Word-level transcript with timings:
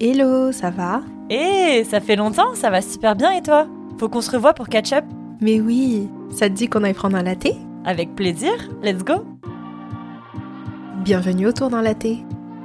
Hello, 0.00 0.52
ça 0.52 0.70
va? 0.70 1.02
Hé, 1.28 1.82
ça 1.82 2.00
fait 2.00 2.14
longtemps, 2.14 2.54
ça 2.54 2.70
va 2.70 2.82
super 2.82 3.16
bien 3.16 3.32
et 3.32 3.42
toi? 3.42 3.66
Faut 3.98 4.08
qu'on 4.08 4.20
se 4.20 4.30
revoie 4.30 4.54
pour 4.54 4.68
catch 4.68 4.92
up 4.92 5.04
Mais 5.40 5.60
oui, 5.60 6.08
ça 6.30 6.48
te 6.48 6.54
dit 6.54 6.68
qu'on 6.68 6.84
aille 6.84 6.94
prendre 6.94 7.16
un 7.16 7.24
latte? 7.24 7.48
Avec 7.84 8.14
plaisir, 8.14 8.52
let's 8.80 9.02
go 9.02 9.24
Bienvenue 11.02 11.48
autour 11.48 11.70
d'un 11.70 11.82
latte, 11.82 12.06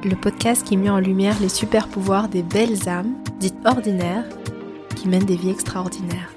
le 0.03 0.15
podcast 0.15 0.63
qui 0.63 0.77
met 0.77 0.91
en 0.91 0.99
lumière 0.99 1.39
les 1.41 1.49
super 1.49 1.87
pouvoirs 1.87 2.29
des 2.29 2.43
belles 2.43 2.87
âmes, 2.87 3.15
dites 3.39 3.57
ordinaires, 3.65 4.29
qui 4.95 5.07
mènent 5.07 5.25
des 5.25 5.35
vies 5.35 5.49
extraordinaires. 5.49 6.31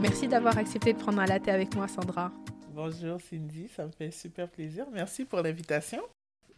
Merci 0.00 0.28
d'avoir 0.28 0.56
accepté 0.58 0.92
de 0.92 0.98
prendre 0.98 1.18
un 1.18 1.26
latte 1.26 1.48
avec 1.48 1.74
moi, 1.74 1.88
Sandra. 1.88 2.30
Bonjour 2.72 3.18
Cindy, 3.20 3.66
ça 3.66 3.84
me 3.84 3.90
fait 3.90 4.12
super 4.12 4.48
plaisir. 4.48 4.86
Merci 4.92 5.24
pour 5.24 5.40
l'invitation. 5.40 5.98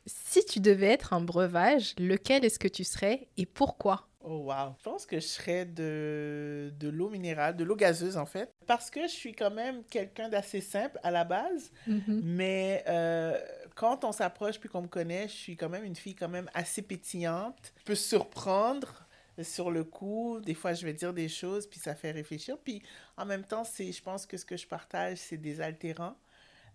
Si 0.06 0.45
tu 0.45 0.60
devais 0.60 0.87
être 0.88 1.12
un 1.12 1.20
breuvage, 1.20 1.95
lequel 1.98 2.45
est-ce 2.45 2.59
que 2.59 2.69
tu 2.69 2.84
serais 2.84 3.28
et 3.37 3.46
pourquoi? 3.46 4.09
Oh 4.20 4.38
wow. 4.46 4.74
Je 4.79 4.82
pense 4.82 5.06
que 5.06 5.16
je 5.20 5.27
serais 5.27 5.65
de, 5.66 6.73
de 6.79 6.88
l'eau 6.88 7.09
minérale, 7.10 7.56
de 7.56 7.62
l'eau 7.62 7.77
gazeuse 7.77 8.16
en 8.16 8.27
fait, 8.27 8.52
parce 8.66 8.91
que 8.91 9.02
je 9.02 9.12
suis 9.12 9.32
quand 9.34 9.52
même 9.52 9.84
quelqu'un 9.84 10.29
d'assez 10.29 10.60
simple 10.60 10.98
à 11.05 11.10
la 11.12 11.24
base, 11.24 11.70
Mhm. 11.87 12.24
mais 12.24 12.82
euh, 12.88 13.38
quand 13.77 14.02
on 14.05 14.10
s'approche 14.12 14.59
puis 14.59 14.69
qu'on 14.69 14.82
me 14.82 14.88
connaît, 14.88 15.29
je 15.29 15.34
suis 15.34 15.56
quand 15.56 15.69
même 15.69 15.84
une 15.84 15.95
fille 15.95 16.16
quand 16.16 16.29
même 16.29 16.51
assez 16.54 16.82
pétillante. 16.82 17.73
Je 17.79 17.84
peux 17.84 17.95
surprendre 17.95 19.04
sur 19.43 19.70
le 19.70 19.84
coup, 19.84 20.41
des 20.41 20.54
fois 20.54 20.73
je 20.73 20.84
vais 20.87 20.95
dire 20.95 21.12
des 21.12 21.29
choses 21.29 21.66
puis 21.68 21.79
ça 21.79 21.95
fait 21.95 22.10
réfléchir, 22.10 22.57
puis 22.59 22.82
en 23.16 23.27
même 23.27 23.45
temps, 23.45 23.62
c'est, 23.65 23.93
je 23.93 24.02
pense 24.02 24.27
que 24.27 24.37
ce 24.38 24.45
que 24.45 24.57
je 24.57 24.66
partage, 24.66 25.18
c'est 25.18 25.37
des 25.37 25.60
altérants. 25.60 26.16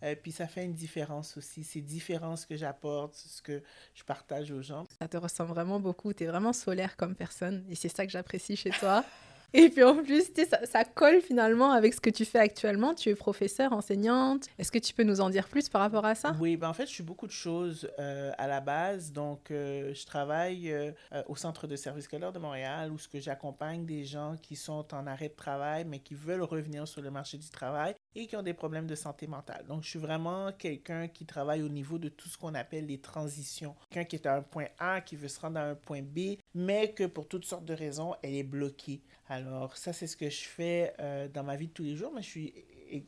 Euh, 0.04 0.16
puis 0.22 0.32
ça 0.32 0.48
fait 0.48 0.66
une 0.66 0.74
différence 0.74 1.38
aussi. 1.38 1.64
C'est 1.64 1.82
différent 1.82 2.36
ce 2.36 2.46
que 2.46 2.56
j'apporte, 2.56 3.16
ce 3.16 3.42
que 3.42 3.62
je 3.94 4.04
partage 4.04 4.52
aux 4.52 4.62
gens. 4.62 4.86
Ça 5.00 5.08
te 5.08 5.18
ressemble 5.18 5.52
vraiment 5.52 5.80
beaucoup, 5.80 6.14
tu 6.14 6.24
es 6.24 6.28
vraiment 6.28 6.54
solaire 6.54 6.96
comme 6.98 7.16
personne 7.16 7.64
et 7.70 7.76
c'est 7.76 7.90
ça 7.90 8.06
que 8.06 8.12
j'apprécie 8.12 8.56
chez 8.56 8.72
toi. 8.72 9.04
Et 9.54 9.70
puis 9.70 9.84
en 9.84 10.02
plus, 10.02 10.32
ça, 10.50 10.66
ça 10.66 10.86
colle 10.86 11.20
finalement 11.20 11.72
avec 11.72 11.94
ce 11.94 12.00
que 12.00 12.10
tu 12.10 12.24
fais 12.24 12.40
actuellement. 12.40 12.94
Tu 12.94 13.10
es 13.10 13.16
professeure, 13.16 13.74
enseignante. 13.74 14.48
Est-ce 14.58 14.72
que 14.72 14.80
tu 14.80 14.94
peux 14.94 15.04
nous 15.04 15.20
en 15.20 15.30
dire 15.30 15.48
plus 15.50 15.68
par 15.68 15.82
rapport 15.82 16.06
à 16.06 16.16
ça? 16.16 16.34
Oui, 16.40 16.56
ben 16.56 16.70
en 16.70 16.74
fait, 16.74 16.86
je 16.86 16.92
suis 16.92 17.04
beaucoup 17.04 17.28
de 17.28 17.32
choses 17.32 17.90
euh, 18.00 18.32
à 18.38 18.48
la 18.48 18.62
base. 18.62 19.12
Donc, 19.12 19.52
euh, 19.52 19.94
je 19.94 20.06
travaille 20.06 20.72
euh, 20.72 20.92
au 21.28 21.36
Centre 21.36 21.68
de 21.68 21.76
service 21.76 22.06
scolaire 22.06 22.32
de 22.32 22.40
Montréal 22.40 22.92
où 22.92 22.98
ce 22.98 23.10
que 23.10 23.20
j'accompagne 23.20 23.86
des 23.86 24.06
gens 24.06 24.36
qui 24.42 24.56
sont 24.56 24.94
en 24.94 25.06
arrêt 25.06 25.30
de 25.30 25.36
travail, 25.36 25.84
mais 25.84 26.00
qui 26.00 26.16
veulent 26.16 26.44
revenir 26.44 26.88
sur 26.88 27.02
le 27.02 27.12
marché 27.12 27.38
du 27.38 27.50
travail 27.50 27.96
et 28.16 28.28
qui 28.28 28.36
ont 28.36 28.44
des 28.44 28.54
problèmes 28.54 28.88
de 28.88 28.96
santé 28.96 29.28
mentale. 29.28 29.66
Donc, 29.68 29.84
je 29.84 29.90
suis 29.90 30.00
vraiment 30.00 30.52
quelqu'un 30.52 31.08
qui 31.08 31.26
travaille 31.26 31.62
au 31.62 31.70
niveau 31.70 31.98
de 31.98 32.10
tout 32.10 32.28
ce 32.28 32.38
qu'on 32.38 32.54
appelle 32.56 32.86
les 32.86 33.00
transitions. 33.00 33.76
Quelqu'un 33.90 34.08
qui 34.08 34.16
est 34.18 34.28
à 34.28 34.36
un 34.36 34.42
point 34.42 34.68
A, 34.80 35.02
qui 35.02 35.16
veut 35.16 35.28
se 35.28 35.40
rendre 35.40 35.60
à 35.60 35.64
un 35.64 35.76
point 35.76 36.02
B, 36.02 36.38
mais 36.54 36.92
que 36.92 37.06
pour 37.06 37.28
toutes 37.28 37.46
sortes 37.46 37.66
de 37.66 37.74
raisons, 37.74 38.16
elle 38.22 38.36
est 38.36 38.44
bloquée. 38.44 39.02
Alors, 39.28 39.78
ça, 39.78 39.94
c'est 39.94 40.08
ce 40.08 40.18
que 40.18 40.30
je 40.30 40.44
fais 40.44 40.94
euh, 41.00 41.28
dans 41.28 41.44
ma 41.44 41.56
vie 41.56 41.68
de 41.68 41.74
tous 41.74 41.84
les 41.84 41.96
jours, 41.96 42.12
mais 42.14 42.22
je 42.22 42.30
suis, 42.30 42.54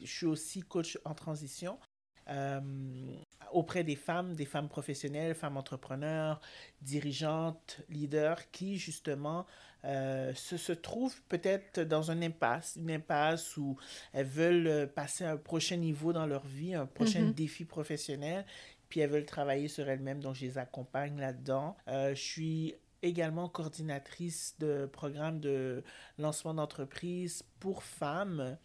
je 0.02 0.12
suis 0.12 0.26
aussi 0.26 0.62
coach 0.62 0.98
en 1.04 1.14
transition. 1.14 1.78
Euh, 2.30 2.60
auprès 3.52 3.84
des 3.84 3.96
femmes, 3.96 4.36
des 4.36 4.46
femmes 4.46 4.70
professionnelles, 4.70 5.36
femmes 5.36 5.58
entrepreneurs, 5.58 6.40
dirigeantes, 6.82 7.82
leaders, 7.90 8.50
qui 8.52 8.78
justement 8.78 9.46
euh, 9.86 10.34
se, 10.34 10.58
se 10.58 10.72
trouvent 10.72 11.22
peut-être 11.28 11.82
dans 11.82 12.10
un 12.12 12.22
impasse, 12.22 12.78
une 12.78 12.92
impasse 12.92 13.58
où 13.58 13.78
elles 14.14 14.26
veulent 14.26 14.68
euh, 14.68 14.88
passer 14.88 15.26
à 15.26 15.32
un 15.34 15.38
prochain 15.38 15.76
niveau 15.78 16.14
dans 16.14 16.26
leur 16.26 16.46
vie, 16.46 16.74
un 16.74 16.86
prochain 16.86 17.24
Mhm. 17.24 17.34
défi 17.34 17.66
professionnel, 17.66 18.46
puis 18.90 19.02
elles 19.02 19.10
veulent 19.10 19.26
travailler 19.26 19.68
sur 19.68 19.88
elles-mêmes, 19.90 20.22
donc 20.22 20.36
je 20.36 20.46
les 20.46 20.58
accompagne 20.58 21.20
là-dedans. 21.20 21.76
Euh, 21.90 22.16
je 22.16 22.22
suis 22.22 22.76
également 23.02 23.50
coordinatrice 23.50 24.56
de 24.60 24.86
programme 24.86 25.40
de 25.42 25.84
lancement 26.18 26.54
d'entreprise 26.54 27.44
pour 27.60 27.84
femmes 27.84 28.58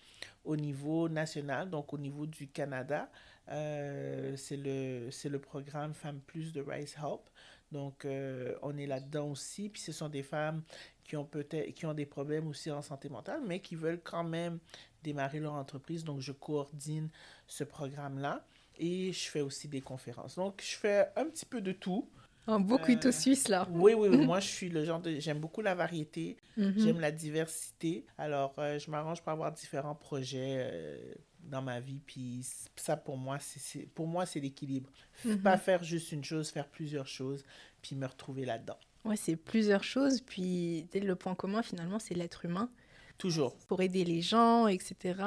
au 0.44 0.56
niveau 0.56 1.08
national, 1.08 1.69
donc 1.70 1.92
au 1.92 1.98
niveau 1.98 2.26
du 2.26 2.46
Canada. 2.48 3.10
Euh, 3.50 4.36
c'est 4.36 4.56
le, 4.56 5.09
le 5.28 5.38
programme 5.38 5.94
Femmes 5.94 6.20
Plus 6.20 6.53
de 6.53 6.60
Rise 6.60 6.94
Help. 6.97 7.28
Donc, 7.72 8.04
euh, 8.04 8.54
on 8.62 8.76
est 8.76 8.86
là-dedans 8.86 9.31
aussi. 9.31 9.69
Puis, 9.69 9.82
ce 9.82 9.92
sont 9.92 10.09
des 10.09 10.22
femmes 10.22 10.62
qui 11.04 11.16
ont 11.16 11.25
peut-être 11.25 11.72
qui 11.75 11.87
ont 11.87 11.94
des 11.94 12.06
problèmes 12.06 12.48
aussi 12.48 12.70
en 12.70 12.82
santé 12.82 13.08
mentale, 13.08 13.41
mais 13.47 13.60
qui 13.60 13.75
veulent 13.76 14.00
quand 14.03 14.25
même 14.25 14.58
démarrer 15.03 15.41
leur 15.41 15.54
entreprise. 15.54 16.04
Donc, 16.04 16.20
je 16.20 16.32
coordonne 16.32 17.10
ce 17.47 17.64
programme-là 17.64 18.44
et 18.78 19.12
je 19.12 19.28
fais 19.28 19.41
aussi 19.41 19.69
des 19.69 19.81
conférences. 19.81 20.37
Donc, 20.37 20.62
je 20.62 20.76
fais 20.76 21.08
un 21.16 21.26
petit 21.26 21.47
peu 21.47 21.60
de 21.60 21.72
tout. 21.72 22.08
Un 22.48 22.60
beau 22.60 22.78
couteau 22.78 23.09
Euh, 23.09 23.12
suisse 23.12 23.47
là. 23.48 23.69
Oui, 23.70 23.92
oui, 23.94 24.09
oui. 24.09 24.16
Moi, 24.26 24.41
je 24.41 24.48
suis 24.48 24.69
le 24.70 24.84
genre 24.84 25.00
de... 25.00 25.20
J'aime 25.20 25.38
beaucoup 25.38 25.60
la 25.60 25.75
variété. 25.75 26.36
Mhm. 26.56 26.75
J'aime 26.78 27.00
la 27.00 27.12
diversité. 27.12 28.04
Alors, 28.16 28.54
euh, 28.59 28.78
je 28.78 28.91
m'arrange 28.91 29.20
pour 29.22 29.31
avoir 29.32 29.53
différents 29.53 29.94
projets 29.94 30.56
euh, 30.58 31.14
dans 31.42 31.60
ma 31.62 31.78
vie. 31.78 32.00
Puis 32.06 32.41
ça, 32.75 32.97
pour 32.97 33.16
moi, 33.19 33.38
c'est, 33.38 33.87
pour 33.94 34.06
moi, 34.06 34.25
c'est 34.26 34.41
l'équilibre. 34.41 34.91
Mhm. 35.25 35.42
Pas 35.42 35.58
faire 35.58 35.84
juste 35.84 36.10
une 36.12 36.25
chose, 36.25 36.48
faire 36.50 36.69
plusieurs 36.69 37.06
choses, 37.06 37.44
puis 37.82 37.94
me 37.94 38.06
retrouver 38.06 38.44
là-dedans. 38.47 38.78
Ouais, 39.04 39.16
c'est 39.16 39.37
plusieurs 39.37 39.84
choses. 39.84 40.22
Puis 40.22 40.87
le 40.94 41.14
point 41.16 41.34
commun 41.34 41.62
finalement, 41.62 41.98
c'est 41.98 42.14
l'être 42.14 42.44
humain. 42.47 42.70
Toujours. 43.19 43.56
Pour 43.66 43.82
aider 43.82 44.04
les 44.04 44.22
gens, 44.22 44.69
etc. 44.69 45.20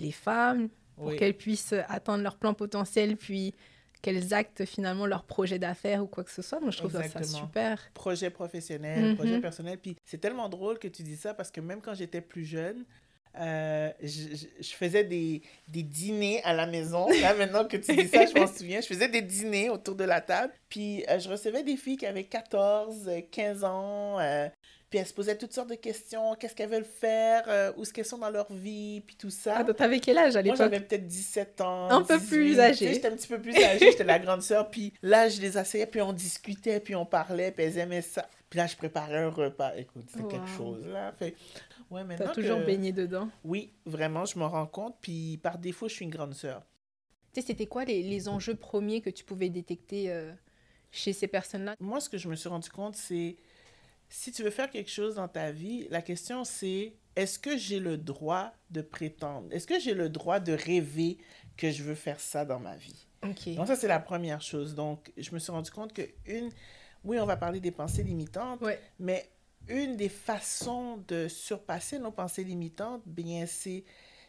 Les 0.00 0.12
femmes, 0.12 0.68
pour 0.96 1.06
Oui. 1.06 1.16
qu'elles 1.16 1.36
puissent 1.36 1.74
atteindre 1.88 2.22
leur 2.22 2.36
plan 2.36 2.54
potentiel, 2.54 3.16
puis 3.16 3.54
qu'elles 4.02 4.34
actent 4.34 4.64
finalement 4.64 5.06
leur 5.06 5.22
projet 5.24 5.58
d'affaires 5.58 6.02
ou 6.02 6.06
quoi 6.06 6.24
que 6.24 6.30
ce 6.30 6.42
soit. 6.42 6.58
Donc 6.60 6.72
je 6.72 6.78
trouve 6.78 6.90
ça, 6.92 7.02
super. 7.46 7.78
Projet 7.94 8.30
professionnel, 8.30 9.10
Mhm. 9.10 9.14
projet 9.16 9.40
personnel. 9.40 9.78
Puis 9.78 9.96
c'est 10.04 10.18
tellement 10.18 10.48
drôle 10.48 10.78
que 10.78 10.88
tu 10.88 11.02
dis 11.02 11.16
ça 11.16 11.32
parce 11.34 11.50
que 11.50 11.60
même 11.60 11.80
quand 11.80 11.94
j'étais 11.94 12.20
plus 12.20 12.44
jeune, 12.44 12.84
euh, 13.38 13.90
je, 14.02 14.74
faisais 14.74 15.04
des, 15.04 15.40
des 15.68 15.82
dîners 15.82 16.42
à 16.44 16.52
la 16.52 16.66
maison. 16.66 17.06
Là, 17.22 17.32
maintenant 17.38 17.64
que 17.64 17.78
tu 17.78 17.96
dis 17.96 18.08
ça, 18.08 18.26
je 18.26 18.34
m'en 18.36 18.46
souviens. 18.46 18.80
Je 18.82 18.86
faisais 18.88 19.08
des 19.08 19.22
dîners 19.22 19.70
autour 19.70 19.94
de 19.94 20.04
la 20.04 20.20
table. 20.20 20.52
Puis 20.68 21.02
euh, 21.08 21.18
je 21.18 21.30
recevais 21.30 21.62
des 21.62 21.76
filles 21.78 21.96
qui 21.96 22.04
avaient 22.06 22.24
14, 22.24 23.08
euh, 23.08 23.20
15 23.30 23.64
ans. 23.64 24.18
euh, 24.20 24.48
puis 24.92 24.98
elles 24.98 25.06
se 25.06 25.14
posaient 25.14 25.38
toutes 25.38 25.54
sortes 25.54 25.70
de 25.70 25.74
questions. 25.74 26.34
Qu'est-ce 26.34 26.54
qu'elles 26.54 26.68
veulent 26.68 26.84
faire? 26.84 27.44
euh, 27.48 27.72
où 27.78 27.82
est-ce 27.82 27.94
qu'elles 27.94 28.04
sont 28.04 28.18
dans 28.18 28.28
leur 28.28 28.52
vie? 28.52 29.00
Puis 29.06 29.16
tout 29.16 29.30
ça. 29.30 29.54
Ah, 29.56 29.64
donc 29.64 29.76
t'avais 29.76 30.00
quel 30.00 30.18
âge 30.18 30.36
à 30.36 30.42
Moi, 30.42 30.52
l'époque? 30.52 30.58
j'avais 30.58 30.80
peut-être 30.80 31.06
17 31.06 31.60
ans. 31.62 31.88
Un 31.90 32.02
peu 32.02 32.18
plus 32.20 32.50
18, 32.50 32.60
âgée. 32.60 32.92
J'étais 32.92 33.08
un 33.08 33.16
petit 33.16 33.26
peu 33.28 33.40
plus 33.40 33.56
âgée, 33.56 33.90
j'étais 33.90 34.04
la 34.04 34.18
grande 34.18 34.42
sœur. 34.42 34.68
Puis 34.70 34.92
là, 35.00 35.30
je 35.30 35.40
les 35.40 35.56
asseyais, 35.56 35.86
puis 35.86 36.02
on 36.02 36.12
discutait, 36.12 36.78
puis 36.78 36.94
on 36.94 37.06
parlait, 37.06 37.50
puis 37.52 37.64
elles 37.64 37.78
aimaient 37.78 38.02
ça. 38.02 38.28
Puis 38.50 38.58
là, 38.58 38.66
je 38.66 38.76
préparais 38.76 39.16
un 39.24 39.30
repas. 39.30 39.72
Écoute, 39.78 40.04
c'est 40.14 40.28
quelque 40.28 40.48
chose, 40.58 40.86
là. 40.86 41.10
Fait... 41.18 41.34
Ouais, 41.90 42.04
maintenant 42.04 42.26
T'as 42.26 42.32
toujours 42.34 42.58
que- 42.58 42.66
baigné 42.66 42.92
dedans. 42.92 43.30
Oui, 43.44 43.72
vraiment, 43.86 44.26
je 44.26 44.38
m'en 44.38 44.50
rends 44.50 44.66
compte. 44.66 44.96
Puis 45.00 45.38
par 45.42 45.56
défaut, 45.56 45.88
je 45.88 45.94
suis 45.94 46.04
une 46.04 46.10
grande 46.10 46.34
sœur. 46.34 46.62
Tu 47.32 47.40
sais, 47.40 47.46
c'était 47.46 47.66
quoi 47.66 47.86
les, 47.86 48.02
les 48.02 48.28
enjeux 48.28 48.56
premiers 48.56 49.00
que 49.00 49.08
tu 49.08 49.24
pouvais 49.24 49.48
détecter 49.48 50.12
euh, 50.12 50.30
chez 50.90 51.14
ces 51.14 51.28
personnes-là? 51.28 51.76
Moi, 51.80 51.98
ce 52.00 52.10
que 52.10 52.18
je 52.18 52.28
me 52.28 52.34
suis 52.36 52.50
rendu 52.50 52.68
compte, 52.68 52.94
c'est 52.94 53.36
si 54.12 54.30
tu 54.30 54.42
veux 54.42 54.50
faire 54.50 54.70
quelque 54.70 54.90
chose 54.90 55.14
dans 55.16 55.28
ta 55.28 55.50
vie, 55.52 55.88
la 55.90 56.02
question 56.02 56.44
c'est 56.44 56.92
est-ce 57.16 57.38
que 57.38 57.56
j'ai 57.56 57.78
le 57.80 57.96
droit 57.96 58.52
de 58.70 58.80
prétendre? 58.82 59.48
Est-ce 59.50 59.66
que 59.66 59.80
j'ai 59.80 59.94
le 59.94 60.08
droit 60.08 60.38
de 60.40 60.52
rêver 60.52 61.18
que 61.56 61.70
je 61.70 61.82
veux 61.82 61.94
faire 61.94 62.20
ça 62.20 62.44
dans 62.44 62.58
ma 62.60 62.76
vie? 62.76 63.06
Ok. 63.22 63.54
Donc 63.54 63.66
ça, 63.66 63.76
c'est 63.76 63.88
la 63.88 64.00
première 64.00 64.40
chose. 64.40 64.74
Donc, 64.74 65.12
je 65.16 65.30
me 65.32 65.38
suis 65.38 65.52
rendu 65.52 65.70
compte 65.70 65.92
que 65.92 66.02
une, 66.26 66.50
oui, 67.04 67.18
on 67.20 67.26
va 67.26 67.36
parler 67.36 67.60
des 67.60 67.70
pensées 67.70 68.02
limitantes, 68.02 68.60
Ouais. 68.62 68.80
mais 68.98 69.28
une 69.68 69.96
des 69.96 70.08
façons 70.08 71.04
de 71.06 71.28
surpasser 71.28 71.98
nos 71.98 72.10
pensées 72.12 72.44
limitantes, 72.44 73.02
bien, 73.06 73.44
c'est, 73.46 73.84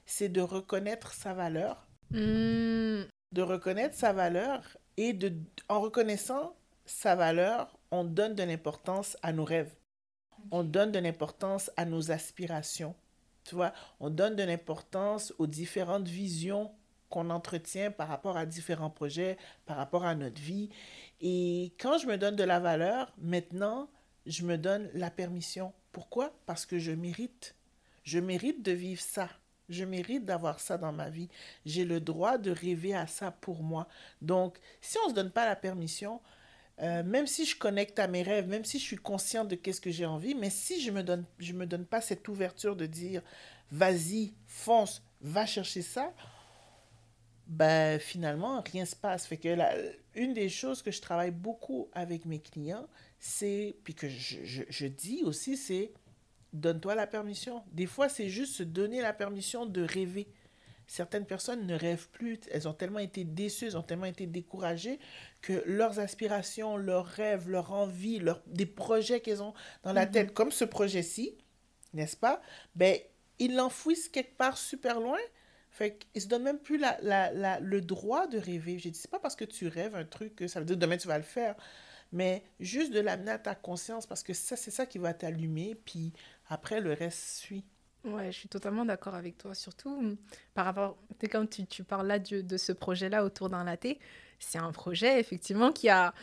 c'est 0.06 0.30
de 0.30 0.42
reconnaître 0.42 1.14
sa 1.14 1.34
valeur, 1.34 1.88
Hmm, 2.12 3.04
de 3.32 3.42
reconnaître 3.42 3.96
sa 3.96 4.14
valeur 4.14 4.62
et 4.98 5.14
de, 5.14 5.34
en 5.70 5.80
reconnaissant 5.82 6.56
sa 6.86 7.16
valeur, 7.16 7.80
on 7.94 8.04
donne 8.04 8.34
de 8.34 8.42
l'importance 8.42 9.18
à 9.22 9.32
nos 9.34 9.46
rêves. 9.46 9.76
On 10.50 10.64
donne 10.64 10.92
de 10.92 10.98
l'importance 10.98 11.70
à 11.78 11.86
nos 11.86 12.10
aspirations. 12.10 12.96
Tu 13.44 13.54
vois, 13.54 13.72
on 14.00 14.10
donne 14.10 14.36
de 14.36 14.42
l'importance 14.42 15.32
aux 15.38 15.46
différentes 15.46 16.08
visions 16.08 16.72
qu'on 17.10 17.30
entretient 17.30 17.92
par 17.92 18.08
rapport 18.08 18.36
à 18.36 18.48
différents 18.48 18.90
projets, 18.90 19.38
par 19.68 19.78
rapport 19.78 20.06
à 20.06 20.16
notre 20.16 20.42
vie. 20.42 20.72
Et 21.22 21.76
quand 21.80 22.00
je 22.00 22.08
me 22.08 22.18
donne 22.18 22.36
de 22.36 22.44
la 22.44 22.60
valeur, 22.60 23.14
maintenant, 23.20 23.88
je 24.26 24.44
me 24.44 24.58
donne 24.58 24.90
la 24.96 25.12
permission. 25.12 25.72
Pourquoi? 25.92 26.34
Parce 26.48 26.66
que 26.66 26.80
je 26.80 26.92
mérite. 26.92 27.56
Je 28.02 28.18
mérite 28.18 28.64
de 28.64 28.72
vivre 28.72 29.02
ça. 29.02 29.30
Je 29.70 29.86
mérite 29.86 30.26
d'avoir 30.26 30.60
ça 30.60 30.80
dans 30.80 30.92
ma 30.92 31.12
vie. 31.12 31.30
J'ai 31.68 31.86
le 31.86 32.00
droit 32.00 32.40
de 32.40 32.50
rêver 32.50 32.96
à 32.96 33.06
ça 33.06 33.30
pour 33.30 33.62
moi. 33.62 33.88
Donc, 34.24 34.58
si 34.82 34.98
on 35.04 35.10
ne 35.10 35.10
se 35.12 35.16
donne 35.16 35.32
pas 35.32 35.46
la 35.46 35.56
permission, 35.56 36.22
euh, 36.82 37.04
même 37.04 37.28
si 37.28 37.46
je 37.46 37.58
connecte 37.58 38.00
à 38.00 38.08
mes 38.08 38.24
rêves, 38.24 38.48
même 38.48 38.66
si 38.66 38.80
je 38.80 38.84
suis 38.84 38.98
consciente 38.98 39.48
de 39.48 39.56
qu'est-ce 39.56 39.82
que 39.82 39.92
j'ai 39.92 40.06
envie, 40.06 40.36
mais 40.36 40.50
si 40.50 40.82
je 40.82 40.92
me 40.92 41.04
donne, 41.04 41.26
je 41.40 41.54
me 41.54 41.66
donne 41.66 41.86
pas 41.86 42.02
cette 42.02 42.28
ouverture 42.28 42.76
de 42.76 42.86
dire, 42.86 43.22
vas-y, 43.72 44.34
fonce, 44.48 45.04
va 45.22 45.46
chercher 45.46 45.82
ça, 45.82 46.14
ben, 47.48 48.00
finalement, 48.00 48.64
rien 48.72 48.86
se 48.86 48.96
passe. 48.96 49.28
Fait 49.28 49.38
que 49.38 49.56
une 50.16 50.34
des 50.34 50.50
choses 50.50 50.82
que 50.82 50.92
je 50.92 51.02
travaille 51.02 51.32
beaucoup 51.32 51.90
avec 51.94 52.26
mes 52.26 52.40
clients, 52.40 52.88
c'est, 53.20 53.76
puis 53.84 53.94
que 53.94 54.10
je, 54.10 54.44
je, 54.44 54.64
je 54.68 54.88
dis 54.88 55.22
aussi, 55.24 55.58
c'est 55.58 55.92
donne-toi 56.54 56.96
la 56.96 57.08
permission. 57.08 57.64
Des 57.72 57.88
fois, 57.88 58.10
c'est 58.10 58.30
juste 58.30 58.54
se 58.54 58.64
donner 58.64 59.02
la 59.02 59.14
permission 59.14 59.66
de 59.66 59.82
rêver. 59.82 60.28
Certaines 60.88 61.26
personnes 61.26 61.66
ne 61.66 61.76
rêvent 61.76 62.10
plus, 62.10 62.40
elles 62.52 62.68
ont 62.68 62.74
tellement 62.74 63.00
été 63.00 63.24
déçues, 63.24 63.66
elles 63.66 63.78
ont 63.78 63.84
tellement 63.84 64.06
été 64.06 64.28
découragées 64.28 65.00
que 65.42 65.64
leurs 65.66 66.00
aspirations, 66.00 66.78
leurs 66.78 67.06
rêves, 67.06 67.50
leurs 67.50 67.72
envies, 67.72 68.20
leurs, 68.20 68.42
des 68.48 68.66
projets 68.66 69.20
qu'elles 69.22 69.42
ont 69.42 69.54
dans 69.84 69.94
la 69.94 70.06
tête, 70.06 70.34
comme 70.34 70.52
ce 70.52 70.66
projet-ci, 70.66 71.38
n'est-ce 71.94 72.18
pas? 72.18 72.42
Ben, 72.76 72.98
ils 73.40 73.56
l'enfouissent 73.56 74.10
quelque 74.10 74.38
part 74.38 74.58
super 74.58 75.00
loin. 75.00 75.20
Fait 75.70 75.98
qu'ils 75.98 76.22
se 76.22 76.28
donnent 76.28 76.44
même 76.44 76.60
plus 76.60 76.78
la, 76.78 77.00
la, 77.02 77.32
la, 77.32 77.60
le 77.60 77.82
droit 77.82 78.28
de 78.28 78.38
rêver. 78.38 78.78
Je 78.78 78.90
dis, 78.90 79.00
c'est 79.00 79.10
pas 79.10 79.20
parce 79.20 79.36
que 79.36 79.46
tu 79.46 79.68
rêves 79.68 79.96
un 79.96 80.06
truc 80.06 80.36
que 80.36 80.48
ça 80.48 80.60
veut 80.60 80.66
dire 80.66 80.76
que 80.76 80.82
demain 80.82 80.98
tu 80.98 81.08
vas 81.08 81.18
le 81.18 81.24
faire, 81.24 81.56
mais 82.12 82.44
juste 82.60 82.94
de 82.94 83.00
l'amener 83.00 83.32
à 83.32 83.40
ta 83.40 83.56
conscience 83.56 84.06
parce 84.06 84.22
que 84.22 84.34
ça, 84.34 84.56
c'est 84.56 84.70
ça 84.70 84.86
qui 84.86 85.00
va 85.00 85.16
t'allumer, 85.16 85.74
puis 85.74 86.14
après, 86.48 86.80
le 86.80 86.94
reste 86.94 87.38
suit. 87.40 87.66
Ouais, 88.06 88.32
je 88.32 88.38
suis 88.38 88.50
totalement 88.50 88.86
d'accord 88.86 89.16
avec 89.16 89.38
toi. 89.38 89.56
Surtout 89.56 89.90
hum, 89.90 90.18
par 90.54 90.66
rapport, 90.66 90.98
quand 91.32 91.50
tu, 91.50 91.66
tu 91.66 91.84
parles 91.84 92.08
là 92.08 92.20
de, 92.20 92.42
de 92.42 92.58
ce 92.58 92.72
projet-là 92.72 93.24
autour 93.24 93.50
d'un 93.50 93.64
latte, 93.64 93.98
c'est 94.40 94.58
un 94.58 94.72
projet 94.72 95.20
effectivement 95.20 95.72
qui 95.72 95.90
a 95.90 96.14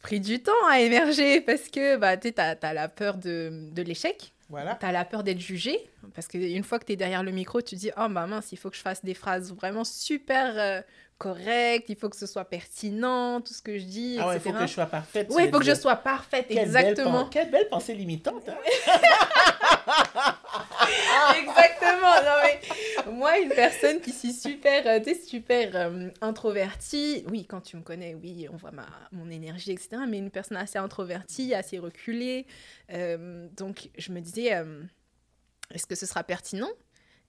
pris 0.00 0.20
du 0.20 0.42
temps 0.42 0.52
à 0.68 0.80
émerger 0.80 1.40
parce 1.46 1.68
que 1.68 1.96
bah, 1.96 2.16
tu 2.16 2.32
as, 2.36 2.56
as, 2.60 2.74
la 2.74 2.88
peur 2.88 3.16
de, 3.16 3.70
de 3.72 3.82
l'échec. 3.82 4.32
Voilà. 4.48 4.76
Tu 4.76 4.86
as 4.86 4.92
la 4.92 5.04
peur 5.04 5.24
d'être 5.24 5.40
jugé. 5.40 5.78
Parce 6.14 6.28
qu'une 6.28 6.62
fois 6.62 6.78
que 6.78 6.84
tu 6.84 6.92
es 6.92 6.96
derrière 6.96 7.24
le 7.24 7.32
micro, 7.32 7.60
tu 7.60 7.74
te 7.74 7.80
dis 7.80 7.90
Oh, 7.96 8.06
bah 8.08 8.26
mince, 8.26 8.52
il 8.52 8.58
faut 8.58 8.70
que 8.70 8.76
je 8.76 8.82
fasse 8.82 9.04
des 9.04 9.14
phrases 9.14 9.52
vraiment 9.52 9.82
super 9.82 10.56
euh, 10.56 10.80
correctes, 11.18 11.88
il 11.88 11.96
faut 11.96 12.08
que 12.08 12.16
ce 12.16 12.26
soit 12.26 12.44
pertinent, 12.44 13.40
tout 13.40 13.52
ce 13.52 13.62
que 13.62 13.76
je 13.78 13.84
dis. 13.84 14.18
Ah 14.20 14.28
ouais, 14.28 14.36
il 14.36 14.40
faut 14.40 14.52
que 14.52 14.66
je 14.66 14.72
sois 14.72 14.86
parfaite. 14.86 15.28
Oui, 15.30 15.44
il 15.46 15.50
faut 15.50 15.58
que 15.58 15.64
je 15.64 15.74
sois 15.74 15.96
parfaite, 15.96 16.46
Quelle 16.48 16.58
exactement. 16.58 17.22
Belle 17.22 17.30
Quelle 17.30 17.50
belle 17.50 17.68
pensée 17.68 17.94
limitante. 17.94 18.48
Hein? 18.48 18.56
Moi, 23.12 23.38
une 23.38 23.50
personne 23.50 24.00
qui 24.00 24.12
suis 24.12 24.32
super, 24.32 24.86
euh, 24.86 25.14
super 25.26 25.76
euh, 25.76 26.08
introvertie. 26.20 27.24
Oui, 27.30 27.44
quand 27.46 27.60
tu 27.60 27.76
me 27.76 27.82
connais, 27.82 28.14
oui, 28.14 28.46
on 28.52 28.56
voit 28.56 28.72
ma, 28.72 28.86
mon 29.12 29.30
énergie, 29.30 29.72
etc. 29.72 30.02
Mais 30.08 30.18
une 30.18 30.30
personne 30.30 30.56
assez 30.56 30.78
introvertie, 30.78 31.54
assez 31.54 31.78
reculée. 31.78 32.46
Euh, 32.92 33.48
donc, 33.56 33.90
je 33.96 34.12
me 34.12 34.20
disais, 34.20 34.54
euh, 34.54 34.82
est-ce 35.72 35.86
que 35.86 35.94
ce 35.94 36.06
sera 36.06 36.24
pertinent? 36.24 36.70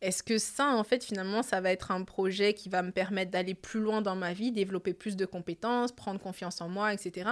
Est-ce 0.02 0.22
que 0.22 0.38
ça, 0.38 0.68
en 0.68 0.84
fait, 0.84 1.04
finalement, 1.04 1.42
ça 1.42 1.60
va 1.60 1.72
être 1.72 1.92
un 1.92 2.04
projet 2.04 2.54
qui 2.54 2.70
va 2.70 2.84
me 2.84 2.92
permettre 2.92 3.32
d'aller 3.32 3.56
plus 3.56 3.80
loin 3.80 4.02
dans 4.02 4.16
ma 4.16 4.34
vie, 4.34 4.52
développer 4.52 4.94
plus 4.94 5.16
de 5.16 5.26
compétences, 5.26 5.92
prendre 5.92 6.20
confiance 6.20 6.62
en 6.62 6.70
moi, 6.70 6.94
etc. 6.94 7.32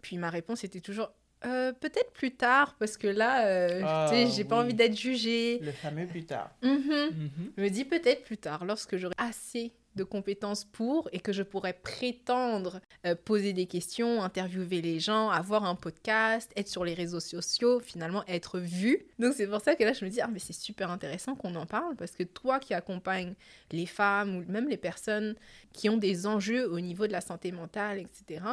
Puis 0.00 0.16
ma 0.16 0.30
réponse 0.30 0.64
était 0.64 0.80
toujours 0.80 1.10
euh, 1.44 1.72
peut-être 1.72 2.12
plus 2.12 2.34
tard, 2.34 2.76
parce 2.78 2.96
que 2.96 3.06
là, 3.06 3.46
euh, 3.46 3.82
Ah, 3.84 4.10
j'ai 4.12 4.44
pas 4.44 4.58
envie 4.60 4.74
d'être 4.74 4.96
jugée. 4.96 5.58
Le 5.60 5.72
fameux 5.72 6.06
plus 6.06 6.24
tard. 6.24 6.50
Mhm. 6.62 6.72
Mhm. 6.88 7.52
Je 7.56 7.62
me 7.62 7.68
dis 7.68 7.84
peut-être 7.84 8.24
plus 8.24 8.38
tard, 8.38 8.64
lorsque 8.64 8.96
j'aurai 8.96 9.14
assez 9.18 9.72
de 9.96 10.04
compétences 10.04 10.64
pour 10.64 11.08
et 11.12 11.20
que 11.20 11.32
je 11.32 11.42
pourrais 11.42 11.72
prétendre 11.72 12.80
euh, 13.06 13.14
poser 13.14 13.52
des 13.52 13.66
questions, 13.66 14.22
interviewer 14.22 14.82
les 14.82 15.00
gens, 15.00 15.30
avoir 15.30 15.64
un 15.64 15.74
podcast, 15.74 16.52
être 16.54 16.68
sur 16.68 16.84
les 16.84 16.94
réseaux 16.94 17.20
sociaux, 17.20 17.80
finalement 17.80 18.22
être 18.28 18.58
vu. 18.58 19.06
Donc 19.18 19.32
c'est 19.34 19.46
pour 19.46 19.60
ça 19.60 19.74
que 19.74 19.84
là 19.84 19.92
je 19.94 20.04
me 20.04 20.10
dis 20.10 20.20
ah 20.20 20.28
mais 20.30 20.38
c'est 20.38 20.52
super 20.52 20.90
intéressant 20.90 21.34
qu'on 21.34 21.54
en 21.54 21.66
parle 21.66 21.96
parce 21.96 22.12
que 22.12 22.22
toi 22.22 22.60
qui 22.60 22.74
accompagnes 22.74 23.34
les 23.72 23.86
femmes 23.86 24.36
ou 24.36 24.52
même 24.52 24.68
les 24.68 24.76
personnes 24.76 25.34
qui 25.72 25.88
ont 25.88 25.96
des 25.96 26.26
enjeux 26.26 26.70
au 26.70 26.80
niveau 26.80 27.06
de 27.06 27.12
la 27.12 27.22
santé 27.22 27.50
mentale, 27.50 27.98
etc. 27.98 28.44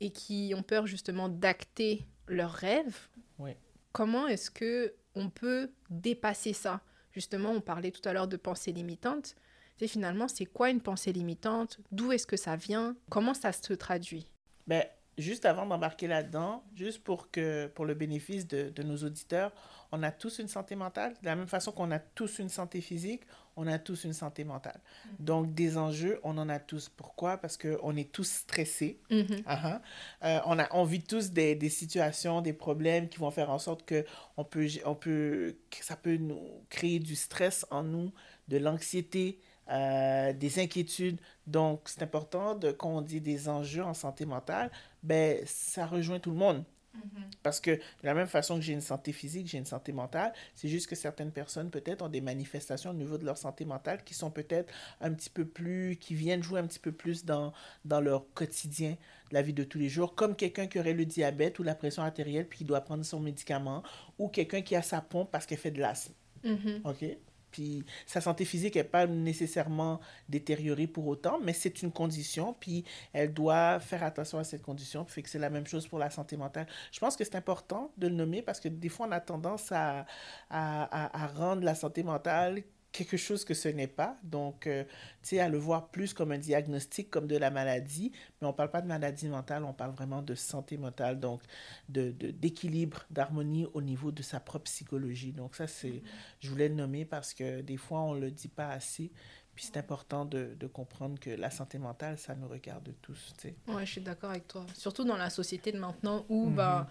et 0.00 0.10
qui 0.10 0.54
ont 0.56 0.62
peur 0.62 0.86
justement 0.86 1.28
d'acter 1.28 2.06
leurs 2.28 2.52
rêves, 2.52 3.08
Oui. 3.38 3.52
comment 3.92 4.26
est-ce 4.26 4.50
que 4.50 4.94
on 5.14 5.30
peut 5.30 5.70
dépasser 5.90 6.52
ça? 6.52 6.80
Justement, 7.12 7.50
on 7.50 7.60
parlait 7.60 7.90
tout 7.90 8.06
à 8.08 8.12
l'heure 8.12 8.28
de 8.28 8.36
pensée 8.36 8.72
limitante. 8.72 9.34
Sais, 9.78 9.88
finalement, 9.88 10.28
c'est 10.28 10.46
quoi 10.46 10.70
une 10.70 10.80
pensée 10.80 11.12
limitante? 11.12 11.78
D'où 11.92 12.12
est-ce 12.12 12.26
que 12.26 12.36
ça 12.36 12.56
vient? 12.56 12.96
Comment 13.10 13.34
ça 13.34 13.52
se 13.52 13.72
traduit? 13.74 14.28
Ben, 14.66 14.84
juste 15.16 15.44
avant 15.44 15.66
d'embarquer 15.66 16.06
là-dedans, 16.08 16.64
juste 16.74 17.02
pour, 17.02 17.30
que, 17.30 17.66
pour 17.68 17.84
le 17.84 17.94
bénéfice 17.94 18.46
de, 18.46 18.70
de, 18.70 18.82
nos 18.82 18.96
auditeurs, 18.98 19.52
on 19.92 20.02
a 20.02 20.10
tous 20.10 20.38
une 20.38 20.48
santé 20.48 20.74
mentale. 20.76 21.14
De 21.22 21.26
la 21.26 21.36
même 21.36 21.46
façon 21.48 21.72
qu'on 21.72 21.90
a 21.90 21.98
tous 21.98 22.38
une 22.38 22.48
santé 22.48 22.80
physique, 22.80 23.22
on 23.58 23.66
a 23.66 23.78
tous 23.78 24.04
une 24.04 24.12
santé 24.12 24.44
mentale. 24.44 24.80
Donc, 25.18 25.52
des 25.52 25.76
enjeux, 25.76 26.20
on 26.22 26.38
en 26.38 26.48
a 26.48 26.60
tous. 26.60 26.88
Pourquoi? 26.88 27.36
Parce 27.38 27.56
qu'on 27.56 27.96
est 27.96 28.10
tous 28.12 28.30
stressés. 28.30 29.00
mm 29.10 29.16
-hmm. 29.20 29.40
Uh 29.40 29.58
-huh. 29.62 29.80
euh, 30.24 30.40
on, 30.50 30.58
a, 30.58 30.66
on 30.80 30.84
vit 30.84 31.02
tous 31.02 31.26
des, 31.32 31.54
des, 31.56 31.70
situations, 31.82 32.40
des 32.48 32.52
problèmes 32.66 33.08
qui 33.10 33.18
vont 33.18 33.32
faire 33.32 33.50
en 33.50 33.58
sorte 33.58 33.82
que, 33.90 34.04
on 34.36 34.44
peut, 34.44 34.68
on 34.92 34.94
peut, 34.94 35.56
que 35.72 35.84
ça 35.90 35.96
peut 36.04 36.16
nous 36.30 36.40
créer 36.70 36.98
du 37.00 37.16
stress 37.16 37.66
en 37.70 37.82
nous, 37.82 38.08
de 38.52 38.56
l'anxiété, 38.58 39.24
euh, 39.70 40.32
des 40.32 40.52
inquiétudes. 40.64 41.20
Donc, 41.46 41.78
c'est 41.90 42.02
important 42.02 42.48
de, 42.62 42.68
quand 42.72 42.90
on 42.98 43.02
dit 43.02 43.20
des 43.20 43.40
enjeux 43.48 43.84
en 43.92 43.94
santé 43.94 44.24
mentale, 44.34 44.70
ben, 45.02 45.28
ça 45.46 45.84
rejoint 45.86 46.20
tout 46.20 46.30
le 46.36 46.40
monde. 46.46 46.60
-hmm. 46.98 47.30
Parce 47.42 47.60
que 47.60 47.70
de 47.70 47.80
la 48.02 48.14
même 48.14 48.26
façon 48.26 48.56
que 48.56 48.62
j'ai 48.62 48.72
une 48.72 48.80
santé 48.80 49.12
physique, 49.12 49.46
j'ai 49.46 49.58
une 49.58 49.66
santé 49.66 49.92
mentale, 49.92 50.32
c'est 50.54 50.68
juste 50.68 50.86
que 50.86 50.96
certaines 50.96 51.32
personnes 51.32 51.70
peut-être 51.70 52.02
ont 52.02 52.08
des 52.08 52.20
manifestations 52.20 52.90
au 52.90 52.94
niveau 52.94 53.18
de 53.18 53.24
leur 53.24 53.38
santé 53.38 53.64
mentale 53.64 54.04
qui 54.04 54.14
sont 54.14 54.30
peut-être 54.30 54.72
un 55.00 55.12
petit 55.12 55.30
peu 55.30 55.44
plus, 55.44 55.96
qui 55.96 56.14
viennent 56.14 56.42
jouer 56.42 56.60
un 56.60 56.66
petit 56.66 56.78
peu 56.78 56.92
plus 56.92 57.24
dans, 57.24 57.52
dans 57.84 58.00
leur 58.00 58.32
quotidien, 58.34 58.96
la 59.30 59.42
vie 59.42 59.52
de 59.52 59.64
tous 59.64 59.78
les 59.78 59.88
jours, 59.88 60.14
comme 60.14 60.34
quelqu'un 60.36 60.66
qui 60.66 60.78
aurait 60.78 60.94
le 60.94 61.04
diabète 61.04 61.58
ou 61.58 61.62
la 61.62 61.74
pression 61.74 62.02
artérielle 62.02 62.48
puis 62.48 62.58
qui 62.58 62.64
doit 62.64 62.80
prendre 62.80 63.04
son 63.04 63.20
médicament, 63.20 63.82
ou 64.18 64.28
quelqu'un 64.28 64.62
qui 64.62 64.74
a 64.76 64.82
sa 64.82 65.00
pompe 65.00 65.30
parce 65.30 65.46
qu'elle 65.46 65.58
fait 65.58 65.70
de 65.70 65.80
l'asthme. 65.80 66.14
Mm 66.44 66.54
-hmm. 66.54 66.90
OK? 66.90 67.18
Puis 67.50 67.84
sa 68.06 68.20
santé 68.20 68.44
physique 68.44 68.76
n'est 68.76 68.84
pas 68.84 69.06
nécessairement 69.06 70.00
détériorée 70.28 70.86
pour 70.86 71.06
autant, 71.06 71.38
mais 71.40 71.52
c'est 71.52 71.82
une 71.82 71.92
condition, 71.92 72.54
puis 72.58 72.84
elle 73.12 73.32
doit 73.32 73.80
faire 73.80 74.02
attention 74.02 74.38
à 74.38 74.44
cette 74.44 74.62
condition. 74.62 75.04
Fait 75.04 75.22
que 75.22 75.28
c'est 75.28 75.38
la 75.38 75.50
même 75.50 75.66
chose 75.66 75.86
pour 75.86 75.98
la 75.98 76.10
santé 76.10 76.36
mentale. 76.36 76.66
Je 76.92 77.00
pense 77.00 77.16
que 77.16 77.24
c'est 77.24 77.36
important 77.36 77.90
de 77.96 78.08
le 78.08 78.14
nommer 78.14 78.42
parce 78.42 78.60
que 78.60 78.68
des 78.68 78.88
fois, 78.88 79.06
on 79.08 79.12
a 79.12 79.20
tendance 79.20 79.72
à, 79.72 80.06
à 80.50 81.26
rendre 81.28 81.62
la 81.62 81.74
santé 81.74 82.02
mentale 82.02 82.62
quelque 82.92 83.16
chose 83.16 83.44
que 83.44 83.54
ce 83.54 83.68
n'est 83.68 83.86
pas. 83.86 84.16
Donc, 84.22 84.66
euh, 84.66 84.84
tu 85.22 85.30
sais, 85.30 85.40
à 85.40 85.48
le 85.48 85.58
voir 85.58 85.88
plus 85.88 86.14
comme 86.14 86.32
un 86.32 86.38
diagnostic, 86.38 87.10
comme 87.10 87.26
de 87.26 87.36
la 87.36 87.50
maladie. 87.50 88.12
Mais 88.40 88.46
on 88.46 88.50
ne 88.50 88.56
parle 88.56 88.70
pas 88.70 88.82
de 88.82 88.86
maladie 88.86 89.28
mentale, 89.28 89.64
on 89.64 89.72
parle 89.72 89.92
vraiment 89.92 90.22
de 90.22 90.34
santé 90.34 90.76
mentale, 90.76 91.20
donc 91.20 91.42
d'équilibre, 91.88 93.04
de, 93.10 93.14
d'harmonie 93.14 93.66
au 93.74 93.82
niveau 93.82 94.10
de 94.12 94.22
sa 94.22 94.40
propre 94.40 94.64
psychologie. 94.64 95.32
Donc, 95.32 95.54
ça, 95.54 95.66
c'est, 95.66 96.02
je 96.40 96.50
voulais 96.50 96.68
le 96.68 96.74
nommer 96.74 97.04
parce 97.04 97.34
que 97.34 97.60
des 97.60 97.76
fois, 97.76 98.00
on 98.00 98.14
ne 98.14 98.20
le 98.20 98.30
dit 98.30 98.48
pas 98.48 98.68
assez. 98.70 99.10
Puis 99.54 99.66
c'est 99.66 99.76
important 99.76 100.24
de, 100.24 100.54
de, 100.54 100.66
comprendre 100.68 101.18
que 101.18 101.30
la 101.30 101.50
santé 101.50 101.78
mentale, 101.78 102.16
ça 102.16 102.36
nous 102.36 102.46
regarde 102.46 102.94
tous. 103.02 103.34
Tu 103.38 103.48
sais. 103.48 103.56
Ouais, 103.66 103.84
je 103.84 103.90
suis 103.90 104.00
d'accord 104.00 104.30
avec 104.30 104.46
toi. 104.46 104.64
Surtout 104.72 105.02
dans 105.02 105.16
la 105.16 105.30
société 105.30 105.72
de 105.72 105.80
maintenant 105.80 106.24
où, 106.28 106.46
mm 106.46 106.52
-hmm. 106.52 106.54
ben, 106.54 106.86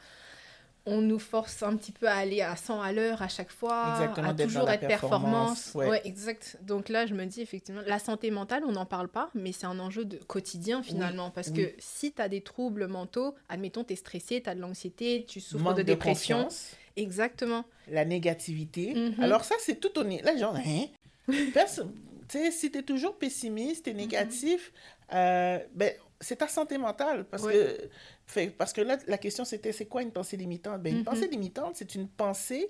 on 0.88 1.02
nous 1.02 1.20
force 1.20 1.62
un 1.64 1.76
petit 1.76 1.92
peu 1.92 2.08
à 2.08 2.16
aller 2.16 2.42
à 2.42 2.56
100 2.56 2.82
à 2.82 2.92
l'heure 2.94 3.22
à 3.22 3.28
chaque 3.28 3.52
fois, 3.52 3.94
Exactement, 4.00 4.30
à 4.30 4.34
toujours 4.34 4.70
être 4.70 4.88
performance. 4.88 5.72
performance. 5.72 5.76
Ouais. 5.76 5.88
ouais. 5.90 6.02
exact. 6.06 6.58
Donc 6.64 6.90
là, 6.90 7.06
je 7.06 7.14
me 7.14 7.26
dis 7.26 7.42
effectivement, 7.42 7.82
la 7.86 8.00
santé 8.00 8.32
mentale, 8.32 8.64
on 8.66 8.72
n'en 8.72 8.86
parle 8.86 9.08
pas, 9.10 9.30
mais 9.36 9.52
c'est 9.52 9.66
un 9.68 9.78
enjeu 9.80 10.06
de 10.06 10.18
quotidien 10.18 10.82
finalement. 10.82 11.26
Oui, 11.28 11.32
parce 11.36 11.50
oui. 11.50 11.56
que 11.66 11.74
si 11.78 12.12
tu 12.14 12.22
as 12.22 12.30
des 12.30 12.42
troubles 12.42 12.88
mentaux, 12.88 13.36
admettons, 13.50 13.84
tu 13.84 13.94
es 13.94 13.96
stressé, 13.96 14.42
tu 14.42 14.50
as 14.50 14.56
de 14.56 14.62
l'anxiété, 14.62 15.26
tu 15.28 15.40
souffres 15.42 15.64
Manque 15.64 15.78
de 15.78 15.84
dépression. 15.84 16.48
exactement. 16.96 17.66
la 17.90 18.06
négativité. 18.06 18.94
Mhm. 18.94 19.24
Alors 19.24 19.44
ça, 19.44 19.56
c'est 19.60 19.80
tout 19.80 19.98
au 20.00 20.04
nez. 20.04 20.22
Là, 20.24 20.36
genre, 20.38 20.56
hein? 20.56 20.86
Personne- 21.54 21.94
tu 22.30 22.38
sais, 22.40 22.52
si 22.52 22.72
tu 22.72 22.80
es 22.80 22.84
toujours 22.84 23.18
pessimiste 23.18 23.88
et 23.88 23.94
négatif, 23.94 24.74
euh, 25.14 25.60
ben, 25.76 25.94
c'est 26.20 26.38
ta 26.38 26.48
santé 26.48 26.78
mentale. 26.78 27.26
Parce, 27.26 27.44
Oui. 27.44 27.54
que, 27.54 27.90
fait, 28.26 28.50
parce 28.50 28.74
que 28.74 28.82
là, 28.82 28.98
la 29.08 29.18
question, 29.18 29.46
c'était, 29.46 29.72
c'est 29.72 29.86
quoi 29.86 30.02
une 30.02 30.12
pensée 30.12 30.38
limitante? 30.38 30.82
Ben, 30.82 30.92
une 30.94 31.00
Mhm. 31.00 31.06
pensée 31.06 31.28
limitante, 31.28 31.76
c'est 31.76 31.96
une 31.96 32.08
pensée 32.08 32.70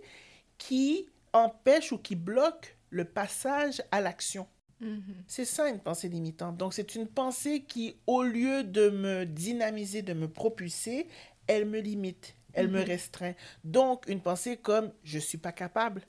qui 0.57 1.07
empêche 1.33 1.91
ou 1.91 1.97
qui 1.97 2.15
bloque 2.15 2.77
le 2.89 3.05
passage 3.05 3.81
à 3.91 4.01
l'action. 4.01 4.47
Mhm. 4.79 5.01
C'est 5.27 5.45
ça 5.45 5.67
une 5.69 5.79
pensée 5.79 6.07
limitante. 6.07 6.57
Donc 6.57 6.73
c'est 6.73 6.95
une 6.95 7.07
pensée 7.07 7.63
qui, 7.63 7.97
au 8.07 8.23
lieu 8.23 8.63
de 8.63 8.89
me 8.89 9.25
dynamiser, 9.25 10.01
de 10.03 10.13
me 10.13 10.27
propulser, 10.27 11.07
elle 11.47 11.65
me 11.65 11.79
limite, 11.79 12.35
elle 12.53 12.67
me 12.69 12.79
Mhm. 12.79 12.85
restreint. 12.85 13.33
Donc 13.63 14.07
une 14.07 14.21
pensée 14.21 14.57
comme 14.57 14.91
je 15.03 15.19
suis 15.19 15.37
pas 15.37 15.51
capable, 15.51 16.03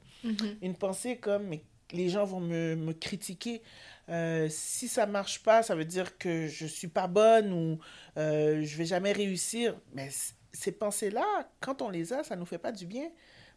une 0.62 0.75
pensée 0.76 1.16
comme 1.16 1.45
mais 1.47 1.62
les 1.92 2.09
gens 2.09 2.25
vont 2.25 2.40
me, 2.40 2.76
me 2.76 2.92
critiquer. 2.92 3.62
Euh, 4.09 4.49
si 4.50 4.88
ça 4.88 5.07
marche 5.07 5.42
pas, 5.42 5.62
ça 5.62 5.75
veut 5.75 5.85
dire 5.85 6.16
que 6.18 6.47
je 6.47 6.66
suis 6.66 6.88
pas 6.88 7.07
bonne 7.07 7.52
ou 7.52 7.78
euh, 8.16 8.62
je 8.62 8.76
vais 8.76 8.87
jamais 8.87 9.12
réussir. 9.12 9.78
Mais 9.95 10.09
ces 10.52 10.73
pensées-là, 10.73 11.25
quand 11.61 11.83
on 11.83 11.90
les 11.90 12.12
a, 12.12 12.25
ça 12.25 12.37
nous 12.37 12.47
fait 12.47 12.59
pas 12.59 12.73
du 12.73 12.87
bien 12.87 13.11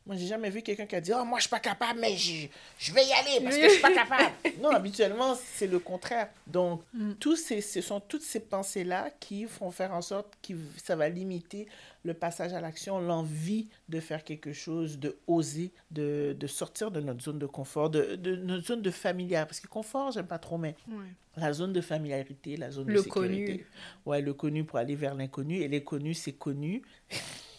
Moi, 0.07 0.15
j'ai 0.15 0.25
jamais 0.25 0.49
vu 0.49 0.63
quelqu'un 0.63 0.87
qui 0.87 0.95
a 0.95 1.01
dit 1.01 1.11
Oh, 1.15 1.23
moi, 1.23 1.37
je 1.37 1.43
suis 1.43 1.49
pas 1.49 1.59
capable, 1.59 1.99
mais 1.99 2.17
je, 2.17 2.47
je 2.79 2.91
vais 2.91 3.05
y 3.05 3.13
aller 3.13 3.43
parce 3.43 3.55
que 3.55 3.63
je 3.65 3.69
suis 3.69 3.81
pas 3.81 3.93
capable. 3.93 4.31
non, 4.59 4.69
habituellement, 4.71 5.35
c'est 5.53 5.67
le 5.67 5.77
contraire. 5.79 6.29
Donc, 6.47 6.81
Mm. 6.93 7.13
tous 7.19 7.35
ces, 7.35 7.61
ce 7.61 7.81
sont 7.81 7.99
toutes 7.99 8.23
ces 8.23 8.39
pensées-là 8.39 9.11
qui 9.19 9.45
font 9.45 9.69
faire 9.71 9.93
en 9.93 10.01
sorte 10.01 10.33
que 10.41 10.53
ça 10.83 10.95
va 10.95 11.07
limiter 11.07 11.67
le 12.03 12.15
passage 12.15 12.51
à 12.53 12.59
l'action, 12.61 12.99
l'envie 12.99 13.67
de 13.89 13.99
faire 13.99 14.23
quelque 14.23 14.53
chose, 14.53 14.97
de 14.97 15.17
oser, 15.27 15.71
de, 15.91 16.35
de 16.37 16.47
sortir 16.47 16.89
de 16.89 16.99
notre 16.99 17.21
zone 17.21 17.37
de 17.37 17.45
confort, 17.45 17.91
de, 17.91 18.15
de 18.15 18.35
notre 18.37 18.65
zone 18.65 18.81
de 18.81 18.89
familiarité. 18.91 19.47
Parce 19.47 19.59
que 19.59 19.67
confort, 19.67 20.11
j'aime 20.11 20.25
pas 20.25 20.39
trop, 20.39 20.57
mais 20.57 20.75
Ouais. 20.89 21.05
la 21.37 21.53
zone 21.53 21.73
de 21.73 21.81
familiarité, 21.81 22.57
la 22.57 22.71
zone 22.71 22.87
de 22.87 22.93
Le 22.93 23.03
sécurité. 23.03 23.45
connu. 23.45 23.65
Ouais, 24.07 24.21
le 24.21 24.33
connu 24.33 24.63
pour 24.63 24.79
aller 24.79 24.95
vers 24.95 25.13
l'inconnu. 25.13 25.59
Et 25.61 25.67
l'inconnu, 25.67 26.15
c'est 26.15 26.33
connu. 26.33 26.81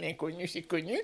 L'inconnu, 0.00 0.46
c'est 0.46 0.62
connu. 0.62 0.96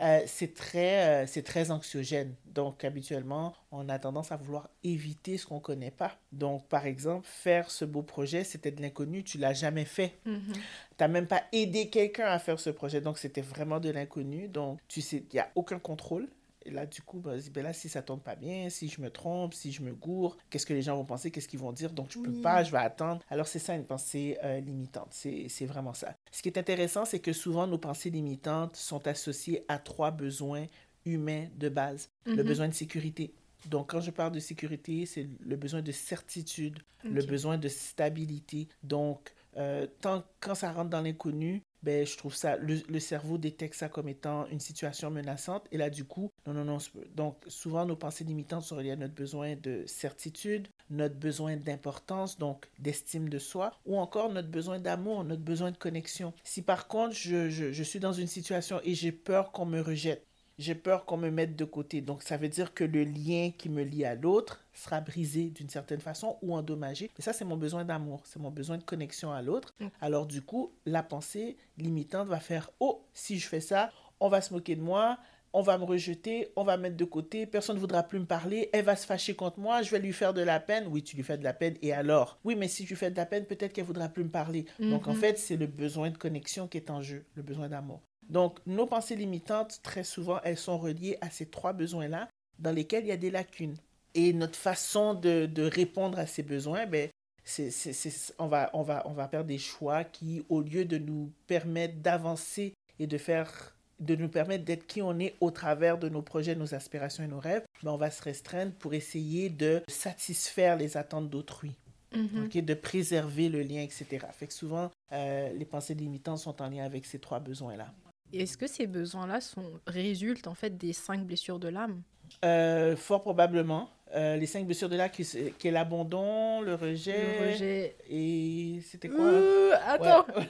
Euh, 0.00 0.20
c'est 0.26 0.54
très, 0.54 1.24
euh, 1.24 1.26
c'est 1.26 1.42
très 1.42 1.70
anxiogène. 1.70 2.34
Donc, 2.46 2.84
habituellement, 2.84 3.54
on 3.70 3.88
a 3.88 3.98
tendance 3.98 4.32
à 4.32 4.36
vouloir 4.36 4.68
éviter 4.82 5.38
ce 5.38 5.46
qu'on 5.46 5.56
ne 5.56 5.60
connaît 5.60 5.90
pas. 5.90 6.18
Donc, 6.32 6.66
par 6.68 6.86
exemple, 6.86 7.26
faire 7.28 7.70
ce 7.70 7.84
beau 7.84 8.02
projet, 8.02 8.44
c'était 8.44 8.70
de 8.70 8.80
l'inconnu. 8.80 9.22
Tu 9.22 9.38
l'as 9.38 9.52
jamais 9.52 9.84
fait. 9.84 10.18
Mhm. 10.24 10.52
Tu 10.52 10.60
n'as 11.00 11.08
même 11.08 11.26
pas 11.26 11.42
aidé 11.52 11.88
quelqu'un 11.88 12.26
à 12.26 12.38
faire 12.38 12.58
ce 12.58 12.70
projet. 12.70 13.00
Donc, 13.00 13.18
c'était 13.18 13.42
vraiment 13.42 13.80
de 13.80 13.90
l'inconnu. 13.90 14.48
Donc, 14.48 14.78
tu 14.88 15.00
sais, 15.00 15.18
il 15.18 15.34
n'y 15.34 15.40
a 15.40 15.50
aucun 15.54 15.78
contrôle. 15.78 16.28
Et 16.64 16.70
là, 16.70 16.84
du 16.86 17.00
coup, 17.02 17.20
bah, 17.20 17.34
ben 17.52 17.64
là, 17.64 17.72
si 17.72 17.88
ça 17.88 18.02
tombe 18.02 18.20
pas 18.20 18.36
bien, 18.36 18.68
si 18.68 18.88
je 18.88 19.00
me 19.00 19.10
trompe, 19.10 19.54
si 19.54 19.72
je 19.72 19.82
me 19.82 19.92
gourre, 19.94 20.36
qu'est-ce 20.50 20.66
que 20.66 20.74
les 20.74 20.82
gens 20.82 20.96
vont 20.96 21.04
penser, 21.06 21.30
qu'est-ce 21.30 21.48
qu'ils 21.48 21.58
vont 21.60 21.72
dire, 21.72 21.92
donc 21.92 22.10
je 22.12 22.18
peux 22.18 22.30
Oui. 22.30 22.42
pas, 22.42 22.62
je 22.62 22.70
vais 22.70 22.78
attendre. 22.78 23.22
Alors, 23.30 23.46
c'est 23.46 23.58
ça 23.58 23.74
une 23.74 23.84
pensée 23.86 24.36
euh, 24.44 24.60
limitante, 24.60 25.08
c'est 25.12 25.66
vraiment 25.66 25.94
ça. 25.94 26.14
Ce 26.30 26.42
qui 26.42 26.48
est 26.48 26.58
intéressant, 26.58 27.04
c'est 27.04 27.20
que 27.20 27.32
souvent, 27.32 27.66
nos 27.66 27.78
pensées 27.78 28.10
limitantes 28.10 28.76
sont 28.76 29.06
associées 29.06 29.64
à 29.68 29.78
trois 29.78 30.10
besoins 30.10 30.66
humains 31.06 31.46
de 31.56 31.68
base. 31.70 32.10
Le 32.26 32.36
Mhm. 32.42 32.44
besoin 32.44 32.68
de 32.68 32.74
sécurité. 32.74 33.32
Donc, 33.66 33.90
quand 33.90 34.00
je 34.00 34.10
parle 34.10 34.32
de 34.32 34.40
sécurité, 34.40 35.06
c'est 35.06 35.28
le 35.40 35.56
besoin 35.56 35.82
de 35.82 35.92
certitude, 35.92 36.78
le 37.04 37.22
besoin 37.22 37.58
de 37.58 37.68
stabilité. 37.68 38.68
Donc, 38.82 39.32
euh, 39.56 39.86
tant, 40.00 40.24
quand 40.40 40.54
ça 40.54 40.72
rentre 40.72 40.90
dans 40.90 41.00
l'inconnu, 41.00 41.62
ben, 41.82 42.06
je 42.06 42.16
trouve 42.16 42.34
ça, 42.34 42.56
le, 42.56 43.00
cerveau 43.00 43.38
détecte 43.38 43.74
ça 43.74 43.88
comme 43.88 44.08
étant 44.08 44.46
une 44.48 44.60
situation 44.60 45.10
menaçante. 45.10 45.66
Et 45.72 45.78
là, 45.78 45.90
du 45.90 46.04
coup, 46.04 46.30
non, 46.46 46.52
non, 46.52 46.64
non. 46.64 46.78
Donc, 47.14 47.36
souvent, 47.46 47.86
nos 47.86 47.96
pensées 47.96 48.24
limitantes 48.24 48.62
sont 48.62 48.76
reliées 48.76 48.92
à 48.92 48.96
notre 48.96 49.14
besoin 49.14 49.56
de 49.56 49.84
certitude, 49.86 50.68
notre 50.90 51.16
besoin 51.16 51.56
d'importance, 51.56 52.38
donc 52.38 52.68
d'estime 52.78 53.28
de 53.28 53.38
soi, 53.38 53.72
ou 53.86 53.98
encore 53.98 54.30
notre 54.30 54.48
besoin 54.48 54.78
d'amour, 54.78 55.24
notre 55.24 55.42
besoin 55.42 55.70
de 55.70 55.76
connexion. 55.76 56.32
Si 56.44 56.62
par 56.62 56.88
contre, 56.88 57.14
je, 57.14 57.48
je 57.48 57.82
suis 57.82 58.00
dans 58.00 58.12
une 58.12 58.26
situation 58.26 58.80
et 58.84 58.94
j'ai 58.94 59.12
peur 59.12 59.52
qu'on 59.52 59.66
me 59.66 59.80
rejette, 59.80 60.26
j'ai 60.60 60.74
peur 60.74 61.06
qu'on 61.06 61.16
me 61.16 61.30
mette 61.30 61.56
de 61.56 61.64
côté. 61.64 62.00
Donc, 62.00 62.22
ça 62.22 62.36
veut 62.36 62.48
dire 62.48 62.74
que 62.74 62.84
le 62.84 63.02
lien 63.02 63.50
qui 63.56 63.68
me 63.68 63.82
lie 63.82 64.04
à 64.04 64.14
l'autre 64.14 64.62
sera 64.74 65.00
brisé 65.00 65.50
d'une 65.50 65.68
certaine 65.68 66.00
façon 66.00 66.36
ou 66.42 66.54
endommagé. 66.54 67.10
Et 67.18 67.22
ça, 67.22 67.32
c'est 67.32 67.44
mon 67.44 67.56
besoin 67.56 67.84
d'amour, 67.84 68.22
c'est 68.26 68.38
mon 68.38 68.50
besoin 68.50 68.78
de 68.78 68.84
connexion 68.84 69.32
à 69.32 69.42
l'autre. 69.42 69.74
Alors, 70.00 70.26
du 70.26 70.42
coup, 70.42 70.72
la 70.84 71.02
pensée 71.02 71.56
limitante 71.78 72.28
va 72.28 72.40
faire 72.40 72.70
Oh, 72.78 73.06
si 73.14 73.38
je 73.38 73.48
fais 73.48 73.60
ça, 73.60 73.90
on 74.20 74.28
va 74.28 74.40
se 74.40 74.52
moquer 74.52 74.76
de 74.76 74.82
moi. 74.82 75.18
On 75.52 75.62
va 75.62 75.78
me 75.78 75.84
rejeter, 75.84 76.52
on 76.54 76.62
va 76.62 76.76
me 76.76 76.82
mettre 76.84 76.96
de 76.96 77.04
côté, 77.04 77.44
personne 77.44 77.74
ne 77.74 77.80
voudra 77.80 78.04
plus 78.04 78.20
me 78.20 78.24
parler, 78.24 78.70
elle 78.72 78.84
va 78.84 78.94
se 78.94 79.04
fâcher 79.04 79.34
contre 79.34 79.58
moi, 79.58 79.82
je 79.82 79.90
vais 79.90 79.98
lui 79.98 80.12
faire 80.12 80.32
de 80.32 80.42
la 80.42 80.60
peine. 80.60 80.86
Oui, 80.86 81.02
tu 81.02 81.16
lui 81.16 81.24
fais 81.24 81.36
de 81.36 81.42
la 81.42 81.52
peine, 81.52 81.74
et 81.82 81.92
alors? 81.92 82.38
Oui, 82.44 82.54
mais 82.54 82.68
si 82.68 82.84
tu 82.84 82.94
fais 82.94 83.10
de 83.10 83.16
la 83.16 83.26
peine, 83.26 83.46
peut-être 83.46 83.72
qu'elle 83.72 83.84
voudra 83.84 84.08
plus 84.08 84.22
me 84.22 84.30
parler. 84.30 84.66
Donc, 84.78 85.08
en 85.08 85.14
fait, 85.14 85.38
c'est 85.38 85.56
le 85.56 85.66
besoin 85.66 86.10
de 86.10 86.16
connexion 86.16 86.68
qui 86.68 86.76
est 86.76 86.88
en 86.88 87.02
jeu, 87.02 87.24
le 87.34 87.42
besoin 87.42 87.68
d'amour. 87.68 88.00
Donc, 88.30 88.58
nos 88.66 88.86
pensées 88.86 89.16
limitantes, 89.16 89.80
très 89.82 90.04
souvent, 90.04 90.40
elles 90.44 90.56
sont 90.58 90.78
reliées 90.78 91.18
à 91.20 91.30
ces 91.30 91.46
trois 91.46 91.72
besoins-là, 91.72 92.28
dans 92.58 92.72
lesquels 92.72 93.04
il 93.04 93.08
y 93.08 93.12
a 93.12 93.16
des 93.16 93.30
lacunes. 93.30 93.76
Et 94.14 94.32
notre 94.32 94.56
façon 94.56 95.14
de, 95.14 95.46
de 95.46 95.62
répondre 95.64 96.18
à 96.18 96.26
ces 96.26 96.42
besoins, 96.42 96.86
ben, 96.86 97.08
c'est, 97.44 97.70
c'est- 97.70 97.92
c'est- 97.92 98.34
on, 98.38 98.46
va, 98.46 98.70
on, 98.72 98.82
va, 98.82 99.02
on 99.06 99.12
va 99.12 99.26
faire 99.28 99.44
des 99.44 99.58
choix 99.58 100.04
qui, 100.04 100.44
au 100.48 100.60
lieu 100.60 100.84
de 100.84 100.98
nous 100.98 101.32
permettre 101.46 101.96
d'avancer 101.98 102.72
et 102.98 103.06
de 103.06 103.18
faire 103.18 103.76
de 103.98 104.14
nous 104.16 104.30
permettre 104.30 104.64
d'être 104.64 104.86
qui 104.86 105.02
on 105.02 105.18
est 105.18 105.34
au 105.42 105.50
travers 105.50 105.98
de 105.98 106.08
nos 106.08 106.22
projets, 106.22 106.54
nos 106.54 106.74
aspirations 106.74 107.22
et 107.22 107.26
nos 107.28 107.38
rêves, 107.38 107.64
ben, 107.82 107.90
on 107.90 107.98
va 107.98 108.10
se 108.10 108.22
restreindre 108.22 108.72
pour 108.72 108.94
essayer 108.94 109.50
de 109.50 109.82
satisfaire 109.88 110.76
les 110.76 110.96
attentes 110.96 111.28
d'autrui. 111.28 111.72
Mhm. 112.14 112.44
Ok, 112.46 112.56
de 112.64 112.74
préserver 112.74 113.48
le 113.50 113.60
lien, 113.62 113.82
etc. 113.82 114.26
Fait 114.32 114.46
que 114.46 114.54
souvent, 114.54 114.90
euh, 115.12 115.52
les 115.52 115.64
pensées 115.66 115.94
limitantes 115.94 116.38
sont 116.38 116.60
en 116.62 116.68
lien 116.70 116.84
avec 116.84 117.04
ces 117.04 117.18
trois 117.18 117.40
besoins-là. 117.40 117.92
Est-ce 118.32 118.56
que 118.56 118.66
ces 118.66 118.86
besoins-là 118.86 119.40
sont 119.40 119.64
résultent 119.86 120.46
en 120.46 120.54
fait 120.54 120.76
des 120.76 120.92
cinq 120.92 121.24
blessures 121.24 121.58
de 121.58 121.68
l'âme? 121.68 122.02
Euh, 122.44 122.96
fort 122.96 123.22
probablement. 123.22 123.90
Euh, 124.14 124.36
les 124.36 124.46
cinq 124.46 124.66
blessures 124.66 124.88
de 124.88 124.96
là, 124.96 125.08
qui, 125.08 125.24
qui 125.58 125.68
est 125.68 125.70
l'abandon, 125.70 126.60
le 126.62 126.74
rejet, 126.74 127.38
Le 127.40 127.52
rejet. 127.52 127.96
et 128.08 128.80
c'était 128.84 129.08
quoi? 129.08 129.24
Euh, 129.24 129.72
attends. 129.86 130.26
Ouais. 130.36 130.48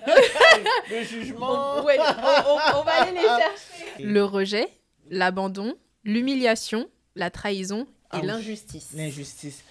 Le 0.90 1.02
jugement. 1.02 1.76
On, 1.80 1.84
ouais, 1.84 1.98
on- 1.98 2.02
on- 2.02 2.80
on 2.80 2.82
va 2.84 3.02
aller 3.02 3.12
les 3.12 3.20
chercher. 3.20 4.02
Le 4.02 4.24
rejet, 4.24 4.66
l'abandon, 5.10 5.74
l'humiliation, 6.04 6.88
la 7.16 7.30
trahison 7.30 7.82
et 8.14 8.18
Ah 8.18 8.22
l'injustice. 8.22 8.92
L'injustice. 8.94 9.62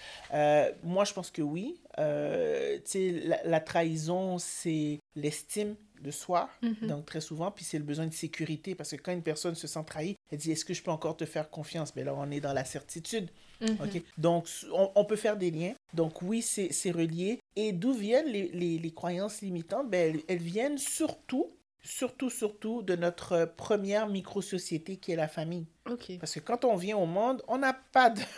Moi, 0.84 1.04
je 1.04 1.12
pense 1.12 1.30
que 1.32 1.42
oui. 1.42 1.80
La, 1.98 3.42
la 3.44 3.60
trahison, 3.60 4.38
c'est 4.38 4.98
l'estime 5.16 5.74
de 6.00 6.10
soi, 6.10 6.48
Mhm. 6.62 6.88
donc 6.88 7.06
très 7.06 7.20
souvent, 7.20 7.50
puis 7.50 7.64
c'est 7.64 7.78
le 7.78 7.84
besoin 7.84 8.06
de 8.06 8.12
sécurité, 8.14 8.74
parce 8.74 8.90
que 8.90 8.96
quand 8.96 9.12
une 9.12 9.22
personne 9.22 9.54
se 9.54 9.66
sent 9.66 9.84
trahie, 9.86 10.16
elle 10.30 10.38
dit, 10.38 10.50
est-ce 10.52 10.64
que 10.64 10.74
je 10.74 10.82
peux 10.82 10.90
encore 10.90 11.16
te 11.16 11.24
faire 11.24 11.50
confiance? 11.50 11.94
Mais 11.96 12.04
là, 12.04 12.14
on 12.16 12.30
est 12.30 12.40
dans 12.40 12.52
la 12.52 12.64
certitude. 12.64 13.30
Mhm. 13.60 13.76
OK? 13.82 14.02
Donc, 14.18 14.48
on, 14.72 14.90
on 14.94 15.04
peut 15.04 15.16
faire 15.16 15.36
des 15.36 15.50
liens. 15.50 15.74
Donc, 15.94 16.22
oui, 16.22 16.40
c'est 16.42 16.90
relié. 16.90 17.40
Et 17.56 17.72
d'où 17.72 17.92
viennent 17.92 18.28
les, 18.28 18.48
les- 18.48 18.78
les 18.78 18.90
croyances 18.92 19.42
limitantes? 19.42 19.90
Ben, 19.90 20.14
elles, 20.14 20.22
elles 20.28 20.42
viennent 20.42 20.78
surtout, 20.78 21.52
surtout, 21.82 22.30
surtout 22.30 22.82
de 22.82 22.96
notre 22.96 23.44
première 23.56 24.08
micro-société 24.08 24.96
qui 24.96 25.12
est 25.12 25.16
la 25.16 25.28
famille. 25.28 25.66
Ok. 25.88 26.12
Parce 26.18 26.34
que 26.34 26.40
quand 26.40 26.64
on 26.64 26.76
vient 26.76 26.96
au 26.96 27.06
monde, 27.06 27.42
on 27.48 27.58
n'a 27.58 27.74
pas 27.74 28.10
de... 28.10 28.20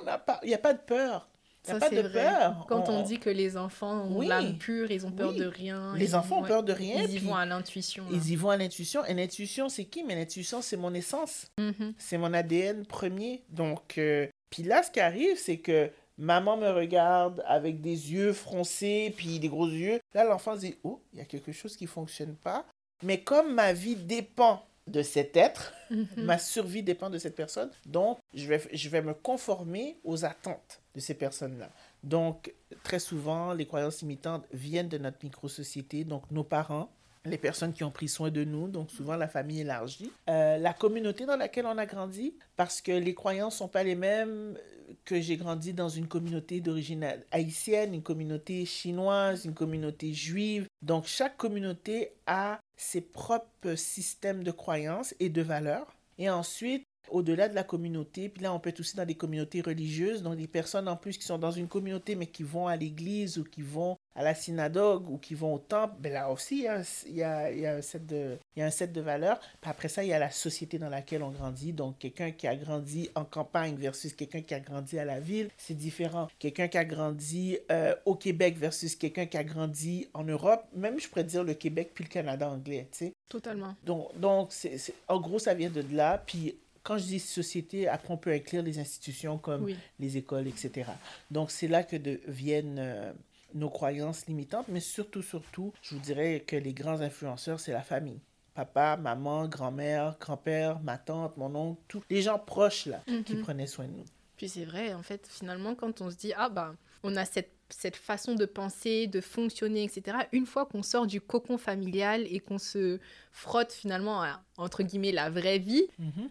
On 0.00 0.04
n'a 0.04 0.18
pas... 0.18 0.40
Il 0.42 0.48
n'y 0.48 0.54
a 0.54 0.58
pas 0.58 0.72
de 0.72 0.78
peur. 0.80 1.28
Ça, 1.66 1.78
pas 1.78 1.88
de 1.88 2.00
vrai. 2.00 2.10
peur. 2.12 2.66
Quand 2.68 2.88
on, 2.88 3.02
dit 3.02 3.18
que 3.18 3.30
les 3.30 3.56
enfants 3.56 4.04
ont 4.04 4.18
Oui. 4.18 4.26
l'âme 4.26 4.58
pure, 4.58 4.90
ils 4.90 5.06
ont 5.06 5.10
peur 5.10 5.30
Oui. 5.30 5.38
de 5.38 5.46
rien. 5.46 5.94
Les 5.96 6.14
enfants 6.14 6.38
ont 6.38 6.42
ouais. 6.42 6.48
peur 6.48 6.62
de 6.62 6.72
rien. 6.72 7.02
Ils 7.04 7.14
y 7.14 7.18
vont 7.18 7.34
à 7.34 7.46
l'intuition. 7.46 8.04
Ils 8.12 8.30
y 8.30 8.36
vont 8.36 8.50
à 8.50 8.56
l'intuition. 8.56 9.04
Et 9.06 9.14
l'intuition, 9.14 9.68
c'est 9.68 9.84
qui? 9.84 10.04
Mais 10.04 10.14
l'intuition, 10.14 10.60
c'est 10.60 10.76
mon 10.76 10.92
essence. 10.94 11.46
Mhm. 11.58 11.94
c'est 11.96 12.18
mon 12.18 12.32
ADN 12.34 12.84
premier. 12.84 13.42
Donc, 13.50 13.96
euh, 13.98 14.26
puis 14.50 14.62
là, 14.62 14.82
ce 14.82 14.90
qui 14.90 15.00
arrive, 15.00 15.38
c'est 15.38 15.58
que 15.58 15.90
maman 16.18 16.56
me 16.56 16.68
regarde 16.70 17.42
avec 17.46 17.80
des 17.80 18.12
yeux 18.12 18.32
froncés, 18.32 19.12
puis 19.16 19.38
des 19.38 19.48
gros 19.48 19.68
yeux. 19.68 20.00
Là, 20.14 20.24
l'enfant 20.24 20.54
se 20.54 20.60
dit, 20.60 20.76
oh, 20.84 21.00
il 21.12 21.18
y 21.18 21.22
a 21.22 21.24
quelque 21.24 21.52
chose 21.52 21.76
qui 21.76 21.86
fonctionne 21.86 22.34
pas. 22.36 22.64
Mais 23.02 23.20
comme 23.20 23.54
ma 23.54 23.72
vie 23.72 23.96
dépend 23.96 24.64
de 24.86 25.02
cet 25.02 25.36
être, 25.36 25.72
Mhm. 25.90 26.06
ma 26.18 26.38
survie 26.38 26.82
dépend 26.82 27.08
de 27.10 27.18
cette 27.18 27.34
personne, 27.36 27.70
donc 27.86 28.18
je 28.34 28.46
vais, 28.46 28.60
je 28.72 28.88
vais 28.88 29.00
me 29.02 29.14
conformer 29.14 29.98
aux 30.04 30.24
attentes 30.24 30.80
de 30.94 31.00
ces 31.00 31.14
personnes-là. 31.14 31.70
Donc, 32.02 32.52
très 32.82 32.98
souvent, 32.98 33.52
les 33.52 33.66
croyances 33.66 34.02
limitantes 34.02 34.44
viennent 34.52 34.88
de 34.88 34.98
notre 34.98 35.18
micro-société, 35.22 36.04
donc 36.04 36.30
nos 36.30 36.44
parents, 36.44 36.90
les 37.26 37.38
personnes 37.38 37.72
qui 37.72 37.82
ont 37.84 37.90
pris 37.90 38.08
soin 38.08 38.30
de 38.30 38.44
nous, 38.44 38.68
donc 38.68 38.90
souvent 38.90 39.16
la 39.16 39.28
famille 39.28 39.60
élargie, 39.62 40.12
euh, 40.28 40.58
la 40.58 40.74
communauté 40.74 41.24
dans 41.24 41.36
laquelle 41.38 41.64
on 41.64 41.78
a 41.78 41.86
grandi, 41.86 42.34
parce 42.56 42.82
que 42.82 42.92
les 42.92 43.14
croyances 43.14 43.56
sont 43.56 43.68
pas 43.68 43.82
les 43.82 43.94
mêmes 43.94 44.58
que 45.06 45.18
j'ai 45.18 45.38
grandi 45.38 45.72
dans 45.72 45.88
une 45.88 46.06
communauté 46.06 46.60
d'origine 46.60 47.06
haïtienne, 47.30 47.94
une 47.94 48.02
communauté 48.02 48.66
chinoise, 48.66 49.46
une 49.46 49.54
communauté 49.54 50.12
juive. 50.12 50.66
Donc 50.82 51.06
chaque 51.06 51.38
communauté 51.38 52.12
a 52.26 52.60
ses 52.76 53.00
propres 53.00 53.74
systèmes 53.74 54.42
de 54.42 54.50
croyances 54.50 55.14
et 55.20 55.28
de 55.28 55.42
valeurs. 55.42 55.96
Et 56.18 56.30
ensuite, 56.30 56.84
au-delà 57.08 57.48
de 57.48 57.54
la 57.54 57.64
communauté, 57.64 58.28
puis 58.28 58.42
là 58.42 58.52
on 58.52 58.60
peut 58.60 58.70
être 58.70 58.80
aussi 58.80 58.96
dans 58.96 59.04
des 59.04 59.14
communautés 59.14 59.60
religieuses, 59.60 60.22
donc 60.22 60.36
des 60.36 60.48
personnes 60.48 60.88
en 60.88 60.96
plus 60.96 61.18
qui 61.18 61.24
sont 61.24 61.38
dans 61.38 61.50
une 61.50 61.68
communauté 61.68 62.14
mais 62.14 62.26
qui 62.26 62.42
vont 62.42 62.66
à 62.66 62.76
l'église 62.76 63.38
ou 63.38 63.44
qui 63.44 63.62
vont 63.62 63.96
à 64.16 64.22
la 64.22 64.34
synagogue 64.34 65.10
ou 65.10 65.18
qui 65.18 65.34
vont 65.34 65.54
au 65.54 65.58
temple, 65.58 65.94
ben 65.98 66.12
là 66.12 66.30
aussi 66.30 66.58
il 66.58 66.62
y 66.62 66.68
a, 66.68 66.76
un- 66.78 66.82
il 67.06 67.14
y 67.16 67.22
a, 67.22 67.50
il 67.50 67.58
y 67.60 67.66
a 67.66 67.74
un 67.76 67.82
set 67.82 68.06
de, 68.06 68.36
il 68.54 68.60
y 68.60 68.62
a 68.62 68.66
un 68.66 68.70
set 68.70 68.92
de 68.92 69.00
valeurs. 69.00 69.40
Puis 69.60 69.70
après 69.70 69.88
ça, 69.88 70.04
il 70.04 70.08
y 70.08 70.12
a 70.12 70.18
la 70.18 70.30
société 70.30 70.78
dans 70.78 70.88
laquelle 70.88 71.22
on 71.22 71.30
grandit. 71.30 71.72
Donc 71.72 71.98
quelqu'un 71.98 72.30
qui 72.30 72.46
a 72.46 72.54
grandi 72.54 73.10
en 73.14 73.24
campagne 73.24 73.74
versus 73.76 74.12
quelqu'un 74.14 74.42
qui 74.42 74.54
a 74.54 74.60
grandi 74.60 74.98
à 74.98 75.04
la 75.04 75.18
ville, 75.20 75.48
c'est 75.58 75.74
différent. 75.74 76.28
Quelqu'un 76.38 76.68
qui 76.68 76.78
a 76.78 76.84
grandi 76.84 77.58
euh, 77.72 77.94
au 78.04 78.14
Québec 78.14 78.56
versus 78.56 78.94
quelqu'un 78.94 79.26
qui 79.26 79.36
a 79.36 79.44
grandi 79.44 80.08
en 80.14 80.24
Europe, 80.24 80.64
même 80.74 81.00
je 81.00 81.08
pourrais 81.08 81.24
dire 81.24 81.42
le 81.44 81.54
Québec 81.54 81.90
puis 81.94 82.04
le 82.04 82.10
Canada 82.10 82.48
anglais, 82.48 82.88
tu 82.92 82.98
sais. 82.98 83.12
Totalement. 83.28 83.74
Donc, 83.84 84.18
donc 84.20 84.48
c'est, 84.52 84.78
c'est- 84.78 84.94
en 85.08 85.18
gros, 85.20 85.38
ça 85.40 85.54
vient 85.54 85.70
de 85.70 85.84
là. 85.90 86.22
Puis, 86.24 86.54
quand 86.84 86.98
je 86.98 87.04
dis 87.04 87.18
société, 87.18 87.88
après, 87.88 88.12
on 88.12 88.18
peut 88.18 88.30
inclure 88.32 88.62
les 88.62 88.78
institutions 88.78 89.38
comme 89.38 89.64
Oui. 89.64 89.76
les 89.98 90.18
écoles, 90.18 90.46
etc. 90.46 90.90
Donc, 91.30 91.50
c'est 91.50 91.66
là 91.66 91.82
que 91.82 91.96
de- 91.96 92.20
viennent 92.28 92.76
euh, 92.78 93.12
nos 93.54 93.70
croyances 93.70 94.26
limitantes. 94.26 94.66
Mais 94.68 94.80
surtout, 94.80 95.22
surtout, 95.22 95.72
je 95.82 95.94
vous 95.94 96.00
dirais 96.00 96.40
que 96.46 96.56
les 96.56 96.72
grands 96.74 97.00
influenceurs, 97.00 97.60
c'est 97.60 97.72
la 97.72 97.82
famille. 97.82 98.20
papa, 98.54 98.96
maman, 98.96 99.48
grand-mère, 99.48 100.16
grand-père, 100.20 100.78
ma 100.80 100.96
tante, 100.96 101.36
mon 101.36 101.52
oncle, 101.56 101.80
tous 101.88 102.04
les 102.08 102.22
gens 102.22 102.38
proches 102.38 102.86
là 102.86 103.00
qui 103.26 103.34
Mhm. 103.34 103.42
prenaient 103.42 103.66
soin 103.66 103.86
de 103.86 103.90
nous. 103.92 104.04
Puis 104.36 104.48
c'est 104.48 104.64
vrai, 104.64 104.94
en 104.94 105.02
fait, 105.02 105.26
finalement, 105.28 105.74
quand 105.74 106.00
on 106.00 106.08
se 106.08 106.14
dit, 106.16 106.32
ah 106.36 106.48
bah, 106.48 106.74
on 107.02 107.16
a 107.16 107.24
cette, 107.24 107.50
cette 107.70 107.96
façon 107.96 108.34
de 108.34 108.44
penser, 108.44 109.06
de 109.06 109.20
fonctionner, 109.20 109.84
etc., 109.84 110.18
une 110.32 110.46
fois 110.46 110.66
qu'on 110.66 110.82
sort 110.82 111.06
du 111.06 111.20
cocon 111.20 111.58
familial 111.58 112.26
et 112.30 112.40
qu'on 112.40 112.58
se 112.58 112.98
frotte 113.32 113.72
finalement 113.72 114.22
à, 114.22 114.42
entre 114.56 114.82
guillemets, 114.82 115.12
la 115.12 115.30
vraie 115.30 115.58
vie, 115.58 115.86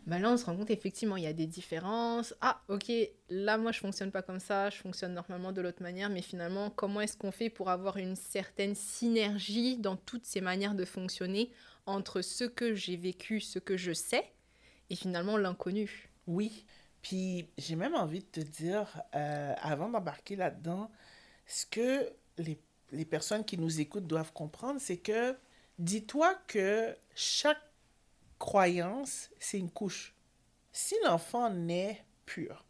bah 0.06 0.20
là, 0.20 0.32
on 0.32 0.38
se 0.38 0.46
rend 0.46 0.56
compte, 0.56 0.72
effectivement, 0.72 1.18
il 1.18 1.24
y 1.24 1.28
a 1.28 1.34
des 1.34 1.48
différences. 1.48 2.34
Ah, 2.42 2.62
ok, 2.68 2.92
là, 3.30 3.58
moi, 3.58 3.72
je 3.72 3.80
fonctionne 3.80 4.12
pas 4.12 4.22
comme 4.22 4.40
ça, 4.40 4.70
je 4.70 4.78
fonctionne 4.78 5.13
normalement 5.13 5.52
de 5.52 5.62
l'autre 5.62 5.82
manière, 5.82 6.10
mais 6.10 6.22
finalement, 6.22 6.70
comment 6.70 7.02
est-ce 7.02 7.18
qu'on 7.18 7.32
fait 7.32 7.50
pour 7.50 7.70
avoir 7.70 7.98
une 7.98 8.16
certaine 8.16 8.75
synergie 8.75 9.78
dans 9.78 9.96
toutes 9.96 10.25
ces 10.25 10.42
manières 10.42 10.75
de 10.75 10.86
fonctionner 10.86 11.52
entre 11.86 12.22
ce 12.22 12.46
que 12.46 12.75
j'ai 12.75 12.96
vécu, 12.96 13.42
ce 13.42 13.60
que 13.60 13.75
je 13.75 13.92
sais, 13.92 14.24
et 14.90 14.96
finalement 14.96 15.38
l'inconnu? 15.38 16.10
Oui, 16.28 16.66
puis 17.02 17.48
j'ai 17.58 17.75
même 17.75 17.96
envie 17.96 18.22
de 18.22 18.25
te 18.25 18.40
dire, 18.40 18.88
euh, 19.13 19.54
avant 19.62 19.90
d'embarquer 19.90 20.36
là-dedans, 20.36 20.90
ce 21.46 21.66
que 21.66 22.12
les, 22.38 22.60
les 22.92 23.06
personnes 23.06 23.46
qui 23.46 23.58
nous 23.58 23.82
écoutent 23.82 24.08
doivent 24.08 24.34
comprendre, 24.34 24.80
c'est 24.80 24.98
que 24.98 25.36
dis-toi 25.80 26.36
que 26.48 26.96
chaque 27.16 27.62
croyance, 28.40 29.30
c'est 29.40 29.60
une 29.60 29.72
couche. 29.72 30.16
Si 30.72 30.96
l'enfant 31.06 31.50
naît 31.50 32.04
pur, 32.26 32.66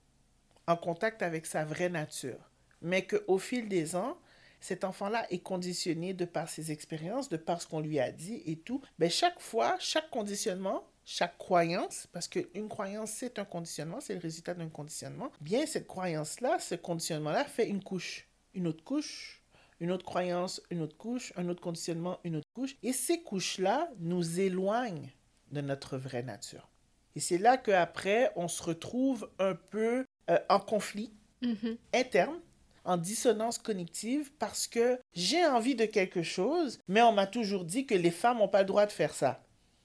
en 0.68 0.78
contact 0.78 1.22
avec 1.22 1.46
sa 1.46 1.66
vraie 1.66 1.90
nature, 1.90 2.50
mais 2.82 3.06
qu'au 3.06 3.38
fil 3.38 3.68
des 3.68 3.96
ans, 3.96 4.18
cet 4.60 4.84
enfant-là 4.84 5.26
est 5.30 5.40
conditionné 5.40 6.14
de 6.14 6.26
par 6.26 6.50
ses 6.50 6.72
expériences, 6.72 7.28
de 7.28 7.38
par 7.38 7.62
ce 7.62 7.68
qu'on 7.68 7.82
lui 7.82 8.00
a 8.00 8.12
dit 8.12 8.42
et 8.46 8.58
tout, 8.58 8.82
ben 8.98 9.10
chaque 9.10 9.40
fois, 9.40 9.76
chaque 9.80 10.10
conditionnement, 10.10 10.88
chaque 11.06 11.38
croyance, 11.38 12.08
parce 12.14 12.30
qu'une 12.30 12.70
croyance, 12.70 13.12
c'est 13.12 13.40
un 13.40 13.46
conditionnement, 13.46 14.00
c'est 14.00 14.14
le 14.14 14.22
résultat 14.22 14.54
d'un 14.54 14.70
conditionnement, 14.70 15.32
bien 15.42 15.66
cette 15.66 15.88
croyance-là, 15.88 16.60
ce 16.60 16.76
conditionnement-là 16.76 17.44
fait 17.44 17.68
une 17.68 17.84
couche, 17.84 18.28
une 18.54 18.68
autre 18.68 18.84
couche, 18.84 19.42
une 19.80 19.92
autre 19.92 20.06
croyance, 20.06 20.62
une 20.70 20.82
autre 20.82 20.98
couche, 20.98 21.34
un 21.36 21.50
autre 21.50 21.62
conditionnement, 21.62 22.20
une 22.24 22.38
autre 22.38 22.48
couche. 22.54 22.76
Et 22.84 22.94
ces 22.94 23.22
couches-là 23.22 23.90
nous 24.00 24.40
éloignent 24.40 25.10
de 25.52 25.62
notre 25.62 25.98
vraie 25.98 26.24
nature. 26.24 26.70
Et 27.16 27.20
c'est 27.20 27.38
là 27.38 27.58
qu'après, 27.58 28.32
on 28.36 28.48
se 28.48 28.64
retrouve 28.64 29.30
un 29.40 29.56
peu 29.56 30.06
euh, 30.30 30.40
en 30.50 30.60
conflit 30.60 31.12
Mhm. 31.42 31.78
interne, 31.94 32.40
en 32.86 32.96
dissonance 32.96 33.58
cognitive, 33.58 34.32
parce 34.40 34.66
que 34.66 34.98
j'ai 35.14 35.46
envie 35.46 35.76
de 35.76 35.86
quelque 35.86 36.24
chose, 36.24 36.80
mais 36.88 37.02
on 37.02 37.12
m'a 37.12 37.28
toujours 37.28 37.66
dit 37.66 37.86
que 37.86 37.96
les 37.96 38.12
femmes 38.12 38.38
n'ont 38.38 38.48
pas 38.48 38.62
le 38.62 38.68
droit 38.68 38.86
de 38.86 38.92
faire 38.94 39.14
ça. 39.14 39.44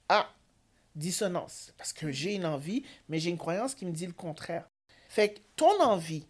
Ah, 0.09 0.31
dissonance, 0.95 1.73
parce 1.77 1.93
que 1.93 2.11
j'ai 2.13 2.35
une 2.35 2.47
envie, 2.47 2.85
mais 3.09 3.19
j'ai 3.19 3.31
une 3.31 3.39
croyance 3.39 3.75
qui 3.75 3.87
me 3.87 3.93
dit 3.93 4.07
le 4.07 4.13
contraire. 4.13 4.69
Fait 5.09 5.35
que 5.35 5.41
ton 5.57 5.81
envie, 5.83 6.27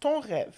ton 0.00 0.20
rêve, 0.20 0.56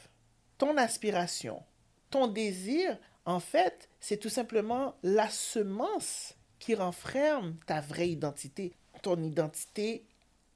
ton 0.58 0.76
aspiration, 0.76 1.62
ton 2.10 2.26
désir, 2.26 2.98
en 3.24 3.40
fait, 3.40 3.88
c'est 4.00 4.16
tout 4.18 4.28
simplement 4.28 4.94
la 5.02 5.28
semence 5.28 6.34
qui 6.58 6.74
renferme 6.74 7.56
ta 7.66 7.80
vraie 7.80 8.08
identité, 8.08 8.72
ton 9.02 9.22
identité 9.22 10.04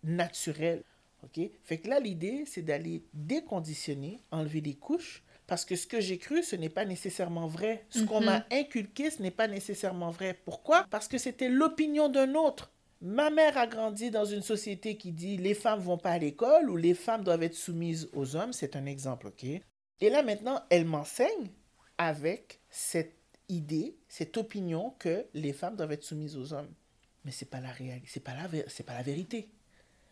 naturelle. 0.05 0.83
OK? 1.23 1.41
Fait 1.65 1.79
que 1.79 1.89
là, 1.89 2.01
l'idée, 2.01 2.45
c'est 2.47 2.63
d'aller 2.63 3.03
déconditionner, 3.13 4.21
enlever 4.31 4.61
des 4.61 4.75
couches, 4.75 5.23
parce 5.47 5.65
que 5.65 5.77
ce 5.77 5.87
que 5.87 6.01
j'ai 6.01 6.17
cru, 6.17 6.43
ce 6.43 6.57
n'est 6.57 6.69
pas 6.71 6.85
nécessairement 6.85 7.47
vrai. 7.49 7.85
Ce 7.91 8.05
qu'on 8.05 8.21
Mhm. 8.21 8.27
m'a 8.27 8.47
inculqué, 8.53 9.11
ce 9.11 9.21
n'est 9.21 9.31
pas 9.33 9.49
nécessairement 9.49 10.11
vrai. 10.11 10.39
Pourquoi? 10.45 10.87
Parce 10.91 11.09
que 11.09 11.19
c'était 11.19 11.49
l'opinion 11.49 12.09
d'un 12.09 12.35
autre. 12.35 12.73
Ma 13.03 13.31
mère 13.31 13.59
a 13.59 13.67
grandi 13.67 14.11
dans 14.11 14.25
une 14.27 14.43
société 14.43 14.97
qui 14.97 15.11
dit 15.13 15.37
les 15.37 15.55
femmes 15.55 15.81
vont 15.81 15.99
pas 15.99 16.11
à 16.13 16.19
l'école 16.19 16.71
ou 16.71 16.77
les 16.77 16.95
femmes 16.95 17.25
doivent 17.25 17.43
être 17.43 17.55
soumises 17.55 18.09
aux 18.13 18.37
hommes. 18.37 18.53
C'est 18.53 18.77
un 18.77 18.87
exemple, 18.87 19.27
OK? 19.29 19.45
Et 20.01 20.11
là, 20.11 20.23
maintenant, 20.23 20.61
elle 20.71 20.85
m'enseigne 20.85 21.51
avec 21.99 22.61
cette 22.71 23.15
idée, 23.49 23.97
cette 24.09 24.37
opinion 24.37 24.95
que 24.99 25.27
les 25.35 25.53
femmes 25.53 25.77
doivent 25.77 25.93
être 25.93 26.05
soumises 26.05 26.37
aux 26.37 26.53
hommes. 26.53 26.73
Mais 27.25 27.33
c'est 27.33 27.51
pas 27.51 27.61
la 27.61 27.71
réalité, 27.71 28.09
c'est 28.11 28.25
pas 28.25 28.35
la 28.35 28.47
vé- 28.49 28.65
c'est 28.69 28.85
pas 28.87 28.95
la 28.95 29.03
vérité. 29.03 29.49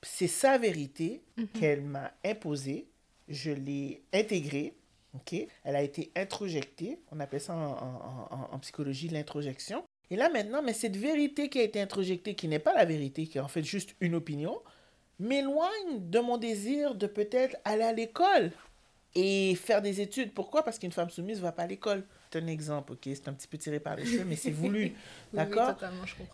C'est 0.03 0.27
sa 0.29 0.59
vérité 0.59 1.23
qu'elle 1.59 1.81
m'a 1.83 2.13
imposée, 2.25 2.87
je 3.29 3.51
l'ai 3.51 4.03
intégrée, 4.13 4.75
ok? 5.15 5.35
Elle 5.65 5.77
a 5.77 5.83
été 5.83 6.13
introjectée, 6.15 7.01
on 7.11 7.19
appelle 7.21 7.41
ça 7.41 7.55
en, 7.55 7.73
en- 7.73 8.29
en- 8.31 8.49
en 8.55 8.59
psychologie 8.59 9.09
l'introjection. 9.09 9.83
Et 10.11 10.17
là 10.17 10.29
maintenant, 10.29 10.63
mais 10.63 10.73
cette 10.75 10.97
vérité 10.97 11.49
qui 11.49 11.59
a 11.61 11.63
été 11.63 11.81
introjectée, 11.81 12.35
qui 12.35 12.47
n'est 12.49 12.59
pas 12.59 12.75
la 12.75 12.85
vérité, 12.85 13.27
qui 13.27 13.39
est 13.39 13.41
en 13.43 13.49
fait 13.49 13.65
juste 13.65 13.95
une 14.01 14.15
opinion, 14.15 14.61
m'éloigne 15.19 16.09
de 16.11 16.19
mon 16.21 16.37
désir 16.39 16.95
de 16.95 17.07
peut-être 17.07 17.57
aller 17.65 17.83
à 17.83 17.93
l'école 17.93 18.53
et 19.15 19.55
faire 19.55 19.83
des 19.83 20.01
études. 20.01 20.33
Pourquoi? 20.33 20.63
Parce 20.63 20.79
qu'une 20.79 20.93
femme 20.93 21.11
soumise 21.11 21.39
ne 21.39 21.43
va 21.43 21.53
pas 21.53 21.63
à 21.63 21.67
l'école. 21.67 22.05
C'est 22.33 22.43
un 22.43 22.47
exemple, 22.47 22.93
ok? 22.93 23.01
C'est 23.05 23.29
un 23.29 23.33
petit 23.33 23.49
peu 23.49 23.59
tiré 23.59 23.81
par 23.81 23.97
les 23.97 24.05
cheveux, 24.05 24.25
mais 24.25 24.37
c'est 24.37 24.51
voulu. 24.51 24.79
Oui, 24.79 24.95
oui, 25.33 25.37
D'accord? 25.39 25.77
comprends. 25.77 25.89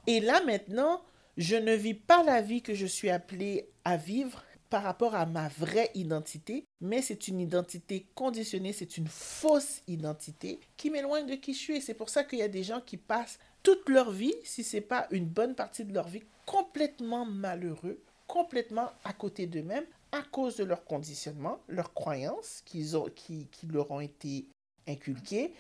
Et 0.07 0.21
là 0.21 0.43
maintenant, 0.45 1.03
je 1.37 1.57
ne 1.57 1.75
vis 1.75 1.95
pas 1.95 2.23
la 2.23 2.41
vie 2.43 2.63
que 2.63 2.75
je 2.75 2.87
suis 2.87 3.11
appelée 3.11 3.69
à 3.85 3.97
vivre 3.97 4.45
par 4.71 4.83
rapport 4.83 5.15
à 5.15 5.25
ma 5.27 5.49
vraie 5.49 5.91
identité, 5.95 6.65
mais 6.81 7.01
c'est 7.01 7.29
une 7.29 7.39
identité 7.41 8.07
conditionnée, 8.15 8.73
c'est 8.73 8.97
une 8.97 9.07
fausse 9.07 9.83
identité 9.87 10.59
qui 10.77 10.91
m'éloigne 10.91 11.27
de 11.27 11.35
qui 11.35 11.55
je 11.55 11.59
suis. 11.59 11.77
Et 11.77 11.81
c'est 11.81 11.95
pour 11.95 12.09
ça 12.09 12.25
qu'il 12.25 12.41
y 12.41 12.43
a 12.43 12.49
des 12.49 12.65
gens 12.65 12.81
qui 12.81 12.97
passent 12.97 13.39
toute 13.63 13.89
leur 13.89 14.11
vie, 14.11 14.35
si 14.43 14.65
ce 14.65 14.77
n'est 14.77 14.83
pas 14.83 15.07
une 15.11 15.27
bonne 15.27 15.55
partie 15.55 15.85
de 15.85 15.95
leur 15.95 16.09
vie, 16.09 16.23
complètement 16.45 17.25
malheureux, 17.25 18.01
complètement 18.27 18.91
à 19.05 19.13
côté 19.13 19.47
d'eux-mêmes 19.47 19.87
à 20.13 20.23
cause 20.23 20.57
de 20.57 20.65
leur 20.65 20.85
conditionnement, 20.85 21.59
leurs 21.69 21.93
croyances 21.93 22.63
qu'ils 22.65 22.97
ont, 22.97 23.09
qui, 23.15 23.49
qui 23.51 23.67
leur 23.67 23.91
ont 23.91 24.01
été 24.01 24.47
inculquées 24.87 25.53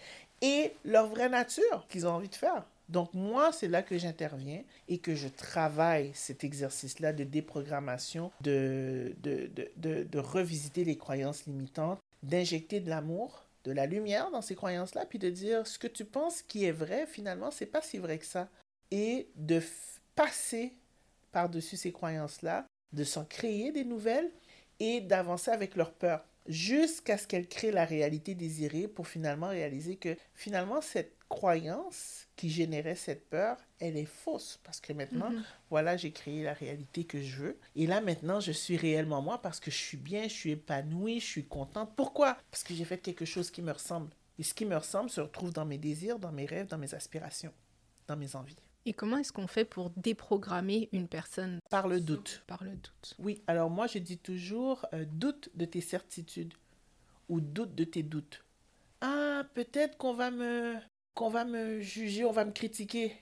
et 0.43 0.73
leur 0.85 1.09
vraie 1.09 1.29
nature 1.29 1.87
qu'ils 1.89 2.07
ont 2.07 2.13
envie 2.13 2.29
de 2.29 2.35
faire. 2.37 2.65
Donc 2.89 3.15
moi, 3.15 3.51
c'est 3.53 3.67
là 3.69 3.83
que 3.83 3.99
j'interviens 3.99 4.63
et 4.89 4.99
que 4.99 5.15
je 5.15 5.27
travaille 5.27 6.13
cet 6.15 6.45
exercice-là 6.45 7.13
de 7.13 7.25
déprogrammation, 7.25 8.31
de, 8.43 9.15
de, 9.23 9.51
de, 9.77 10.05
de, 10.05 10.19
revisiter 10.19 10.85
les 10.85 10.97
croyances 10.97 11.47
limitantes, 11.47 11.99
d'injecter 12.23 12.81
de 12.81 12.91
l'amour, 12.91 13.47
de 13.65 13.73
la 13.73 13.87
lumière 13.87 14.31
dans 14.31 14.43
ces 14.43 14.55
croyances-là, 14.55 15.07
puis 15.07 15.19
de 15.19 15.31
dire 15.31 15.67
ce 15.67 15.79
que 15.79 15.87
tu 15.87 16.05
penses 16.05 16.43
qui 16.43 16.67
est 16.67 16.73
vrai, 16.73 17.07
finalement, 17.07 17.51
c'est 17.51 17.67
pas 17.67 17.81
si 17.81 17.99
vrai 17.99 18.19
que 18.19 18.27
ça. 18.27 18.49
Et 18.91 19.29
de 19.37 19.63
passer 20.15 20.75
par-dessus 21.35 21.77
ces 21.77 21.93
croyances-là, 21.93 22.67
de 22.93 23.05
s'en 23.05 23.25
créer 23.25 23.73
des 23.73 23.85
nouvelles 23.85 24.31
et 24.79 25.01
d'avancer 25.01 25.51
avec 25.51 25.75
leur 25.77 25.93
peur 25.93 26.25
jusqu'à 26.47 27.17
ce 27.19 27.27
qu'elles 27.27 27.49
créent 27.49 27.73
la 27.73 27.85
réalité 27.87 28.35
désirée 28.35 28.87
pour 28.87 29.09
finalement 29.09 29.49
réaliser 29.49 29.97
que 29.97 30.15
finalement 30.35 30.81
cette 30.83 31.17
croyance 31.31 32.29
qui 32.37 32.51
générait 32.51 32.95
cette 32.95 33.29
peur, 33.31 33.57
elle 33.81 33.97
est 33.97 34.05
fausse 34.05 34.61
parce 34.63 34.81
que 34.81 34.93
maintenant, 34.93 35.31
Mhm. 35.31 35.43
voilà, 35.71 35.97
j'ai 35.97 36.13
créé 36.13 36.43
la 36.43 36.53
réalité 36.53 37.05
que 37.05 37.21
je 37.21 37.37
veux 37.37 37.59
et 37.75 37.87
là 37.87 38.01
maintenant, 38.03 38.41
je 38.41 38.53
suis 38.53 38.77
réellement 38.77 39.23
moi 39.23 39.41
parce 39.43 39.59
que 39.59 39.71
je 39.71 39.79
suis 39.79 39.97
bien, 39.97 40.25
je 40.25 40.35
suis 40.35 40.51
épanouie, 40.53 41.19
je 41.19 41.27
suis 41.27 41.47
contente. 41.47 41.97
Pourquoi? 41.97 42.37
Parce 42.51 42.63
que 42.63 42.75
j'ai 42.75 42.85
fait 42.85 42.99
quelque 42.99 43.25
chose 43.25 43.51
qui 43.51 43.63
me 43.63 43.73
ressemble. 43.73 44.11
Et 44.39 44.43
ce 44.43 44.53
qui 44.55 44.67
me 44.67 44.77
ressemble 44.77 45.11
se 45.11 45.21
retrouve 45.23 45.53
dans 45.53 45.65
mes 45.65 45.79
désirs, 45.79 46.19
dans 46.19 46.33
mes 46.33 46.47
rêves, 46.47 46.67
dans 46.69 46.79
mes 46.79 46.95
aspirations, 46.95 47.53
dans 48.07 48.17
mes 48.17 48.37
envies. 48.37 48.57
Et 48.87 48.93
comment 48.93 49.17
est-ce 49.17 49.33
qu'on 49.33 49.47
fait 49.47 49.65
pour 49.65 49.91
déprogrammer 49.97 50.89
une 50.93 51.09
personne 51.09 51.59
Par 51.71 51.89
le 51.89 52.01
doute. 52.01 52.43
par 52.47 52.63
le 52.65 52.71
doute? 52.71 53.15
Oui, 53.19 53.43
alors 53.47 53.71
moi 53.71 53.87
je 53.87 53.99
dis 53.99 54.19
toujours 54.19 54.85
euh, 54.93 55.05
doute 55.11 55.49
de 55.55 55.65
tes 55.65 55.81
certitudes 55.81 56.53
ou 57.29 57.41
doute 57.41 57.75
de 57.75 57.85
tes 57.85 58.03
doutes. 58.03 58.45
Ah, 59.01 59.43
peut-être 59.55 59.97
qu'on 59.97 60.15
va 60.15 60.31
me 60.31 60.77
qu'on 61.15 61.31
va 61.31 61.45
me 61.45 61.81
juger, 61.81 62.25
on 62.25 62.33
va 62.33 62.45
me 62.45 62.51
critiquer 62.53 63.17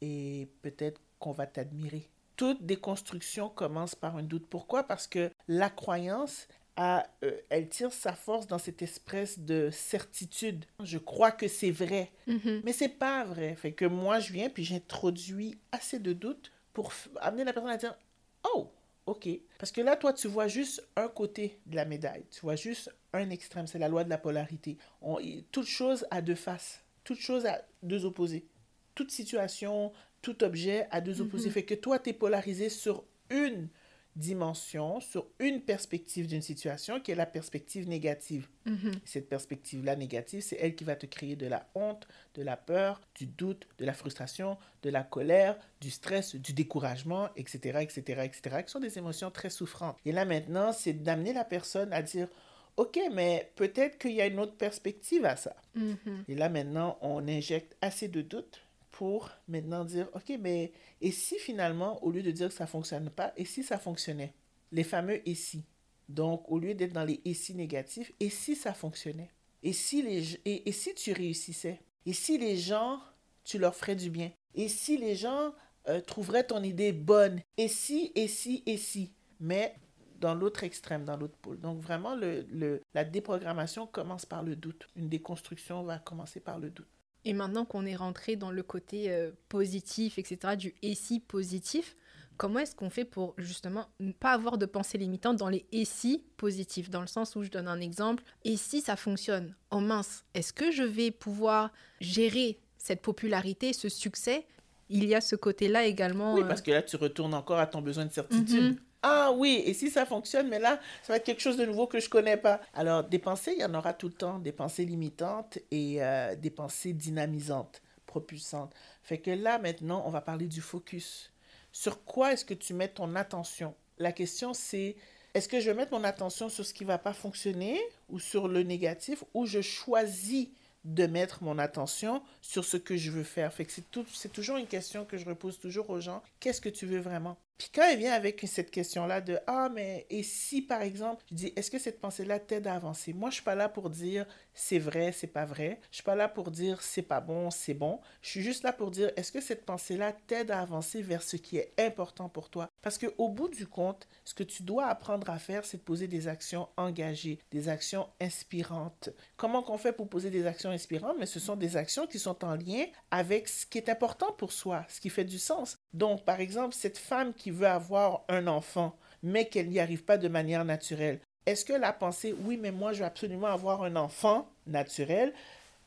et 0.00 0.48
peut-être 0.62 1.00
qu'on 1.18 1.32
va 1.32 1.46
t'admirer. 1.46 2.08
Toute 2.36 2.64
déconstruction 2.64 3.48
commence 3.48 3.96
par 3.96 4.16
un 4.16 4.22
doute. 4.22 4.46
Pourquoi? 4.46 4.84
Parce 4.84 5.08
que 5.08 5.30
la 5.48 5.70
croyance 5.70 6.46
euh, 6.78 7.00
elle 7.48 7.68
tire 7.68 7.92
sa 7.92 8.12
force 8.12 8.46
dans 8.46 8.58
cette 8.58 8.82
espèce 8.82 9.38
de 9.38 9.68
certitude. 9.70 10.64
Je 10.84 10.98
crois 10.98 11.32
que 11.32 11.48
c'est 11.48 11.72
vrai. 11.72 12.12
Mhm. 12.26 12.62
Mais 12.64 12.72
c'est 12.72 12.88
pas 12.88 13.24
vrai. 13.24 13.56
Fait 13.56 13.72
que 13.72 13.84
moi, 13.84 14.20
je 14.20 14.32
viens 14.32 14.48
puis 14.48 14.64
j'introduis 14.64 15.58
assez 15.72 15.98
de 15.98 16.12
doutes 16.12 16.52
pour 16.72 16.92
amener 17.20 17.44
la 17.44 17.52
personne 17.52 17.70
à 17.70 17.76
dire 17.76 17.96
Oh, 18.44 18.68
ok. 19.06 19.28
Parce 19.58 19.72
que 19.72 19.80
là, 19.80 19.96
toi, 19.96 20.12
tu 20.12 20.28
vois 20.28 20.46
juste 20.46 20.86
un 20.94 21.08
côté 21.08 21.58
de 21.66 21.74
la 21.74 21.84
médaille. 21.84 22.24
Tu 22.30 22.40
vois 22.40 22.56
juste 22.56 22.94
un 23.12 23.30
extrême. 23.30 23.66
C'est 23.66 23.80
la 23.80 23.88
loi 23.88 24.04
de 24.04 24.10
la 24.10 24.18
polarité. 24.18 24.78
On, 25.02 25.18
toute 25.50 25.66
chose 25.66 26.06
a 26.12 26.22
deux 26.22 26.36
faces. 26.36 26.84
Toute 27.02 27.18
chose 27.18 27.46
a 27.46 27.60
deux 27.82 28.04
opposés. 28.04 28.46
Toute 28.94 29.10
situation, 29.10 29.92
tout 30.22 30.44
objet 30.44 30.86
a 30.92 31.00
deux 31.00 31.20
opposés. 31.20 31.48
Mhm. 31.48 31.54
Fait 31.54 31.64
que 31.64 31.74
toi, 31.74 31.98
tu 31.98 32.10
es 32.10 32.12
polarisé 32.12 32.68
sur 32.68 33.02
une 33.30 33.68
dimension, 34.18 35.00
sur 35.00 35.26
une 35.38 35.62
perspective 35.62 36.26
d'une 36.26 36.42
situation 36.42 37.00
qui 37.00 37.12
est 37.12 37.14
la 37.14 37.26
perspective 37.26 37.88
négative. 37.88 38.48
Mhm. 38.66 38.92
Cette 39.04 39.28
perspective-là 39.28 39.96
négative, 39.96 40.42
c'est 40.42 40.56
elle 40.56 40.74
qui 40.74 40.84
va 40.84 40.96
te 40.96 41.06
créer 41.06 41.36
de 41.36 41.46
la 41.46 41.68
honte, 41.74 42.06
de 42.34 42.42
la 42.42 42.56
peur, 42.56 43.00
du 43.14 43.26
doute, 43.26 43.66
de 43.78 43.84
la 43.84 43.94
frustration, 43.94 44.58
de 44.82 44.90
la 44.90 45.02
colère, 45.02 45.56
du 45.80 45.90
stress, 45.90 46.34
du 46.34 46.52
découragement, 46.52 47.28
etc., 47.36 47.78
etc., 47.80 48.22
etc., 48.24 48.62
qui 48.64 48.70
sont 48.70 48.80
des 48.80 48.98
émotions 48.98 49.30
très 49.30 49.50
souffrantes. 49.50 49.96
Et 50.04 50.12
là 50.12 50.24
maintenant, 50.24 50.72
c'est 50.72 50.92
d'amener 50.92 51.32
la 51.32 51.44
personne 51.44 51.92
à 51.92 52.02
dire, 52.02 52.28
OK, 52.76 52.98
mais 53.12 53.52
peut-être 53.56 53.98
qu'il 53.98 54.12
y 54.12 54.20
a 54.20 54.26
une 54.26 54.38
autre 54.38 54.56
perspective 54.56 55.24
à 55.24 55.36
ça. 55.36 55.56
Mhm. 55.74 56.24
Et 56.28 56.34
là 56.34 56.48
maintenant, 56.48 56.98
on 57.00 57.26
injecte 57.28 57.76
assez 57.80 58.08
de 58.08 58.20
doutes 58.22 58.67
pour 58.98 59.30
maintenant 59.46 59.84
dire, 59.84 60.08
OK, 60.12 60.32
mais 60.40 60.72
et 61.00 61.12
si 61.12 61.38
finalement, 61.38 62.02
au 62.02 62.10
lieu 62.10 62.20
de 62.20 62.32
dire 62.32 62.48
que 62.48 62.54
ça 62.54 62.64
ne 62.64 62.68
fonctionne 62.68 63.10
pas, 63.10 63.32
et 63.36 63.44
si 63.44 63.62
ça 63.62 63.78
fonctionnait? 63.78 64.34
Les 64.72 64.82
fameux 64.82 65.20
et 65.24 65.36
si. 65.36 65.64
Donc, 66.08 66.50
au 66.50 66.58
lieu 66.58 66.74
d'être 66.74 66.94
dans 66.94 67.04
les 67.04 67.20
et 67.24 67.32
si 67.32 67.54
négatifs, 67.54 68.10
et 68.18 68.28
si 68.28 68.56
ça 68.56 68.74
fonctionnait? 68.74 69.30
Et 69.62 69.72
si, 69.72 70.02
les, 70.02 70.40
et, 70.44 70.72
si 70.72 70.96
tu 70.96 71.12
réussissais? 71.12 71.80
Et 72.06 72.12
si 72.12 72.38
les 72.38 72.56
gens, 72.56 73.00
tu 73.44 73.58
leur 73.58 73.76
ferais 73.76 73.94
du 73.94 74.10
bien? 74.10 74.32
Et 74.56 74.68
si 74.68 74.98
les 74.98 75.14
gens 75.14 75.52
euh, 75.88 76.00
trouveraient 76.00 76.48
ton 76.48 76.64
idée 76.64 76.92
bonne? 76.92 77.40
Et 77.56 77.68
si, 77.68 78.10
et 78.16 78.26
si, 78.26 78.64
et 78.66 78.78
si? 78.78 79.12
Mais 79.38 79.76
dans 80.18 80.34
l'autre 80.34 80.64
extrême, 80.64 81.04
dans 81.04 81.16
l'autre 81.16 81.38
pôle. 81.38 81.60
Donc 81.60 81.80
vraiment, 81.80 82.16
le, 82.16 82.44
le, 82.50 82.82
la 82.94 83.04
déprogrammation 83.04 83.86
commence 83.86 84.26
par 84.26 84.42
le 84.42 84.56
doute. 84.56 84.88
Une 84.96 85.08
déconstruction 85.08 85.84
va 85.84 86.00
commencer 86.00 86.40
par 86.40 86.58
le 86.58 86.70
doute. 86.70 86.88
Et 87.24 87.32
maintenant 87.32 87.64
qu'on 87.64 87.84
est 87.84 87.96
rentré 87.96 88.36
dans 88.36 88.50
le 88.50 88.62
côté 88.62 89.10
euh, 89.10 89.30
positif, 89.48 90.18
etc., 90.18 90.56
du 90.56 90.74
et 90.82 90.94
si 90.94 91.20
positif, 91.20 91.96
comment 92.36 92.60
est-ce 92.60 92.74
qu'on 92.74 92.90
fait 92.90 93.04
pour 93.04 93.34
justement 93.36 93.88
ne 94.00 94.12
pas 94.12 94.32
avoir 94.32 94.56
de 94.56 94.66
pensée 94.66 94.96
limitante 94.96 95.36
dans 95.36 95.48
les 95.48 95.66
et 95.72 95.84
si 95.84 96.24
positifs 96.36 96.88
Dans 96.88 97.00
le 97.00 97.06
sens 97.06 97.36
où 97.36 97.42
je 97.42 97.50
donne 97.50 97.68
un 97.68 97.80
exemple, 97.80 98.22
et 98.44 98.56
si 98.56 98.80
ça 98.80 98.96
fonctionne? 98.96 99.54
Oh 99.70 99.80
mince, 99.80 100.24
est-ce 100.34 100.52
que 100.52 100.70
je 100.70 100.84
vais 100.84 101.10
pouvoir 101.10 101.70
gérer 102.00 102.60
cette 102.78 103.02
popularité, 103.02 103.72
ce 103.72 103.88
succès? 103.88 104.46
Il 104.88 105.04
y 105.04 105.14
a 105.14 105.20
ce 105.20 105.36
côté-là 105.36 105.84
également. 105.84 106.34
Oui, 106.34 106.40
euh, 106.42 106.44
parce 106.44 106.62
que 106.62 106.70
là, 106.70 106.82
tu 106.82 106.96
retournes 106.96 107.34
encore 107.34 107.58
à 107.58 107.66
ton 107.66 107.82
besoin 107.82 108.06
de 108.06 108.12
certitude. 108.12 108.72
Mhm. 108.72 108.76
Ah 109.02 109.32
oui, 109.32 109.62
et 109.64 109.74
si 109.74 109.90
ça 109.90 110.04
fonctionne, 110.06 110.48
mais 110.48 110.58
là, 110.58 110.80
ça 111.02 111.12
va 111.12 111.18
être 111.18 111.24
quelque 111.24 111.40
chose 111.40 111.56
de 111.56 111.64
nouveau 111.64 111.86
que 111.86 112.00
je 112.00 112.08
connais 112.08 112.36
pas. 112.36 112.60
Alors, 112.74 113.04
des 113.04 113.20
pensées, 113.20 113.52
il 113.56 113.60
y 113.60 113.64
en 113.64 113.74
aura 113.74 113.92
tout 113.94 114.08
le 114.08 114.14
temps, 114.14 114.40
des 114.40 114.50
pensées 114.50 114.84
limitantes 114.84 115.58
et 115.70 116.02
euh, 116.02 116.34
des 116.34 116.50
pensées 116.50 116.92
dynamisantes, 116.92 117.80
propulsantes. 118.06 118.74
Fait 119.02 119.18
que 119.18 119.30
là, 119.30 119.58
maintenant, 119.58 120.02
on 120.04 120.10
va 120.10 120.20
parler 120.20 120.46
du 120.48 120.60
focus. 120.60 121.32
Sur 121.70 122.04
quoi 122.04 122.32
est-ce 122.32 122.44
que 122.44 122.54
tu 122.54 122.74
mets 122.74 122.88
ton 122.88 123.14
attention? 123.14 123.74
La 123.98 124.10
question, 124.10 124.52
c'est 124.52 124.96
est-ce 125.34 125.48
que 125.48 125.60
je 125.60 125.70
vais 125.70 125.76
mettre 125.76 125.92
mon 125.92 126.02
attention 126.02 126.48
sur 126.48 126.66
ce 126.66 126.74
qui 126.74 126.84
va 126.84 126.98
pas 126.98 127.12
fonctionner 127.12 127.80
ou 128.08 128.18
sur 128.18 128.48
le 128.48 128.64
négatif 128.64 129.22
ou 129.34 129.46
je 129.46 129.60
choisis 129.60 130.48
de 130.84 131.06
mettre 131.06 131.44
mon 131.44 131.58
attention 131.58 132.22
sur 132.40 132.64
ce 132.64 132.76
que 132.76 132.96
je 132.96 133.12
veux 133.12 133.22
faire? 133.22 133.52
Fait 133.52 133.64
que 133.64 133.72
c'est 133.72 133.84
c'est 134.12 134.32
toujours 134.32 134.56
une 134.56 134.66
question 134.66 135.04
que 135.04 135.16
je 135.18 135.26
repose 135.26 135.60
toujours 135.60 135.90
aux 135.90 136.00
gens. 136.00 136.22
Qu'est-ce 136.40 136.60
que 136.60 136.68
tu 136.68 136.86
veux 136.86 137.00
vraiment? 137.00 137.36
Puis 137.58 137.70
quand 137.74 137.82
elle 137.90 137.98
vient 137.98 138.12
avec 138.12 138.40
cette 138.46 138.70
question-là 138.70 139.20
de 139.20 139.38
Ah, 139.48 139.68
mais 139.68 140.06
et 140.10 140.22
si 140.22 140.62
par 140.62 140.80
exemple, 140.80 141.24
je 141.30 141.34
dis 141.34 141.52
Est-ce 141.56 141.72
que 141.72 141.78
cette 141.78 142.00
pensée-là 142.00 142.38
t'aide 142.38 142.68
à 142.68 142.74
avancer? 142.74 143.12
Moi, 143.12 143.30
je 143.30 143.34
suis 143.36 143.44
pas 143.44 143.56
là 143.56 143.68
pour 143.68 143.90
dire 143.90 144.26
c'est 144.54 144.78
vrai, 144.78 145.12
c'est 145.12 145.26
pas 145.26 145.44
vrai. 145.44 145.80
Je 145.90 145.96
suis 145.96 146.04
pas 146.04 146.14
là 146.14 146.28
pour 146.28 146.50
dire 146.52 146.80
c'est 146.82 147.02
pas 147.02 147.20
bon, 147.20 147.50
c'est 147.50 147.74
bon. 147.74 148.00
Je 148.22 148.30
suis 148.30 148.42
juste 148.42 148.62
là 148.62 148.72
pour 148.72 148.92
dire 148.92 149.10
Est-ce 149.16 149.32
que 149.32 149.40
cette 149.40 149.66
pensée-là 149.66 150.12
t'aide 150.12 150.52
à 150.52 150.60
avancer 150.60 151.02
vers 151.02 151.22
ce 151.22 151.36
qui 151.36 151.56
est 151.56 151.74
important 151.78 152.28
pour 152.28 152.48
toi? 152.48 152.68
Parce 152.80 152.96
que 152.96 153.06
au 153.18 153.28
bout 153.28 153.48
du 153.48 153.66
compte, 153.66 154.06
ce 154.24 154.34
que 154.34 154.44
tu 154.44 154.62
dois 154.62 154.86
apprendre 154.86 155.28
à 155.28 155.38
faire, 155.38 155.64
c'est 155.64 155.78
de 155.78 155.82
poser 155.82 156.06
des 156.06 156.28
actions 156.28 156.68
engagées, 156.76 157.40
des 157.50 157.68
actions 157.68 158.08
inspirantes. 158.20 159.10
Comment 159.36 159.62
qu'on 159.62 159.78
fait 159.78 159.92
pour 159.92 160.08
poser 160.08 160.30
des 160.30 160.46
actions 160.46 160.70
inspirantes? 160.70 161.16
Mais 161.18 161.26
ce 161.26 161.40
sont 161.40 161.56
des 161.56 161.76
actions 161.76 162.06
qui 162.06 162.20
sont 162.20 162.44
en 162.44 162.54
lien 162.54 162.84
avec 163.10 163.48
ce 163.48 163.66
qui 163.66 163.78
est 163.78 163.88
important 163.88 164.32
pour 164.32 164.52
soi, 164.52 164.84
ce 164.88 165.00
qui 165.00 165.10
fait 165.10 165.24
du 165.24 165.38
sens. 165.38 165.78
Donc, 165.92 166.24
par 166.24 166.40
exemple, 166.40 166.74
cette 166.74 166.98
femme 166.98 167.32
qui 167.34 167.50
veut 167.50 167.66
avoir 167.66 168.24
un 168.28 168.46
enfant, 168.46 168.96
mais 169.22 169.48
qu'elle 169.48 169.68
n'y 169.68 169.80
arrive 169.80 170.04
pas 170.04 170.18
de 170.18 170.28
manière 170.28 170.64
naturelle, 170.64 171.20
est-ce 171.46 171.64
que 171.64 171.72
la 171.72 171.92
pensée, 171.92 172.34
oui, 172.44 172.58
mais 172.58 172.70
moi, 172.72 172.92
je 172.92 173.00
veux 173.00 173.06
absolument 173.06 173.46
avoir 173.46 173.82
un 173.82 173.96
enfant 173.96 174.50
naturel, 174.66 175.32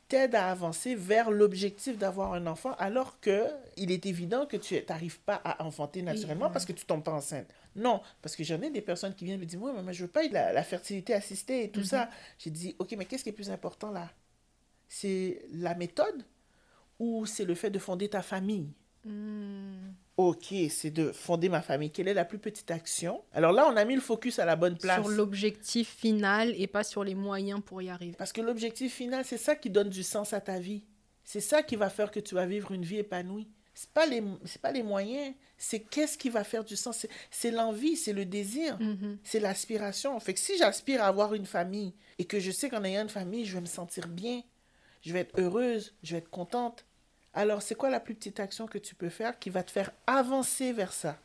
t'aide 0.07 0.35
à 0.35 0.49
avancer 0.51 0.95
vers 0.95 1.31
l'objectif 1.31 1.97
d'avoir 1.97 2.33
un 2.33 2.47
enfant, 2.47 2.73
alors 2.79 3.19
que 3.21 3.45
il 3.77 3.91
est 3.91 4.05
évident 4.05 4.45
que 4.45 4.57
tu 4.57 4.75
n'arrives 4.89 5.19
pas 5.21 5.35
à 5.45 5.63
enfanter 5.63 6.01
naturellement 6.01 6.47
Oui, 6.47 6.51
parce 6.51 6.65
que 6.65 6.73
tu 6.73 6.85
tombes 6.85 7.03
pas 7.03 7.13
enceinte? 7.13 7.47
Non, 7.75 8.01
parce 8.21 8.35
que 8.35 8.43
j'en 8.43 8.61
ai 8.61 8.69
des 8.71 8.81
personnes 8.81 9.13
qui 9.15 9.23
viennent 9.23 9.39
me 9.39 9.45
dire, 9.45 9.61
oui, 9.61 9.71
mais 9.85 9.93
je 9.93 10.03
veux 10.03 10.11
pas 10.11 10.23
la, 10.27 10.51
la 10.51 10.63
fertilité 10.63 11.13
assistée 11.13 11.63
et 11.63 11.71
tout 11.71 11.79
Mhm. 11.79 11.85
ça. 11.85 12.09
J'ai 12.39 12.49
dit, 12.49 12.75
ok, 12.79 12.93
mais 12.97 13.05
qu'est-ce 13.05 13.23
qui 13.23 13.29
est 13.29 13.33
plus 13.33 13.51
important 13.51 13.91
là? 13.91 14.09
C'est 14.89 15.45
la 15.53 15.75
méthode 15.75 16.25
ou 16.99 17.25
c'est 17.25 17.45
le 17.45 17.55
fait 17.55 17.69
de 17.69 17.79
fonder 17.79 18.09
ta 18.09 18.21
famille? 18.21 18.67
Hmm, 19.05 19.93
Ok, 20.17 20.53
c'est 20.69 20.91
de 20.91 21.11
fonder 21.11 21.49
ma 21.49 21.61
famille. 21.61 21.89
Quelle 21.91 22.07
est 22.07 22.13
la 22.13 22.25
plus 22.25 22.37
petite 22.37 22.69
action? 22.69 23.23
Alors 23.33 23.51
là, 23.53 23.67
on 23.71 23.75
a 23.75 23.85
mis 23.85 23.95
le 23.95 24.01
focus 24.01 24.37
à 24.39 24.45
la 24.45 24.55
bonne 24.55 24.77
place. 24.77 24.99
sur 25.01 25.09
l'objectif 25.09 25.89
final 25.89 26.53
et 26.61 26.67
pas 26.67 26.83
sur 26.83 27.03
les 27.03 27.15
moyens 27.15 27.61
pour 27.65 27.81
y 27.81 27.89
arriver. 27.89 28.15
Parce 28.17 28.31
que 28.33 28.41
l'objectif 28.41 28.93
final, 28.93 29.25
c'est 29.25 29.37
ça 29.37 29.55
qui 29.55 29.69
donne 29.69 29.89
du 29.89 30.03
sens 30.03 30.33
à 30.33 30.41
ta 30.41 30.59
vie. 30.59 30.85
C'est 31.23 31.39
ça 31.39 31.63
qui 31.63 31.75
va 31.75 31.89
faire 31.89 32.11
que 32.11 32.19
tu 32.19 32.35
vas 32.35 32.45
vivre 32.45 32.71
une 32.71 32.83
vie 32.83 32.97
épanouie. 32.97 33.47
C'est 33.73 33.89
pas 33.91 34.05
les 34.05 34.21
pas 34.61 34.71
les 34.73 34.83
moyens, 34.83 35.33
c'est 35.57 35.79
qu'est-ce 35.79 36.17
qui 36.17 36.29
va 36.29 36.43
faire 36.43 36.63
du 36.65 36.75
sens, 36.75 36.97
c'est- 36.97 37.09
c'est 37.31 37.51
l'envie, 37.51 37.95
c'est 37.95 38.11
le 38.13 38.25
désir, 38.25 38.77
Mhm. 38.79 39.17
c'est 39.23 39.39
l'aspiration. 39.39 40.19
Fait 40.19 40.33
que 40.33 40.39
si 40.41 40.57
j'aspire 40.57 41.01
à 41.01 41.07
avoir 41.07 41.33
une 41.33 41.45
famille 41.45 41.93
et 42.19 42.25
que 42.25 42.39
je 42.39 42.51
sais 42.51 42.69
qu'en 42.69 42.83
ayant 42.83 43.01
une 43.03 43.09
famille, 43.09 43.45
je 43.45 43.53
vais 43.55 43.61
me 43.61 43.65
sentir 43.65 44.07
bien, 44.09 44.41
je 45.03 45.13
vais 45.13 45.19
être 45.21 45.39
heureuse, 45.39 45.95
je 46.03 46.11
vais 46.11 46.17
être 46.19 46.29
contente. 46.29 46.85
Alors, 47.33 47.61
c'est 47.61 47.75
quoi 47.75 47.89
la 47.89 47.99
plus 47.99 48.15
petite 48.15 48.39
action 48.39 48.67
que 48.67 48.77
tu 48.77 48.93
peux 48.93 49.09
faire 49.09 49.39
qui 49.39 49.49
va 49.49 49.63
te 49.63 49.71
faire 49.71 49.91
avancer 50.05 50.73
vers 50.73 50.91
ça? 50.91 51.17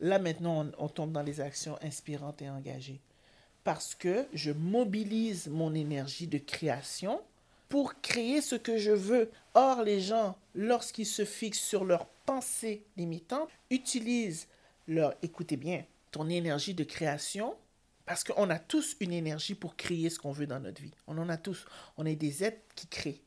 Là, 0.00 0.18
maintenant, 0.18 0.66
on, 0.78 0.88
tombe 0.88 1.12
dans 1.12 1.22
les 1.22 1.40
actions 1.40 1.78
inspirantes 1.82 2.42
et 2.42 2.48
engagées. 2.48 3.00
Parce 3.62 3.94
que 3.94 4.26
je 4.32 4.52
mobilise 4.52 5.48
mon 5.48 5.74
énergie 5.74 6.26
de 6.26 6.38
création 6.38 7.20
pour 7.68 8.00
créer 8.00 8.40
ce 8.40 8.56
que 8.56 8.78
je 8.78 8.90
veux. 8.90 9.30
Or, 9.54 9.82
les 9.82 10.00
gens, 10.00 10.36
lorsqu'ils 10.54 11.06
se 11.06 11.24
fixent 11.24 11.62
sur 11.62 11.84
leurs 11.84 12.06
pensées 12.26 12.84
limitantes, 12.96 13.48
utilisent 13.70 14.48
leur, 14.86 15.14
écoutez 15.22 15.56
bien, 15.56 15.84
ton 16.10 16.28
énergie 16.28 16.74
de 16.74 16.84
création, 16.84 17.54
parce 18.06 18.24
qu'on 18.24 18.50
a 18.50 18.58
tous 18.58 18.96
une 19.00 19.12
énergie 19.12 19.54
pour 19.54 19.76
créer 19.76 20.10
ce 20.10 20.18
qu'on 20.18 20.32
veut 20.32 20.46
dans 20.46 20.60
notre 20.60 20.82
vie. 20.82 20.92
On 21.06 21.16
en 21.18 21.28
a 21.28 21.36
tous. 21.36 21.64
On 21.96 22.04
est 22.04 22.16
des 22.16 22.44
êtres 22.44 22.60
qui 22.74 22.86
créent. 22.86 23.23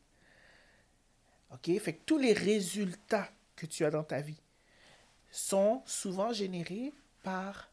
OK? 1.53 1.79
Fait 1.79 1.93
que 1.93 2.03
tous 2.05 2.17
les 2.17 2.33
résultats 2.33 3.29
que 3.55 3.65
tu 3.65 3.85
as 3.85 3.91
dans 3.91 4.03
ta 4.03 4.21
vie 4.21 4.39
sont 5.31 5.81
souvent 5.85 6.33
générés 6.33 6.93
par 7.23 7.69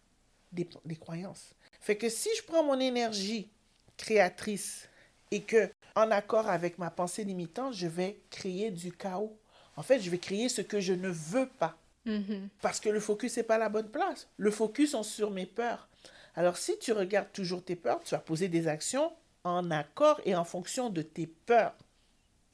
des, 0.53 0.69
des 0.85 0.97
croyances. 0.97 1.55
Fait 1.81 1.97
que 1.97 2.09
si 2.09 2.29
je 2.37 2.43
prends 2.43 2.65
mon 2.65 2.81
énergie 2.81 3.49
créatrice 3.97 4.89
et 5.31 5.43
que, 5.43 5.71
en 5.95 6.11
accord 6.11 6.49
avec 6.49 6.79
ma 6.79 6.91
pensée 6.91 7.25
limitante, 7.25 7.75
je 7.75 7.87
vais 7.87 8.19
créer 8.31 8.71
du 8.71 8.93
chaos. 8.93 9.37
En 9.77 9.83
fait, 9.83 10.01
je 10.01 10.11
vais 10.11 10.19
créer 10.19 10.49
ce 10.49 10.61
que 10.61 10.81
je 10.81 10.93
ne 10.93 11.09
veux 11.09 11.49
pas. 11.49 11.77
Mhm. 12.05 12.49
Parce 12.61 12.81
que 12.81 12.89
le 12.89 13.01
focus 13.01 13.37
n'est 13.37 13.43
pas 13.43 13.59
la 13.59 13.69
bonne 13.69 13.89
place. 13.89 14.29
Le 14.37 14.51
focus 14.51 14.95
est 14.95 15.03
sur 15.03 15.31
mes 15.31 15.47
peurs. 15.47 15.89
Alors, 16.37 16.57
si 16.57 16.79
tu 16.79 16.93
regardes 16.93 17.33
toujours 17.33 17.65
tes 17.65 17.77
peurs, 17.77 18.03
tu 18.03 18.15
vas 18.15 18.21
poser 18.21 18.49
des 18.49 18.67
actions 18.67 19.13
en 19.45 19.71
accord 19.71 20.21
et 20.25 20.35
en 20.35 20.45
fonction 20.45 20.91
de 20.91 21.03
tes 21.03 21.27
peurs. 21.27 21.75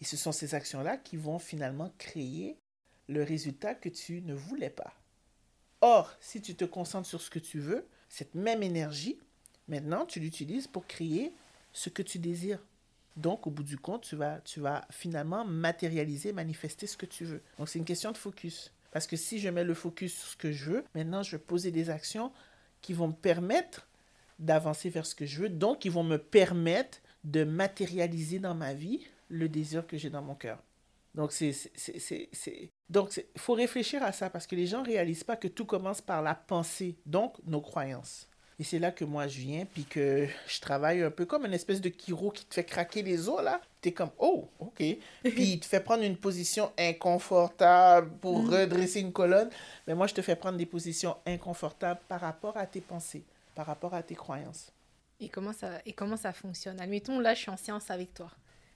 Et 0.00 0.04
ce 0.04 0.16
sont 0.16 0.32
ces 0.32 0.54
actions-là 0.54 0.96
qui 0.96 1.16
vont 1.16 1.38
finalement 1.38 1.92
créer 1.98 2.56
le 3.08 3.22
résultat 3.22 3.74
que 3.74 3.88
tu 3.88 4.22
ne 4.22 4.34
voulais 4.34 4.70
pas. 4.70 4.94
Or, 5.80 6.14
si 6.20 6.40
tu 6.40 6.54
te 6.54 6.64
concentres 6.64 7.08
sur 7.08 7.20
ce 7.20 7.30
que 7.30 7.38
tu 7.38 7.58
veux, 7.58 7.86
cette 8.08 8.34
même 8.34 8.62
énergie, 8.62 9.18
maintenant, 9.68 10.06
tu 10.06 10.20
l'utilises 10.20 10.66
pour 10.66 10.86
créer 10.86 11.32
ce 11.72 11.88
que 11.88 12.02
tu 12.02 12.18
désires. 12.18 12.62
Donc, 13.16 13.46
au 13.46 13.50
bout 13.50 13.62
du 13.62 13.76
compte, 13.76 14.02
tu 14.02 14.16
vas, 14.16 14.40
tu 14.40 14.60
vas 14.60 14.86
finalement 14.90 15.44
matérialiser, 15.44 16.32
manifester 16.32 16.86
ce 16.86 16.96
que 16.96 17.06
tu 17.06 17.24
veux. 17.24 17.42
Donc, 17.58 17.68
c'est 17.68 17.78
une 17.78 17.84
question 17.84 18.12
de 18.12 18.16
focus. 18.16 18.72
Parce 18.92 19.06
que 19.06 19.16
si 19.16 19.38
je 19.38 19.48
mets 19.48 19.64
le 19.64 19.74
focus 19.74 20.14
sur 20.14 20.28
ce 20.28 20.36
que 20.36 20.52
je 20.52 20.70
veux, 20.70 20.84
maintenant, 20.94 21.22
je 21.22 21.32
vais 21.32 21.42
poser 21.42 21.70
des 21.70 21.90
actions 21.90 22.32
qui 22.80 22.92
vont 22.92 23.08
me 23.08 23.12
permettre 23.12 23.88
d'avancer 24.38 24.90
vers 24.90 25.06
ce 25.06 25.14
que 25.14 25.26
je 25.26 25.42
veux, 25.42 25.48
donc 25.48 25.80
qui 25.80 25.88
vont 25.88 26.02
me 26.02 26.16
permettre 26.16 26.98
de 27.24 27.44
matérialiser 27.44 28.38
dans 28.38 28.54
ma 28.54 28.72
vie 28.72 29.06
le 29.30 29.48
désir 29.48 29.86
que 29.86 29.96
j'ai 29.96 30.10
dans 30.10 30.22
mon 30.22 30.34
cœur. 30.34 30.58
Donc, 31.14 31.32
c'est, 31.32 31.52
donc, 32.88 33.12
c'est- 33.12 33.26
faut 33.36 33.54
réfléchir 33.54 34.02
à 34.02 34.12
ça 34.12 34.30
parce 34.30 34.46
que 34.46 34.54
les 34.54 34.66
gens 34.66 34.82
ne 34.82 34.86
réalisent 34.86 35.24
pas 35.24 35.36
que 35.36 35.48
tout 35.48 35.64
commence 35.64 36.00
par 36.00 36.22
la 36.22 36.34
pensée, 36.34 36.96
donc 37.06 37.34
nos 37.46 37.60
croyances. 37.60 38.26
Et 38.58 38.64
c'est 38.64 38.78
là 38.78 38.90
que 38.92 39.04
moi 39.06 39.26
je 39.26 39.38
viens, 39.40 39.64
puis 39.64 39.84
que 39.84 40.28
je 40.46 40.60
travaille 40.60 41.02
un 41.02 41.10
peu 41.10 41.24
comme 41.24 41.46
une 41.46 41.54
espèce 41.54 41.80
de 41.80 41.88
chiro 41.90 42.30
qui 42.30 42.44
te 42.44 42.54
fait 42.54 42.64
craquer 42.64 43.02
les 43.02 43.26
os, 43.28 43.42
là. 43.42 43.60
T'es 43.80 43.92
comme, 43.92 44.10
oh, 44.18 44.48
ok. 44.58 44.74
Puis 44.76 44.98
il 45.24 45.60
te 45.60 45.64
fait 45.64 45.80
prendre 45.80 46.02
une 46.04 46.16
position 46.18 46.70
inconfortable 46.78 48.10
pour 48.20 48.42
Mm. 48.42 48.48
redresser 48.50 49.00
une 49.00 49.12
colonne. 49.12 49.48
Mais 49.86 49.94
moi, 49.94 50.06
je 50.06 50.14
te 50.14 50.20
fais 50.22 50.36
prendre 50.36 50.58
des 50.58 50.66
positions 50.66 51.16
inconfortables 51.26 52.00
par 52.06 52.20
rapport 52.20 52.56
à 52.58 52.66
tes 52.66 52.82
pensées, 52.82 53.24
par 53.54 53.66
rapport 53.66 53.94
à 53.94 54.02
tes 54.02 54.14
croyances. 54.14 54.70
Et 55.18 55.28
comment 55.30 55.52
ça, 55.54 55.80
et 55.86 55.92
comment 55.94 56.16
ça 56.18 56.32
fonctionne? 56.32 56.78
Admettons, 56.80 57.18
là, 57.18 57.32
je 57.34 57.40
suis 57.40 57.50
en 57.50 57.56
séance 57.56 57.90
avec 57.90 58.12
toi. 58.14 58.30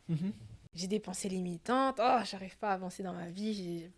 Mhm. 0.09 0.33
J'ai 0.75 0.87
des 0.89 1.01
pensées 1.01 1.29
limitantes. 1.29 2.01
Oh, 2.03 2.19
j'arrive 2.25 2.57
pas 2.59 2.71
à 2.71 2.75
avancer 2.75 3.03
dans 3.03 3.13
ma 3.13 3.29
vie. 3.29 3.55
J'ai- 3.55 3.91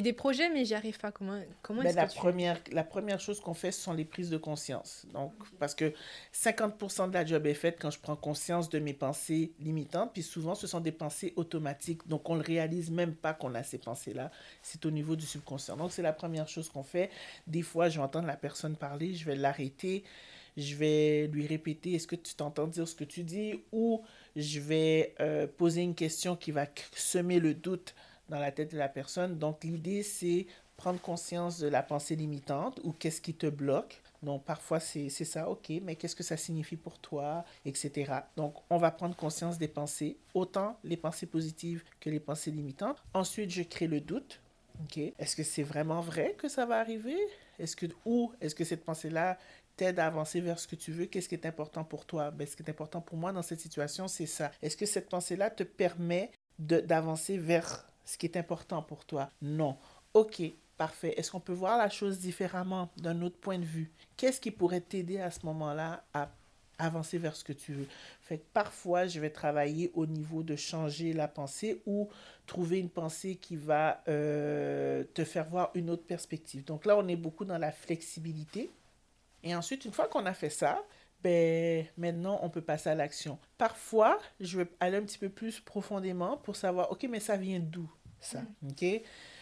des 0.00 0.12
projets, 0.12 0.48
mais 0.50 0.64
j'y 0.64 0.74
arrive 0.74 0.98
pas. 0.98 1.10
Comment, 1.10 1.40
comment 1.62 1.82
Ben, 1.82 1.88
est-ce 1.88 1.96
la, 1.96 2.06
que 2.06 2.12
tu... 2.12 2.18
première, 2.18 2.60
la 2.70 2.84
première 2.84 3.18
chose 3.18 3.40
qu'on 3.40 3.54
fait, 3.54 3.72
ce 3.72 3.80
sont 3.80 3.92
les 3.92 4.04
prises 4.04 4.30
de 4.30 4.36
conscience. 4.36 5.04
Donc, 5.12 5.32
parce 5.58 5.74
que 5.74 5.92
50% 6.32 7.08
de 7.08 7.14
la 7.14 7.26
job 7.26 7.44
est 7.44 7.54
faite 7.54 7.76
quand 7.80 7.90
je 7.90 7.98
prends 7.98 8.14
conscience 8.14 8.68
de 8.68 8.78
mes 8.78 8.94
pensées 8.94 9.52
limitantes, 9.58 10.12
puis 10.12 10.22
souvent, 10.22 10.54
ce 10.54 10.68
sont 10.68 10.78
des 10.80 10.92
pensées 10.92 11.32
automatiques. 11.34 12.06
Donc, 12.06 12.30
on 12.30 12.36
ne 12.36 12.42
réalise 12.42 12.90
même 12.90 13.14
pas 13.16 13.34
qu'on 13.34 13.52
a 13.56 13.64
ces 13.64 13.78
pensées-là. 13.78 14.30
C'est 14.62 14.86
au 14.86 14.92
niveau 14.92 15.16
du 15.16 15.26
subconscient. 15.26 15.76
Donc, 15.76 15.90
c'est 15.90 16.02
la 16.02 16.12
première 16.12 16.46
chose 16.48 16.68
qu'on 16.68 16.84
fait. 16.84 17.10
Des 17.48 17.62
fois, 17.62 17.88
je 17.88 17.98
vais 17.98 18.04
entendre 18.04 18.28
la 18.28 18.36
personne 18.36 18.76
parler, 18.76 19.14
je 19.14 19.24
vais 19.24 19.34
l'arrêter, 19.34 20.04
je 20.56 20.74
vais 20.76 21.26
lui 21.28 21.46
répéter, 21.46 21.94
est-ce 21.94 22.06
que 22.06 22.16
tu 22.16 22.34
t'entends 22.34 22.66
dire 22.66 22.86
ce 22.86 22.94
que 22.94 23.04
tu 23.04 23.22
dis, 23.22 23.60
ou 23.72 24.02
je 24.38 24.60
vais 24.60 25.14
euh, 25.20 25.46
poser 25.46 25.82
une 25.82 25.94
question 25.94 26.36
qui 26.36 26.52
va 26.52 26.66
semer 26.92 27.40
le 27.40 27.54
doute 27.54 27.94
dans 28.28 28.38
la 28.38 28.52
tête 28.52 28.72
de 28.72 28.78
la 28.78 28.88
personne. 28.88 29.38
Donc, 29.38 29.64
l'idée, 29.64 30.02
c'est 30.02 30.46
prendre 30.76 31.00
conscience 31.00 31.58
de 31.58 31.66
la 31.66 31.82
pensée 31.82 32.14
limitante 32.14 32.80
ou 32.84 32.92
qu'est-ce 32.92 33.20
qui 33.20 33.34
te 33.34 33.46
bloque. 33.46 34.00
Donc, 34.22 34.44
parfois, 34.44 34.80
c'est 34.80 35.08
c'est 35.08 35.24
ça, 35.24 35.48
ok, 35.48 35.72
mais 35.82 35.96
qu'est-ce 35.96 36.16
que 36.16 36.22
ça 36.22 36.36
signifie 36.36 36.76
pour 36.76 36.98
toi, 36.98 37.44
etc. 37.64 38.12
Donc, 38.36 38.54
on 38.70 38.78
va 38.78 38.90
prendre 38.90 39.16
conscience 39.16 39.58
des 39.58 39.68
pensées, 39.68 40.16
autant 40.34 40.78
les 40.84 40.96
pensées 40.96 41.26
positives 41.26 41.84
que 42.00 42.10
les 42.10 42.20
pensées 42.20 42.50
limitantes. 42.50 43.02
Ensuite, 43.14 43.50
je 43.50 43.62
crée 43.62 43.86
le 43.86 44.00
doute. 44.00 44.40
Ok, 44.84 44.98
est-ce 44.98 45.34
que 45.34 45.42
c'est 45.42 45.64
vraiment 45.64 46.00
vrai 46.00 46.36
que 46.38 46.48
ça 46.48 46.64
va 46.64 46.78
arriver? 46.78 47.16
Est-ce 47.58 47.74
que, 47.74 47.86
ou 48.04 48.32
est-ce 48.40 48.54
que 48.54 48.62
cette 48.62 48.84
pensée-là 48.84 49.36
t'aide 49.78 50.00
à 50.00 50.06
avancer 50.06 50.40
vers 50.40 50.58
ce 50.58 50.66
que 50.66 50.76
tu 50.76 50.92
veux? 50.92 51.06
Qu'est-ce 51.06 51.28
qui 51.28 51.36
est 51.36 51.46
important 51.46 51.84
pour 51.84 52.04
toi? 52.04 52.30
Ben, 52.32 52.46
ce 52.46 52.56
qui 52.56 52.62
est 52.62 52.68
important 52.68 53.00
pour 53.00 53.16
moi 53.16 53.32
dans 53.32 53.42
cette 53.42 53.60
situation, 53.60 54.08
c'est 54.08 54.26
ça. 54.26 54.50
Est-ce 54.60 54.76
que 54.76 54.86
cette 54.86 55.08
pensée-là 55.08 55.50
te 55.50 55.62
permet 55.62 56.32
d'avancer 56.58 57.38
vers 57.38 57.88
ce 58.04 58.18
qui 58.18 58.26
est 58.26 58.36
important 58.36 58.82
pour 58.82 59.04
toi? 59.04 59.30
Non. 59.40 59.78
Ok, 60.14 60.42
parfait. 60.76 61.14
Est-ce 61.16 61.30
qu'on 61.30 61.40
peut 61.40 61.52
voir 61.52 61.78
la 61.78 61.88
chose 61.88 62.18
différemment, 62.18 62.90
d'un 62.96 63.22
autre 63.22 63.38
point 63.38 63.58
de 63.58 63.64
vue? 63.64 63.92
Qu'est-ce 64.16 64.40
qui 64.40 64.50
pourrait 64.50 64.80
t'aider 64.80 65.20
à 65.20 65.30
ce 65.30 65.46
moment-là 65.46 66.04
à 66.12 66.28
avancer 66.78 67.18
vers 67.18 67.36
ce 67.36 67.44
que 67.44 67.52
tu 67.52 67.72
veux? 67.72 67.86
Parfois, 68.52 69.06
je 69.06 69.20
vais 69.20 69.30
travailler 69.30 69.92
au 69.94 70.06
niveau 70.06 70.42
de 70.42 70.56
changer 70.56 71.12
la 71.12 71.28
pensée 71.28 71.82
ou 71.86 72.08
trouver 72.46 72.80
une 72.80 72.90
pensée 72.90 73.36
qui 73.36 73.54
va 73.54 74.02
euh, 74.08 75.04
te 75.14 75.22
faire 75.22 75.44
voir 75.44 75.70
une 75.74 75.88
autre 75.88 76.04
perspective. 76.04 76.64
Donc 76.64 76.84
là, 76.84 76.96
on 76.98 77.06
est 77.06 77.16
beaucoup 77.16 77.44
dans 77.44 77.58
la 77.58 77.70
flexibilité. 77.70 78.72
Et 79.42 79.54
ensuite, 79.54 79.84
une 79.84 79.92
fois 79.92 80.08
qu'on 80.08 80.26
a 80.26 80.34
fait 80.34 80.50
ça, 80.50 80.82
ben, 81.22 81.84
maintenant, 81.96 82.38
on 82.42 82.50
peut 82.50 82.60
passer 82.60 82.90
à 82.90 82.94
l'action. 82.94 83.38
Parfois, 83.56 84.18
je 84.40 84.58
vais 84.58 84.68
aller 84.80 84.96
un 84.96 85.02
petit 85.02 85.18
peu 85.18 85.28
plus 85.28 85.60
profondément 85.60 86.36
pour 86.36 86.56
savoir, 86.56 86.92
OK, 86.92 87.06
mais 87.10 87.20
ça 87.20 87.36
vient 87.36 87.58
d'où, 87.60 87.90
ça? 88.20 88.42
OK? 88.68 88.84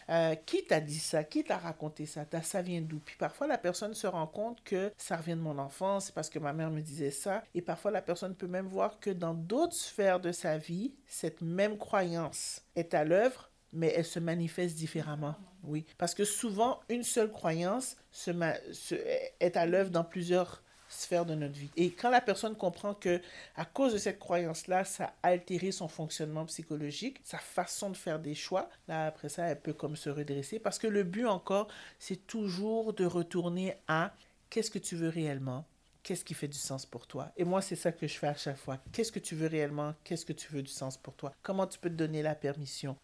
Euh, 0.08 0.36
qui 0.36 0.64
t'a 0.64 0.80
dit 0.80 0.98
ça? 0.98 1.24
Qui 1.24 1.42
t'a 1.42 1.58
raconté 1.58 2.06
ça? 2.06 2.24
Ça 2.42 2.62
vient 2.62 2.80
d'où? 2.80 3.00
Puis 3.00 3.16
parfois, 3.18 3.46
la 3.46 3.58
personne 3.58 3.92
se 3.92 4.06
rend 4.06 4.26
compte 4.26 4.62
que 4.62 4.92
ça 4.96 5.16
revient 5.16 5.32
de 5.32 5.40
mon 5.40 5.58
enfance, 5.58 6.06
c'est 6.06 6.14
parce 6.14 6.30
que 6.30 6.38
ma 6.38 6.52
mère 6.52 6.70
me 6.70 6.80
disait 6.80 7.10
ça. 7.10 7.42
Et 7.54 7.60
parfois, 7.60 7.90
la 7.90 8.02
personne 8.02 8.34
peut 8.34 8.46
même 8.46 8.68
voir 8.68 9.00
que 9.00 9.10
dans 9.10 9.34
d'autres 9.34 9.74
sphères 9.74 10.20
de 10.20 10.32
sa 10.32 10.58
vie, 10.58 10.94
cette 11.06 11.40
même 11.42 11.76
croyance 11.76 12.62
est 12.76 12.94
à 12.94 13.04
l'œuvre, 13.04 13.50
mais 13.72 13.92
elle 13.96 14.04
se 14.04 14.20
manifeste 14.20 14.76
différemment. 14.76 15.34
Oui, 15.66 15.84
parce 15.98 16.14
que 16.14 16.24
souvent, 16.24 16.80
une 16.88 17.02
seule 17.02 17.30
croyance 17.30 17.96
se 18.12 18.30
se- 18.72 18.94
est 19.40 19.56
à 19.56 19.66
l'œuvre 19.66 19.90
dans 19.90 20.04
plusieurs 20.04 20.62
sphères 20.88 21.26
de 21.26 21.34
notre 21.34 21.54
vie. 21.58 21.72
Et 21.76 21.92
quand 21.92 22.10
la 22.10 22.20
personne 22.20 22.56
comprend 22.56 22.94
que 22.94 23.20
à 23.56 23.64
cause 23.64 23.92
de 23.94 23.98
cette 23.98 24.20
croyance-là, 24.20 24.84
ça 24.84 25.14
a 25.22 25.28
altéré 25.30 25.72
son 25.72 25.88
fonctionnement 25.88 26.46
psychologique, 26.46 27.18
sa 27.24 27.38
façon 27.38 27.90
de 27.90 27.96
faire 27.96 28.20
des 28.20 28.34
choix, 28.36 28.68
là 28.86 29.06
après 29.08 29.28
ça, 29.28 29.46
elle 29.46 29.60
peut 29.60 29.72
comme 29.72 29.96
se 29.96 30.08
redresser. 30.10 30.60
Parce 30.60 30.78
que 30.78 30.86
le 30.86 31.02
but 31.02 31.26
encore, 31.26 31.68
c'est 31.98 32.26
toujours 32.28 32.92
de 32.94 33.04
retourner 33.04 33.74
à 33.88 34.14
qu'est-ce 34.50 34.70
que 34.70 34.78
tu 34.78 34.94
veux 34.96 35.08
réellement? 35.08 35.66
Qu'est-ce 36.04 36.24
qui 36.24 36.34
fait 36.34 36.46
du 36.48 36.56
sens 36.58 36.86
pour 36.86 37.08
toi? 37.08 37.32
Et 37.36 37.42
moi, 37.44 37.60
c'est 37.60 37.74
ça 37.74 37.90
que 37.90 38.06
je 38.06 38.14
fais 38.16 38.28
à 38.28 38.36
chaque 38.36 38.56
fois. 38.58 38.78
Qu'est-ce 38.92 39.10
que 39.10 39.18
tu 39.18 39.34
veux 39.34 39.48
réellement? 39.48 39.94
Qu'est-ce 40.04 40.24
que 40.24 40.32
tu 40.32 40.52
veux 40.52 40.62
du 40.62 40.70
sens 40.70 40.96
pour 40.96 41.16
toi? 41.16 41.32
Comment 41.42 41.66
tu 41.66 41.80
peux 41.80 41.90
te 41.90 41.94
donner 41.96 42.22
la 42.22 42.36
permission? 42.36 42.96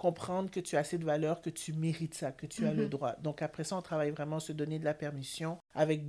Comprendre 0.00 0.50
que 0.50 0.60
tu 0.60 0.76
as 0.76 0.78
assez 0.78 0.96
de 0.96 1.04
valeur, 1.04 1.42
que 1.42 1.50
tu 1.50 1.74
mérites 1.74 2.14
ça, 2.14 2.32
que 2.32 2.46
tu 2.46 2.66
as 2.66 2.72
le 2.72 2.84
Mhm. 2.84 2.88
droit. 2.88 3.16
Donc 3.20 3.42
après 3.42 3.64
ça, 3.64 3.76
on 3.76 3.82
travaille 3.82 4.10
vraiment 4.12 4.40
se 4.40 4.50
donner 4.50 4.78
de 4.78 4.84
la 4.86 4.94
permission 4.94 5.58
avec... 5.74 6.00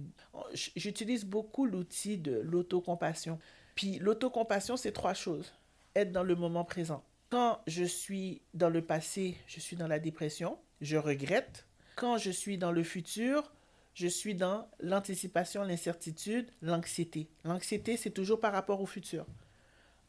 J'utilise 0.53 1.25
beaucoup 1.25 1.65
l'outil 1.65 2.17
de 2.17 2.39
l'autocompassion. 2.39 3.37
Puis 3.75 3.99
l'autocompassion, 3.99 4.77
c'est 4.77 4.93
trois 4.93 5.13
choses. 5.13 5.51
Être 5.93 6.13
dans 6.13 6.23
le 6.23 6.35
moment 6.35 6.63
présent. 6.63 7.03
Quand 7.29 7.59
je 7.67 7.83
suis 7.83 8.41
dans 8.53 8.69
le 8.69 8.81
passé, 8.81 9.35
je 9.45 9.59
suis 9.59 9.75
dans 9.75 9.87
la 9.89 9.99
dépression, 9.99 10.57
je 10.79 10.95
regrette. 10.95 11.65
Quand 11.97 12.17
je 12.17 12.31
suis 12.31 12.57
dans 12.57 12.71
le 12.71 12.83
futur, 12.83 13.51
je 13.93 14.07
suis 14.07 14.35
dans 14.35 14.69
l'anticipation, 14.79 15.63
l'incertitude, 15.63 16.49
l'anxiété. 16.61 17.27
L'anxiété, 17.43 17.97
c'est 17.97 18.11
toujours 18.11 18.39
par 18.39 18.53
rapport 18.53 18.79
au 18.79 18.85
futur. 18.85 19.25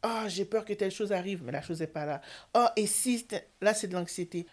Ah, 0.03 0.29
j'ai 0.29 0.45
peur 0.45 0.65
que 0.65 0.73
telle 0.73 0.91
chose 0.91 1.13
arrive, 1.13 1.43
mais 1.45 1.53
la 1.53 1.63
chose 1.63 1.81
n'est 1.81 1.87
pas 1.87 2.05
là. 2.05 2.21
Ah, 2.55 2.73
et 2.77 2.87
si, 2.87 3.27
là, 3.61 3.73
c'est 3.73 3.89
de 3.89 3.95
l'anxiété. 3.95 4.47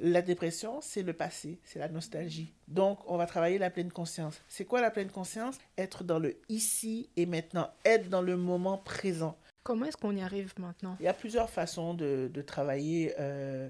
La 0.00 0.22
dépression, 0.22 0.80
c'est 0.80 1.02
le 1.02 1.12
passé, 1.12 1.60
c'est 1.62 1.78
la 1.78 1.88
nostalgie. 1.88 2.52
Donc, 2.66 2.98
on 3.06 3.16
va 3.16 3.26
travailler 3.26 3.58
la 3.58 3.70
pleine 3.70 3.92
conscience. 3.92 4.42
C'est 4.48 4.64
quoi 4.64 4.80
la 4.80 4.90
pleine 4.90 5.10
conscience? 5.10 5.56
Être 5.78 6.02
dans 6.02 6.18
le 6.18 6.36
ici 6.48 7.10
et 7.16 7.26
maintenant, 7.26 7.70
être 7.84 8.08
dans 8.08 8.22
le 8.22 8.36
moment 8.36 8.78
présent. 8.78 9.38
Comment 9.64 9.86
est-ce 9.86 9.96
qu'on 9.96 10.14
y 10.14 10.20
arrive 10.20 10.52
maintenant? 10.58 10.94
Il 11.00 11.04
y 11.04 11.08
a 11.08 11.14
plusieurs 11.14 11.48
façons 11.48 11.94
de, 11.94 12.30
de 12.32 12.42
travailler 12.42 13.14
euh, 13.18 13.66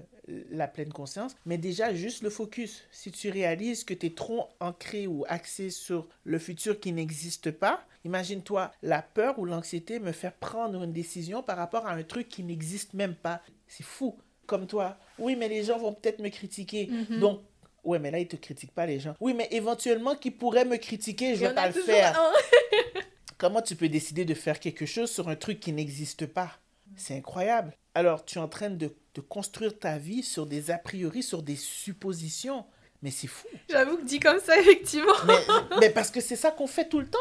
la 0.51 0.67
pleine 0.67 0.91
conscience, 0.91 1.37
mais 1.45 1.57
déjà 1.57 1.93
juste 1.93 2.21
le 2.21 2.29
focus. 2.29 2.83
Si 2.91 3.11
tu 3.11 3.29
réalises 3.29 3.85
que 3.85 3.93
tu 3.93 4.07
es 4.07 4.09
trop 4.09 4.49
ancré 4.59 5.07
ou 5.07 5.23
axé 5.29 5.69
sur 5.69 6.09
le 6.25 6.37
futur 6.37 6.81
qui 6.81 6.91
n'existe 6.91 7.49
pas, 7.49 7.81
imagine-toi 8.03 8.71
la 8.83 9.01
peur 9.01 9.39
ou 9.39 9.45
l'anxiété 9.45 9.99
me 9.99 10.11
faire 10.11 10.33
prendre 10.33 10.83
une 10.83 10.91
décision 10.91 11.41
par 11.41 11.55
rapport 11.55 11.87
à 11.87 11.93
un 11.93 12.03
truc 12.03 12.27
qui 12.27 12.43
n'existe 12.43 12.93
même 12.93 13.15
pas. 13.15 13.41
C'est 13.67 13.85
fou. 13.85 14.17
Comme 14.47 14.67
toi, 14.67 14.97
oui, 15.17 15.37
mais 15.37 15.47
les 15.47 15.63
gens 15.63 15.79
vont 15.79 15.93
peut-être 15.93 16.19
me 16.19 16.29
critiquer. 16.29 16.87
Mhm. 16.87 17.19
Donc, 17.19 17.41
ouais, 17.85 17.99
mais 17.99 18.11
là, 18.11 18.19
ils 18.19 18.27
te 18.27 18.35
critiquent 18.35 18.75
pas, 18.75 18.85
les 18.85 18.99
gens. 18.99 19.15
Oui, 19.21 19.33
mais 19.33 19.47
éventuellement, 19.49 20.13
qui 20.13 20.29
pourraient 20.29 20.65
me 20.65 20.77
critiquer, 20.77 21.35
je 21.35 21.45
y 21.45 21.47
vais 21.47 21.53
pas 21.55 21.67
le 21.67 21.73
faire. 21.73 22.19
Comment 23.37 23.61
tu 23.61 23.75
peux 23.75 23.89
décider 23.89 24.25
de 24.25 24.33
faire 24.33 24.59
quelque 24.59 24.85
chose 24.85 25.11
sur 25.11 25.27
un 25.29 25.35
truc 25.35 25.59
qui 25.59 25.73
n'existe 25.73 26.25
pas? 26.25 26.51
C'est 26.95 27.17
incroyable. 27.17 27.73
Alors, 27.93 28.23
tu 28.23 28.37
es 28.37 28.41
en 28.41 28.47
train 28.47 28.69
de, 28.69 28.93
de 29.13 29.21
construire 29.21 29.77
ta 29.77 29.97
vie 29.97 30.23
sur 30.23 30.45
des 30.45 30.71
a 30.71 30.77
priori, 30.77 31.23
sur 31.23 31.41
des 31.43 31.55
suppositions. 31.55 32.65
Mais 33.01 33.11
c'est 33.11 33.27
fou. 33.27 33.47
J'avoue 33.69 33.97
que 33.97 34.03
dit 34.03 34.19
comme 34.19 34.39
ça, 34.39 34.57
effectivement. 34.59 35.13
Mais, 35.27 35.79
mais 35.79 35.89
parce 35.89 36.09
que 36.11 36.21
c'est 36.21 36.35
ça 36.35 36.51
qu'on 36.51 36.67
fait 36.67 36.87
tout 36.87 36.99
le 36.99 37.07
temps. 37.09 37.19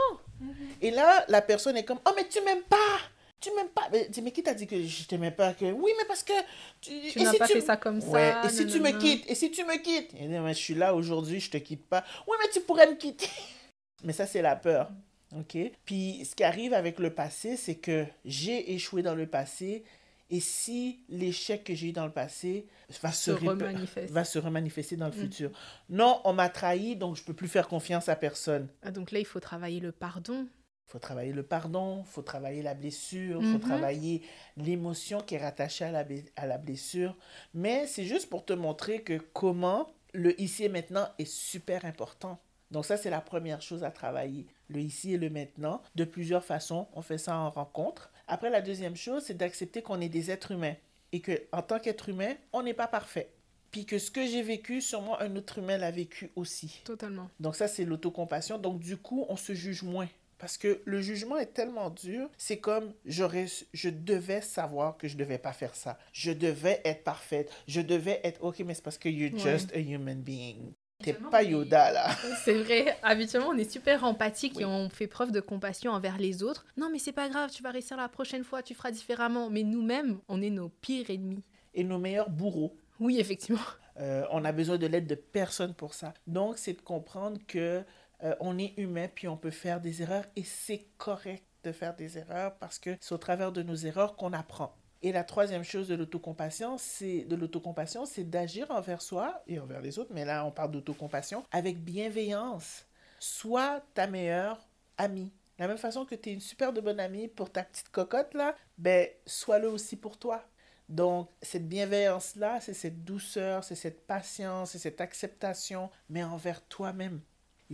Et 0.81 0.91
là, 0.91 1.25
la 1.29 1.43
personne 1.43 1.77
est 1.77 1.85
comme 1.85 1.99
Oh, 2.07 2.13
mais 2.17 2.29
tu 2.29 2.41
m'aimes 2.43 2.63
pas 2.63 2.99
Tu 3.41 3.51
m'aimes 3.55 3.69
pas 3.69 3.89
Mais, 3.93 4.09
mais 4.23 4.31
qui 4.31 4.43
t'a 4.43 4.55
dit 4.55 4.67
que 4.67 4.83
je 4.83 5.05
t'aimais 5.05 5.31
pas 5.31 5.53
que... 5.55 5.65
Oui, 5.65 5.93
mais 5.99 6.05
parce 6.07 6.23
que. 6.23 6.33
Tu, 6.81 6.93
n'as 7.23 7.33
si 7.33 7.39
pas 7.39 7.47
tu- 7.47 7.55
fait 7.55 7.61
ça 7.61 7.77
comme 7.77 8.01
ça. 8.01 8.09
Ouais, 8.09 8.35
et 8.45 8.49
si 8.51 8.67
tu 8.67 8.81
me 8.81 8.91
quittes 8.99 9.25
Et 9.29 9.35
si 9.35 9.51
tu 9.51 9.65
me 9.65 9.77
quittes? 9.79 10.13
Et 10.15 10.29
je 10.29 10.53
suis 10.59 10.75
là 10.75 10.95
aujourd'hui, 10.95 11.41
je 11.41 11.51
te 11.51 11.57
quitte 11.57 11.87
pas. 11.87 12.05
Oui, 12.27 12.37
mais 12.41 12.51
tu 12.51 12.61
pourrais 12.61 12.87
me 12.89 12.97
quitter. 12.97 13.29
Mais 14.05 14.13
ça, 14.13 14.27
c'est 14.27 14.43
la 14.43 14.55
peur. 14.55 14.91
OK? 15.39 15.57
Puis, 15.85 16.25
ce 16.25 16.35
qui 16.35 16.45
arrive 16.45 16.73
avec 16.75 16.99
le 16.99 17.11
passé, 17.13 17.57
c'est 17.57 17.75
que 17.77 18.07
j'ai 18.25 18.73
échoué 18.75 19.03
dans 19.03 19.15
le 19.15 19.27
passé. 19.27 19.85
Et 20.31 20.41
si 20.41 21.01
l'échec 21.11 21.65
que 21.65 21.75
j'ai 21.75 21.89
eu 21.89 21.93
dans 21.93 22.07
le 22.07 22.13
passé 22.13 22.67
va 23.03 23.13
se, 23.13 23.31
Se 23.31 23.31
va 23.33 24.25
remanifester 24.41 24.97
dans 24.97 25.07
le 25.07 25.13
Mm. 25.13 25.21
futur. 25.21 25.51
Non, 25.91 26.21
on 26.25 26.33
m'a 26.33 26.49
trahi, 26.49 26.97
donc 26.97 27.17
je 27.17 27.23
peux 27.23 27.35
plus 27.35 27.47
faire 27.49 27.69
confiance 27.69 28.09
à 28.09 28.17
personne. 28.17 28.69
Ah, 28.83 28.91
donc 28.91 29.13
là, 29.13 29.19
il 29.19 29.27
faut 29.27 29.41
travailler 29.41 29.81
le 29.81 29.93
pardon. 29.93 30.47
faut 30.87 30.99
travailler 30.99 31.33
le 31.33 31.43
pardon, 31.43 32.05
faut 32.05 32.23
travailler 32.23 32.63
la 32.63 32.75
blessure, 32.75 33.43
faut 33.43 33.55
Mhm. 33.59 33.61
travailler 33.61 34.23
l'émotion 34.57 35.21
qui 35.21 35.35
est 35.35 35.39
rattachée 35.39 35.85
à 35.87 35.91
la, 35.91 36.05
à 36.37 36.47
la 36.47 36.59
blessure. 36.59 37.17
Mais 37.53 37.87
c'est 37.87 38.05
juste 38.05 38.29
pour 38.31 38.45
te 38.45 38.53
montrer 38.53 39.03
que 39.03 39.19
comment 39.33 39.91
le 40.13 40.41
ici 40.41 40.65
et 40.65 40.69
maintenant 40.69 41.09
est 41.19 41.25
super 41.29 41.85
important. 41.85 42.39
Donc 42.71 42.85
ça, 42.85 42.97
c'est 42.97 43.11
la 43.11 43.21
première 43.21 43.63
chose 43.63 43.85
à 43.85 43.91
travailler. 43.91 44.47
Le 44.69 44.81
ici 44.81 45.15
et 45.15 45.19
le 45.19 45.31
maintenant, 45.31 45.83
de 45.95 46.05
plusieurs 46.05 46.45
façons. 46.45 46.89
On 46.95 47.03
fait 47.03 47.19
ça 47.19 47.37
en 47.37 47.51
rencontre. 47.51 48.11
Après, 48.27 48.51
la 48.51 48.63
deuxième 48.63 48.97
chose, 48.97 49.25
c'est 49.27 49.37
d'accepter 49.37 49.83
qu'on 49.83 50.01
est 50.01 50.09
des 50.09 50.31
êtres 50.31 50.51
humains 50.53 50.75
et 51.13 51.21
que 51.21 51.33
en 51.53 51.63
tant 51.63 51.79
qu'être 51.79 52.09
humain, 52.09 52.35
on 52.53 52.63
n'est 52.63 52.75
pas 52.75 52.89
parfait. 52.89 53.31
puis 53.71 53.87
que 53.87 53.99
ce 53.99 54.11
que 54.13 54.25
j'ai 54.25 54.43
vécu, 54.43 54.81
sûrement 54.81 55.21
un 55.21 55.35
autre 55.35 55.59
humain 55.59 55.77
l'a 55.77 55.91
vécu 55.91 56.31
aussi. 56.37 56.81
Totalement. 56.85 57.29
Donc 57.41 57.57
ça, 57.57 57.67
c'est 57.67 57.85
l'autocompassion. 57.85 58.57
Donc 58.59 58.79
du 58.79 58.97
coup, 58.97 59.27
on 59.29 59.37
se 59.37 59.53
juge 59.53 59.83
moins. 59.83 60.09
Parce 60.39 60.57
que 60.59 60.81
le 60.85 61.01
jugement 61.01 61.39
est 61.39 61.55
tellement 61.55 61.91
dur, 61.91 62.29
c'est 62.37 62.59
comme 62.59 62.93
j'aurais, 63.05 63.47
je 63.73 63.89
devais 63.89 64.43
savoir 64.43 64.97
que 64.97 65.09
je 65.09 65.17
devais 65.17 65.39
pas 65.39 65.53
faire 65.53 65.75
ça. 65.75 65.99
Je 66.13 66.33
devais 66.33 66.81
être 66.85 67.03
parfaite. 67.03 67.51
Je 67.67 67.81
devais 67.81 68.21
être 68.25 68.43
ok, 68.45 68.61
mais 68.61 68.75
c'est 68.75 68.83
parce 68.83 68.99
que 68.99 69.09
you're 69.09 69.37
just 69.37 69.73
a 69.75 69.79
human 69.81 70.21
being. 70.23 70.73
T'es 71.05 71.13
pas 71.13 71.43
Yoda 71.43 71.93
là. 71.93 72.09
C'est 72.45 72.55
vrai. 72.55 72.97
Habituellement, 73.03 73.51
on 73.51 73.59
est 73.59 73.71
super 73.71 74.05
empathique 74.05 74.61
et 74.61 74.65
on 74.65 74.89
fait 74.89 75.07
preuve 75.07 75.33
de 75.33 75.41
compassion 75.41 75.93
envers 75.93 76.19
les 76.19 76.43
autres. 76.43 76.65
Non, 76.77 76.89
mais 76.91 76.99
c'est 76.99 77.13
pas 77.13 77.29
grave, 77.29 77.51
tu 77.51 77.63
vas 77.63 77.71
réussir 77.71 77.97
la 77.97 78.09
prochaine 78.09 78.45
fois, 78.45 78.63
tu 78.63 78.75
feras 78.75 78.91
différemment. 78.91 79.51
Mais 79.51 79.63
nous-mêmes, 79.63 80.19
on 80.29 80.41
est 80.41 80.51
nos 80.51 80.69
pires 80.69 81.11
ennemis. 81.11 81.43
Et 81.75 81.85
nos 81.85 81.99
meilleurs 81.99 82.31
bourreaux. 82.31 82.77
Oui, 83.01 83.19
effectivement. 83.19 83.61
Euh, 84.01 84.25
on 84.31 84.45
a 84.45 84.53
besoin 84.53 84.79
de 84.79 84.87
l'aide 84.87 85.07
de 85.07 85.15
personne 85.15 85.75
pour 85.75 85.95
ça. 85.95 86.15
Donc, 86.27 86.59
c'est 86.59 86.73
de 86.73 86.81
comprendre 86.81 87.39
que 87.47 87.83
euh, 88.23 88.35
on 88.41 88.59
est 88.59 88.75
humain, 88.77 89.09
puis 89.13 89.29
on 89.29 89.37
peut 89.37 89.51
faire 89.51 89.81
des 89.81 90.03
erreurs, 90.03 90.25
et 90.37 90.45
c'est 90.45 90.87
correct 90.97 91.45
de 91.65 91.73
faire 91.73 91.95
des 91.95 92.19
erreurs 92.19 92.55
parce 92.59 92.79
que 92.79 92.97
c'est 93.01 93.15
au 93.15 93.19
travers 93.19 93.51
de 93.51 93.63
nos 93.63 93.75
erreurs 93.75 94.17
qu'on 94.17 94.33
apprend. 94.33 94.77
Et 95.05 95.13
la 95.13 95.23
troisième 95.23 95.65
chose 95.65 95.87
de 95.87 95.95
l'autocompassion, 95.95 96.79
c'est 96.79 97.25
de 97.25 97.37
l'autocompassion, 97.37 98.07
c'est 98.07 98.25
d'agir 98.25 98.71
envers 98.71 99.03
soi 99.03 99.43
et 99.47 99.61
envers 99.61 99.83
les 99.83 99.99
autres, 99.99 100.15
mais 100.15 100.25
là 100.25 100.47
on 100.47 100.51
parle 100.51 100.71
d'autocompassion 100.71 101.45
avec 101.53 101.85
bienveillance. 101.85 102.87
Sois 103.21 103.83
ta 103.93 104.07
meilleure 104.07 104.67
amie. 104.97 105.31
La 105.59 105.69
même 105.69 105.77
façon 105.77 106.07
que 106.07 106.15
tu 106.15 106.31
es 106.31 106.33
une 106.33 106.41
super 106.41 106.73
de 106.73 106.81
bonne 106.81 107.01
amie 107.01 107.29
pour 107.29 107.53
ta 107.53 107.65
petite 107.65 107.91
cocotte 107.91 108.33
là, 108.33 108.57
ben 108.79 109.07
sois-le 109.27 109.69
aussi 109.69 109.97
pour 109.97 110.19
toi. 110.19 110.43
Donc, 110.89 111.29
cette 111.43 111.69
bienveillance-là, 111.69 112.63
c'est 112.63 112.73
cette 112.73 113.05
douceur, 113.05 113.63
c'est 113.63 113.75
cette 113.75 114.07
patience, 114.07 114.71
c'est 114.71 114.79
cette 114.79 115.03
acceptation, 115.03 115.91
mais 116.09 116.25
envers 116.25 116.67
toi-même. 116.67 117.21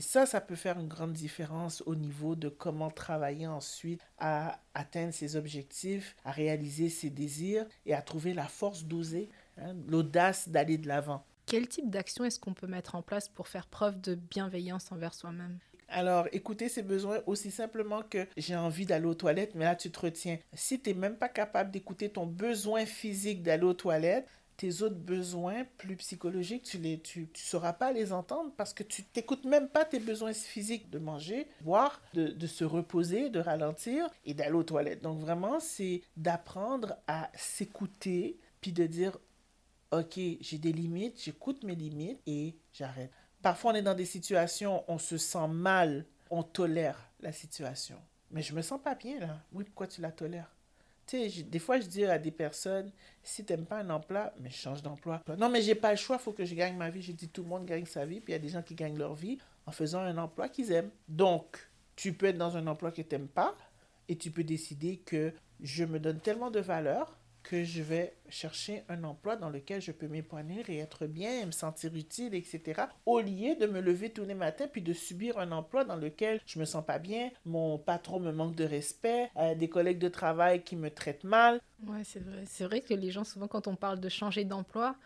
Et 0.00 0.02
ça, 0.02 0.24
ça 0.24 0.40
peut 0.40 0.54
faire 0.54 0.80
une 0.80 0.88
grande 0.88 1.12
différence 1.12 1.82
au 1.84 1.94
niveau 1.94 2.34
de 2.34 2.48
comment 2.48 2.90
travailler 2.90 3.46
ensuite 3.46 4.00
à 4.16 4.58
atteindre 4.72 5.12
ses 5.12 5.36
objectifs, 5.36 6.16
à 6.24 6.30
réaliser 6.30 6.88
ses 6.88 7.10
désirs 7.10 7.66
et 7.84 7.92
à 7.92 8.00
trouver 8.00 8.32
la 8.32 8.46
force 8.46 8.84
d'oser, 8.84 9.28
hein, 9.58 9.74
l'audace 9.88 10.48
d'aller 10.48 10.78
de 10.78 10.88
l'avant. 10.88 11.22
Quel 11.44 11.68
type 11.68 11.90
d'action 11.90 12.24
est-ce 12.24 12.40
qu'on 12.40 12.54
peut 12.54 12.66
mettre 12.66 12.94
en 12.94 13.02
place 13.02 13.28
pour 13.28 13.46
faire 13.46 13.66
preuve 13.66 14.00
de 14.00 14.14
bienveillance 14.14 14.90
envers 14.90 15.12
soi-même? 15.12 15.58
Alors, 15.90 16.28
écouter 16.32 16.70
ses 16.70 16.82
besoins 16.82 17.18
aussi 17.26 17.50
simplement 17.50 18.02
que 18.02 18.26
j'ai 18.38 18.56
envie 18.56 18.86
d'aller 18.86 19.06
aux 19.06 19.14
toilettes, 19.14 19.54
mais 19.54 19.64
là, 19.64 19.76
tu 19.76 19.90
te 19.90 20.00
retiens. 20.00 20.38
Si 20.54 20.80
tu 20.80 20.90
n'es 20.90 20.94
même 20.94 21.16
pas 21.16 21.28
capable 21.28 21.72
d'écouter 21.72 22.08
ton 22.08 22.26
besoin 22.26 22.86
physique 22.86 23.42
d'aller 23.42 23.64
aux 23.64 23.74
toilettes, 23.74 24.28
tes 24.60 24.82
autres 24.82 24.96
besoins 24.96 25.64
plus 25.78 25.96
psychologiques, 25.96 26.64
tu 26.64 26.78
ne 26.78 26.96
tu, 26.96 27.30
tu 27.32 27.42
sauras 27.42 27.72
pas 27.72 27.92
les 27.92 28.12
entendre 28.12 28.52
parce 28.58 28.74
que 28.74 28.82
tu 28.82 29.02
t'écoutes 29.02 29.46
même 29.46 29.70
pas 29.70 29.86
tes 29.86 29.98
besoins 29.98 30.34
physiques 30.34 30.90
de 30.90 30.98
manger, 30.98 31.46
boire, 31.62 32.02
de, 32.12 32.26
de 32.26 32.46
se 32.46 32.64
reposer, 32.64 33.30
de 33.30 33.40
ralentir 33.40 34.10
et 34.26 34.34
d'aller 34.34 34.52
aux 34.52 34.62
toilettes. 34.62 35.00
Donc 35.00 35.18
vraiment, 35.18 35.60
c'est 35.60 36.02
d'apprendre 36.18 36.98
à 37.06 37.30
s'écouter 37.34 38.38
puis 38.60 38.72
de 38.72 38.84
dire, 38.84 39.16
OK, 39.92 40.20
j'ai 40.40 40.58
des 40.58 40.72
limites, 40.72 41.22
j'écoute 41.24 41.64
mes 41.64 41.74
limites 41.74 42.20
et 42.26 42.54
j'arrête. 42.74 43.10
Parfois, 43.40 43.72
on 43.72 43.74
est 43.76 43.82
dans 43.82 43.94
des 43.94 44.04
situations, 44.04 44.84
on 44.88 44.98
se 44.98 45.16
sent 45.16 45.48
mal, 45.48 46.04
on 46.28 46.42
tolère 46.42 47.10
la 47.20 47.32
situation. 47.32 47.96
Mais 48.30 48.42
je 48.42 48.54
me 48.54 48.60
sens 48.60 48.78
pas 48.82 48.94
bien 48.94 49.20
là. 49.20 49.40
Oui, 49.54 49.64
pourquoi 49.64 49.86
tu 49.86 50.02
la 50.02 50.12
tolères? 50.12 50.54
Des 51.12 51.58
fois, 51.58 51.80
je 51.80 51.86
dis 51.86 52.04
à 52.04 52.18
des 52.18 52.30
personnes, 52.30 52.90
si 53.22 53.44
tu 53.44 53.52
n'aimes 53.52 53.66
pas 53.66 53.78
un 53.78 53.90
emploi, 53.90 54.32
mais 54.40 54.50
change 54.50 54.82
d'emploi. 54.82 55.22
Non, 55.38 55.48
mais 55.48 55.62
j'ai 55.62 55.74
pas 55.74 55.90
le 55.90 55.96
choix, 55.96 56.16
il 56.20 56.22
faut 56.22 56.32
que 56.32 56.44
je 56.44 56.54
gagne 56.54 56.76
ma 56.76 56.90
vie. 56.90 57.02
J'ai 57.02 57.12
dit, 57.12 57.28
tout 57.28 57.42
le 57.42 57.48
monde 57.48 57.66
gagne 57.66 57.86
sa 57.86 58.04
vie, 58.04 58.20
puis 58.20 58.32
il 58.32 58.36
y 58.36 58.38
a 58.38 58.40
des 58.40 58.48
gens 58.48 58.62
qui 58.62 58.74
gagnent 58.74 58.98
leur 58.98 59.14
vie 59.14 59.38
en 59.66 59.72
faisant 59.72 60.00
un 60.00 60.16
emploi 60.18 60.48
qu'ils 60.48 60.72
aiment. 60.72 60.90
Donc, 61.08 61.68
tu 61.96 62.12
peux 62.12 62.26
être 62.26 62.38
dans 62.38 62.56
un 62.56 62.66
emploi 62.66 62.92
que 62.92 63.02
tu 63.02 63.14
n'aimes 63.14 63.28
pas, 63.28 63.56
et 64.08 64.16
tu 64.16 64.30
peux 64.30 64.44
décider 64.44 64.96
que 64.98 65.32
je 65.60 65.84
me 65.84 66.00
donne 66.00 66.18
tellement 66.18 66.50
de 66.50 66.60
valeur 66.60 67.16
que 67.42 67.64
je 67.64 67.83
vais 67.83 68.14
chercher 68.29 68.85
un 68.88 69.05
emploi 69.05 69.37
dans 69.37 69.50
lequel 69.50 69.81
je 69.81 69.92
peux 69.92 70.09
m'épanouir 70.09 70.68
et 70.70 70.79
être 70.79 71.07
bien, 71.07 71.40
et 71.40 71.46
me 71.46 71.53
sentir 71.53 71.94
utile, 71.94 72.35
etc. 72.35 72.83
Au 73.07 73.20
lieu 73.20 73.57
de 73.57 73.66
me 73.66 73.81
lever 73.81 74.11
tous 74.11 74.24
les 74.24 74.35
matins 74.35 74.68
puis 74.68 74.83
de 74.83 74.92
subir 74.92 75.38
un 75.38 75.53
emploi 75.53 75.85
dans 75.85 75.96
lequel 75.96 76.40
je 76.46 76.59
me 76.59 76.64
sens 76.64 76.85
pas 76.85 76.98
bien, 76.98 77.31
mon 77.44 77.79
patron 77.79 78.20
me 78.20 78.33
manque 78.33 78.55
de 78.55 78.64
respect, 78.64 79.31
euh, 79.37 79.55
des 79.55 79.68
collègues 79.68 79.98
de 79.98 80.09
travail 80.09 80.62
qui 80.62 80.76
me 80.76 80.90
traitent 80.90 81.24
mal. 81.24 81.61
Ouais, 81.87 82.05
c'est 82.05 82.22
vrai. 82.22 82.44
C'est 82.46 82.64
vrai 82.64 82.81
que 82.81 82.94
les 82.94 83.11
gens, 83.11 83.24
souvent, 83.24 83.48
quand 83.48 83.66
on 83.66 83.76
parle 83.76 84.00
de 84.00 84.09
changer 84.09 84.44
d'emploi, 84.44 84.96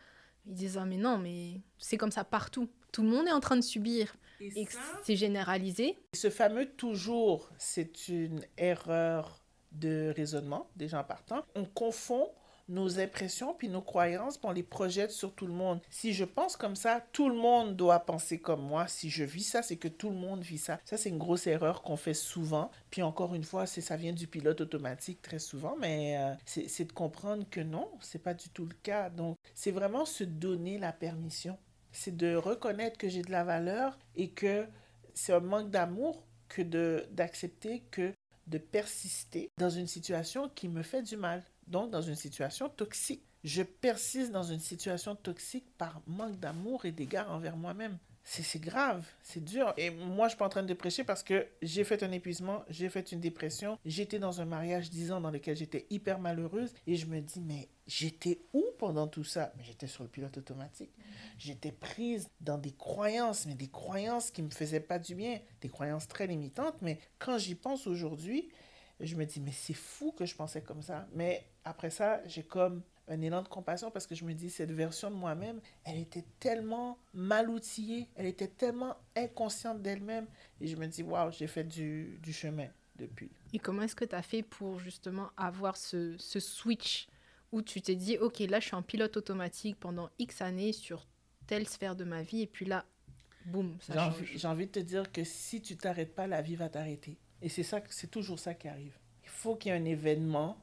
ils 0.46 0.54
disent 0.54 0.78
Ah, 0.78 0.84
mais 0.84 0.96
non, 0.96 1.18
mais 1.18 1.60
c'est 1.78 1.96
comme 1.96 2.10
ça 2.10 2.24
partout. 2.24 2.68
Tout 2.92 3.02
le 3.02 3.08
monde 3.08 3.26
est 3.26 3.32
en 3.32 3.40
train 3.40 3.56
de 3.56 3.62
subir. 3.62 4.14
Et, 4.40 4.66
c'est 5.02 5.16
généralisé. 5.16 5.96
Ce 6.12 6.28
fameux 6.28 6.66
toujours, 6.66 7.50
c'est 7.56 8.08
une 8.08 8.44
erreur 8.58 9.43
de 9.74 10.12
raisonnement 10.16 10.68
des 10.76 10.88
gens 10.88 11.04
partants. 11.04 11.44
On 11.54 11.64
confond 11.64 12.28
nos 12.68 12.98
impressions 12.98 13.54
puis 13.54 13.68
nos 13.68 13.82
croyances, 13.82 14.38
puis 14.38 14.48
on 14.48 14.52
les 14.52 14.62
projette 14.62 15.10
sur 15.10 15.34
tout 15.34 15.46
le 15.46 15.52
monde. 15.52 15.80
Si 15.90 16.14
je 16.14 16.24
pense 16.24 16.56
comme 16.56 16.76
ça, 16.76 17.04
tout 17.12 17.28
le 17.28 17.36
monde 17.36 17.76
doit 17.76 18.00
penser 18.00 18.38
comme 18.38 18.62
moi. 18.62 18.86
Si 18.88 19.10
je 19.10 19.24
vis 19.24 19.44
ça, 19.44 19.62
c'est 19.62 19.76
que 19.76 19.88
tout 19.88 20.08
le 20.08 20.16
monde 20.16 20.42
vit 20.42 20.58
ça. 20.58 20.78
Ça, 20.84 20.96
c'est 20.96 21.10
une 21.10 21.18
grosse 21.18 21.46
erreur 21.46 21.82
qu'on 21.82 21.96
fait 21.96 22.14
souvent. 22.14 22.70
Puis 22.90 23.02
encore 23.02 23.34
une 23.34 23.44
fois, 23.44 23.66
ça 23.66 23.96
vient 23.96 24.12
du 24.12 24.26
pilote 24.26 24.60
automatique 24.60 25.20
très 25.22 25.38
souvent, 25.38 25.76
mais 25.78 26.16
euh, 26.18 26.34
c'est 26.46 26.84
de 26.84 26.92
comprendre 26.92 27.44
que 27.50 27.60
non, 27.60 27.90
c'est 28.00 28.22
pas 28.22 28.34
du 28.34 28.48
tout 28.48 28.66
le 28.66 28.74
cas. 28.82 29.10
Donc, 29.10 29.36
c'est 29.54 29.72
vraiment 29.72 30.04
se 30.04 30.24
donner 30.24 30.78
la 30.78 30.92
permission. 30.92 31.58
C'est 31.92 32.16
de 32.16 32.34
reconnaître 32.34 32.98
que 32.98 33.08
j'ai 33.08 33.22
de 33.22 33.30
la 33.30 33.44
valeur 33.44 33.98
et 34.16 34.30
que 34.30 34.66
c'est 35.12 35.32
un 35.32 35.40
manque 35.40 35.70
d'amour 35.70 36.24
que 36.48 36.62
d'accepter 37.10 37.82
que 37.90 38.12
de 38.46 38.58
persister 38.58 39.50
dans 39.58 39.70
une 39.70 39.86
situation 39.86 40.48
qui 40.48 40.68
me 40.68 40.82
fait 40.82 41.02
du 41.02 41.16
mal, 41.16 41.44
donc 41.66 41.90
dans 41.90 42.02
une 42.02 42.14
situation 42.14 42.68
toxique. 42.68 43.24
Je 43.42 43.62
persiste 43.62 44.32
dans 44.32 44.42
une 44.42 44.60
situation 44.60 45.16
toxique 45.16 45.66
par 45.76 46.02
manque 46.06 46.40
d'amour 46.40 46.86
et 46.86 46.92
d'égard 46.92 47.30
envers 47.30 47.56
moi-même 47.56 47.98
c'est 48.24 48.58
grave, 48.60 49.06
c'est 49.22 49.44
dur. 49.44 49.72
Et 49.76 49.90
moi, 49.90 50.26
je 50.26 50.30
suis 50.30 50.38
pas 50.38 50.46
en 50.46 50.50
train 50.50 50.62
de 50.62 50.74
prêcher 50.74 51.04
parce 51.04 51.22
que 51.22 51.46
j'ai 51.62 51.84
fait 51.84 52.02
un 52.02 52.10
épuisement, 52.10 52.64
j'ai 52.68 52.88
fait 52.88 53.12
une 53.12 53.20
dépression, 53.20 53.78
j'étais 53.84 54.18
dans 54.18 54.40
un 54.40 54.46
mariage 54.46 54.90
10 54.90 55.12
ans 55.12 55.20
dans 55.20 55.30
lequel 55.30 55.56
j'étais 55.56 55.86
hyper 55.90 56.18
malheureuse 56.18 56.72
et 56.86 56.96
je 56.96 57.06
me 57.06 57.20
dis, 57.20 57.40
mais 57.40 57.68
j'étais 57.86 58.40
où 58.52 58.64
pendant 58.78 59.06
tout 59.06 59.24
ça? 59.24 59.52
Mais 59.56 59.64
j'étais 59.64 59.86
sur 59.86 60.02
le 60.02 60.08
pilote 60.08 60.36
automatique. 60.36 60.92
J'étais 61.38 61.72
prise 61.72 62.28
dans 62.40 62.58
des 62.58 62.72
croyances, 62.72 63.46
mais 63.46 63.54
des 63.54 63.68
croyances 63.68 64.30
qui 64.30 64.42
me 64.42 64.50
faisaient 64.50 64.80
pas 64.80 64.98
du 64.98 65.14
bien, 65.14 65.40
des 65.60 65.68
croyances 65.68 66.08
très 66.08 66.26
limitantes. 66.26 66.80
Mais 66.82 66.98
quand 67.18 67.38
j'y 67.38 67.54
pense 67.54 67.86
aujourd'hui, 67.86 68.48
je 69.00 69.16
me 69.16 69.24
dis, 69.24 69.40
mais 69.40 69.52
c'est 69.52 69.74
fou 69.74 70.12
que 70.12 70.24
je 70.24 70.34
pensais 70.34 70.62
comme 70.62 70.82
ça. 70.82 71.06
Mais 71.12 71.46
après 71.64 71.90
ça, 71.90 72.20
j'ai 72.26 72.42
comme 72.42 72.82
un 73.08 73.20
élan 73.20 73.42
de 73.42 73.48
compassion 73.48 73.90
parce 73.90 74.06
que 74.06 74.14
je 74.14 74.24
me 74.24 74.32
dis, 74.32 74.50
cette 74.50 74.70
version 74.70 75.10
de 75.10 75.16
moi-même, 75.16 75.60
elle 75.84 75.98
était 75.98 76.24
tellement 76.40 76.98
mal 77.12 77.50
outillée, 77.50 78.08
elle 78.14 78.26
était 78.26 78.48
tellement 78.48 78.96
inconsciente 79.16 79.82
d'elle-même. 79.82 80.26
Et 80.60 80.66
je 80.66 80.76
me 80.76 80.86
dis, 80.86 81.02
waouh, 81.02 81.30
j'ai 81.32 81.46
fait 81.46 81.64
du, 81.64 82.18
chemin 82.32 82.68
depuis. 82.96 83.30
Et 83.52 83.58
comment 83.58 83.82
est-ce 83.82 83.96
que 83.96 84.04
tu 84.04 84.14
as 84.14 84.22
fait 84.22 84.42
pour 84.42 84.78
justement 84.78 85.28
avoir 85.36 85.76
ce 85.76 86.16
switch 86.18 87.08
où 87.54 87.62
tu 87.62 87.80
t'es 87.80 87.94
dit, 87.94 88.18
OK, 88.18 88.40
là, 88.40 88.58
je 88.58 88.66
suis 88.66 88.74
en 88.74 88.82
pilote 88.82 89.16
automatique 89.16 89.78
pendant 89.78 90.10
X 90.18 90.42
années 90.42 90.72
sur 90.72 91.06
telle 91.46 91.68
sphère 91.68 91.94
de 91.94 92.02
ma 92.02 92.22
vie, 92.22 92.42
et 92.42 92.46
puis 92.48 92.66
là, 92.66 92.84
boum, 93.46 93.76
ça 93.80 93.94
change. 93.94 94.24
J'ai 94.34 94.48
envie 94.48 94.66
de 94.66 94.72
te 94.72 94.80
dire 94.80 95.12
que 95.12 95.22
si 95.22 95.62
tu 95.62 95.76
t'arrêtes 95.76 96.14
pas, 96.14 96.26
la 96.26 96.42
vie 96.42 96.56
va 96.56 96.68
t'arrêter. 96.68 97.16
Et 97.40 97.48
c'est 97.48 97.62
ça, 97.62 97.80
c'est 97.90 98.10
toujours 98.10 98.40
ça 98.40 98.54
qui 98.54 98.66
arrive. 98.66 98.98
Il 99.22 99.28
faut 99.28 99.54
qu'il 99.54 99.70
y 99.70 99.74
ait 99.74 99.78
un 99.78 99.84
événement 99.84 100.58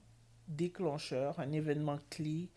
déclencheur, 0.50 1.40
un 1.40 1.54
événement 1.54 2.00
clé 2.10 2.50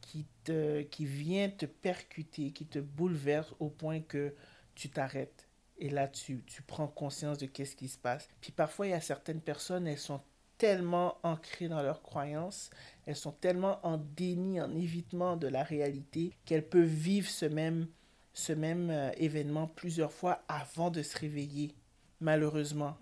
qui, 0.00 0.26
te, 0.42 0.82
qui 0.82 1.06
vient 1.06 1.48
te 1.48 1.66
percuter, 1.66 2.50
qui 2.50 2.66
te 2.66 2.80
bouleverse 2.80 3.54
au 3.60 3.68
point 3.68 4.00
que 4.00 4.34
tu 4.74 4.88
t'arrêtes. 4.90 5.48
Et 5.78 5.90
là, 5.90 6.08
tu, 6.08 6.42
tu 6.46 6.62
prends 6.62 6.88
conscience 6.88 7.38
de 7.38 7.46
qu'est-ce 7.46 7.76
qui 7.76 7.88
se 7.88 7.98
passe. 7.98 8.28
Puis 8.40 8.50
parfois, 8.50 8.88
il 8.88 8.90
y 8.90 8.94
a 8.94 9.00
certaines 9.00 9.40
personnes, 9.40 9.86
elles 9.86 9.98
sont 9.98 10.22
tellement 10.58 11.18
ancrées 11.22 11.68
dans 11.68 11.82
leurs 11.82 12.02
croyances, 12.02 12.70
elles 13.06 13.16
sont 13.16 13.32
tellement 13.32 13.78
en 13.86 13.98
déni, 13.98 14.60
en 14.60 14.74
évitement 14.74 15.36
de 15.36 15.48
la 15.48 15.62
réalité, 15.62 16.32
qu'elles 16.44 16.68
peuvent 16.68 16.84
vivre 16.84 17.28
ce 17.28 17.46
même, 17.46 17.88
ce 18.32 18.52
même 18.52 18.90
euh, 18.90 19.10
événement 19.16 19.66
plusieurs 19.66 20.12
fois 20.12 20.42
avant 20.48 20.90
de 20.90 21.02
se 21.02 21.18
réveiller, 21.18 21.74
malheureusement 22.20 22.96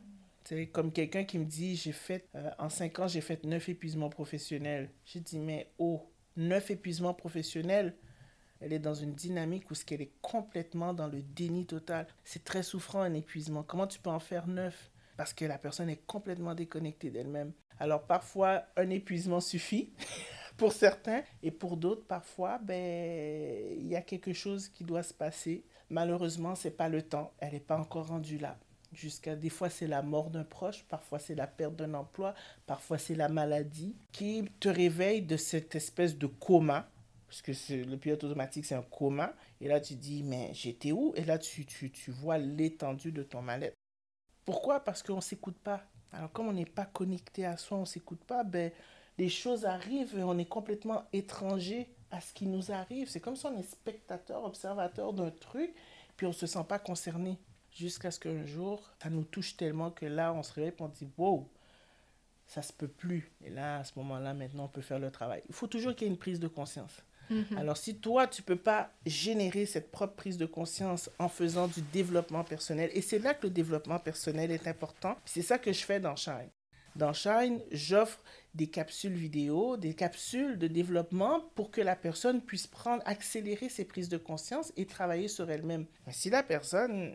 comme 0.72 0.92
quelqu'un 0.92 1.24
qui 1.24 1.38
me 1.38 1.44
dit, 1.44 1.76
j'ai 1.76 1.92
fait, 1.92 2.28
euh, 2.34 2.50
en 2.58 2.68
cinq 2.68 2.98
ans, 2.98 3.08
j'ai 3.08 3.20
fait 3.20 3.44
neuf 3.44 3.68
épuisements 3.68 4.10
professionnels. 4.10 4.90
J'ai 5.06 5.20
dit, 5.20 5.38
mais 5.38 5.70
oh, 5.78 6.10
neuf 6.36 6.70
épuisements 6.70 7.14
professionnels, 7.14 7.96
elle 8.60 8.72
est 8.72 8.78
dans 8.78 8.94
une 8.94 9.14
dynamique 9.14 9.70
où 9.70 9.74
ce 9.74 9.84
qu'elle 9.84 10.02
est 10.02 10.12
complètement 10.20 10.92
dans 10.92 11.08
le 11.08 11.22
déni 11.22 11.66
total. 11.66 12.06
C'est 12.24 12.44
très 12.44 12.62
souffrant 12.62 13.00
un 13.00 13.14
épuisement. 13.14 13.62
Comment 13.62 13.86
tu 13.86 13.98
peux 13.98 14.10
en 14.10 14.20
faire 14.20 14.46
neuf? 14.46 14.90
Parce 15.16 15.32
que 15.32 15.44
la 15.44 15.58
personne 15.58 15.88
est 15.88 16.04
complètement 16.06 16.54
déconnectée 16.54 17.10
d'elle-même. 17.10 17.52
Alors 17.78 18.06
parfois, 18.06 18.64
un 18.76 18.90
épuisement 18.90 19.40
suffit. 19.40 19.92
pour 20.56 20.72
certains. 20.72 21.22
Et 21.42 21.50
pour 21.50 21.76
d'autres, 21.76 22.06
parfois, 22.06 22.58
ben, 22.58 23.76
il 23.78 23.86
y 23.86 23.96
a 23.96 24.02
quelque 24.02 24.32
chose 24.32 24.68
qui 24.68 24.84
doit 24.84 25.02
se 25.02 25.14
passer. 25.14 25.64
Malheureusement, 25.90 26.54
c'est 26.54 26.76
pas 26.76 26.88
le 26.88 27.02
temps. 27.02 27.32
Elle 27.38 27.52
n'est 27.52 27.60
pas 27.60 27.78
encore 27.78 28.08
rendue 28.08 28.38
là. 28.38 28.58
Jusqu'à 28.92 29.34
des 29.34 29.48
fois, 29.48 29.70
c'est 29.70 29.88
la 29.88 30.02
mort 30.02 30.30
d'un 30.30 30.44
proche, 30.44 30.84
parfois 30.84 31.18
c'est 31.18 31.34
la 31.34 31.48
perte 31.48 31.74
d'un 31.74 31.94
emploi, 31.94 32.32
parfois 32.64 32.96
c'est 32.96 33.16
la 33.16 33.28
maladie 33.28 33.96
qui 34.12 34.44
te 34.60 34.68
réveille 34.68 35.22
de 35.22 35.36
cette 35.36 35.74
espèce 35.74 36.16
de 36.16 36.28
coma 36.28 36.88
parce 37.26 37.42
que 37.42 37.74
le 37.84 37.96
pilote 37.96 38.22
automatique, 38.22 38.64
c'est 38.64 38.76
un 38.76 38.82
coma. 38.82 39.34
Et 39.60 39.66
là, 39.66 39.80
tu 39.80 39.96
dis, 39.96 40.22
mais 40.22 40.50
j'étais 40.54 40.92
où? 40.92 41.12
Et 41.16 41.24
là, 41.24 41.36
tu, 41.36 41.66
tu, 41.66 41.90
tu 41.90 42.12
vois 42.12 42.38
l'étendue 42.38 43.10
de 43.10 43.24
ton 43.24 43.42
mal-être. 43.42 43.74
Pourquoi? 44.44 44.80
Parce 44.80 45.02
qu'on 45.02 45.16
ne 45.16 45.20
s'écoute 45.20 45.56
pas. 45.56 45.82
Alors, 46.12 46.30
comme 46.32 46.48
on 46.48 46.52
n'est 46.52 46.64
pas 46.64 46.84
connecté 46.84 47.44
à 47.44 47.56
soi, 47.56 47.78
on 47.78 47.82
ne 47.82 47.86
s'écoute 47.86 48.22
pas, 48.24 48.44
ben, 48.44 48.70
les 49.18 49.28
choses 49.28 49.64
arrivent 49.64 50.16
et 50.16 50.22
on 50.22 50.38
est 50.38 50.44
complètement 50.44 51.04
étranger 51.12 51.88
à 52.10 52.20
ce 52.20 52.32
qui 52.32 52.46
nous 52.46 52.70
arrive. 52.70 53.08
C'est 53.08 53.20
comme 53.20 53.36
si 53.36 53.46
on 53.46 53.56
est 53.58 53.62
spectateur, 53.62 54.44
observateur 54.44 55.12
d'un 55.12 55.30
truc, 55.30 55.74
puis 56.16 56.26
on 56.26 56.30
ne 56.30 56.34
se 56.34 56.46
sent 56.46 56.64
pas 56.68 56.78
concerné. 56.78 57.38
Jusqu'à 57.72 58.12
ce 58.12 58.20
qu'un 58.20 58.44
jour, 58.44 58.88
ça 59.02 59.10
nous 59.10 59.24
touche 59.24 59.56
tellement 59.56 59.90
que 59.90 60.06
là, 60.06 60.32
on 60.32 60.44
se 60.44 60.52
réveille 60.52 60.72
et 60.78 60.82
on 60.82 60.88
dit, 60.88 61.08
wow, 61.18 61.50
ça 62.46 62.62
se 62.62 62.72
peut 62.72 62.88
plus. 62.88 63.32
Et 63.40 63.50
là, 63.50 63.78
à 63.78 63.84
ce 63.84 63.98
moment-là, 63.98 64.34
maintenant, 64.34 64.66
on 64.66 64.68
peut 64.68 64.80
faire 64.80 65.00
le 65.00 65.10
travail. 65.10 65.42
Il 65.48 65.54
faut 65.54 65.66
toujours 65.66 65.94
qu'il 65.94 66.06
y 66.06 66.10
ait 66.10 66.12
une 66.12 66.18
prise 66.18 66.38
de 66.38 66.46
conscience. 66.46 67.02
Mhm. 67.30 67.58
Alors, 67.58 67.76
si 67.76 67.96
toi, 67.96 68.26
tu 68.26 68.42
peux 68.42 68.56
pas 68.56 68.90
générer 69.06 69.66
cette 69.66 69.90
propre 69.90 70.14
prise 70.14 70.38
de 70.38 70.46
conscience 70.46 71.10
en 71.18 71.28
faisant 71.28 71.68
du 71.68 71.80
développement 71.92 72.44
personnel, 72.44 72.90
et 72.92 73.00
c'est 73.00 73.18
là 73.18 73.34
que 73.34 73.46
le 73.46 73.50
développement 73.50 73.98
personnel 73.98 74.50
est 74.50 74.66
important, 74.66 75.16
c'est 75.24 75.42
ça 75.42 75.58
que 75.58 75.72
je 75.72 75.84
fais 75.84 76.00
dans 76.00 76.16
Shine. 76.16 76.50
Dans 76.96 77.12
Shine, 77.12 77.60
j'offre 77.72 78.22
des 78.54 78.68
capsules 78.68 79.14
vidéo, 79.14 79.76
des 79.76 79.94
capsules 79.94 80.58
de 80.58 80.68
développement 80.68 81.40
pour 81.56 81.72
que 81.72 81.80
la 81.80 81.96
personne 81.96 82.40
puisse 82.40 82.68
prendre, 82.68 83.02
accélérer 83.04 83.68
ses 83.68 83.84
prises 83.84 84.08
de 84.08 84.16
conscience 84.16 84.72
et 84.76 84.86
travailler 84.86 85.26
sur 85.26 85.50
elle-même. 85.50 85.86
Mais 86.06 86.12
si 86.12 86.30
la 86.30 86.44
personne, 86.44 87.12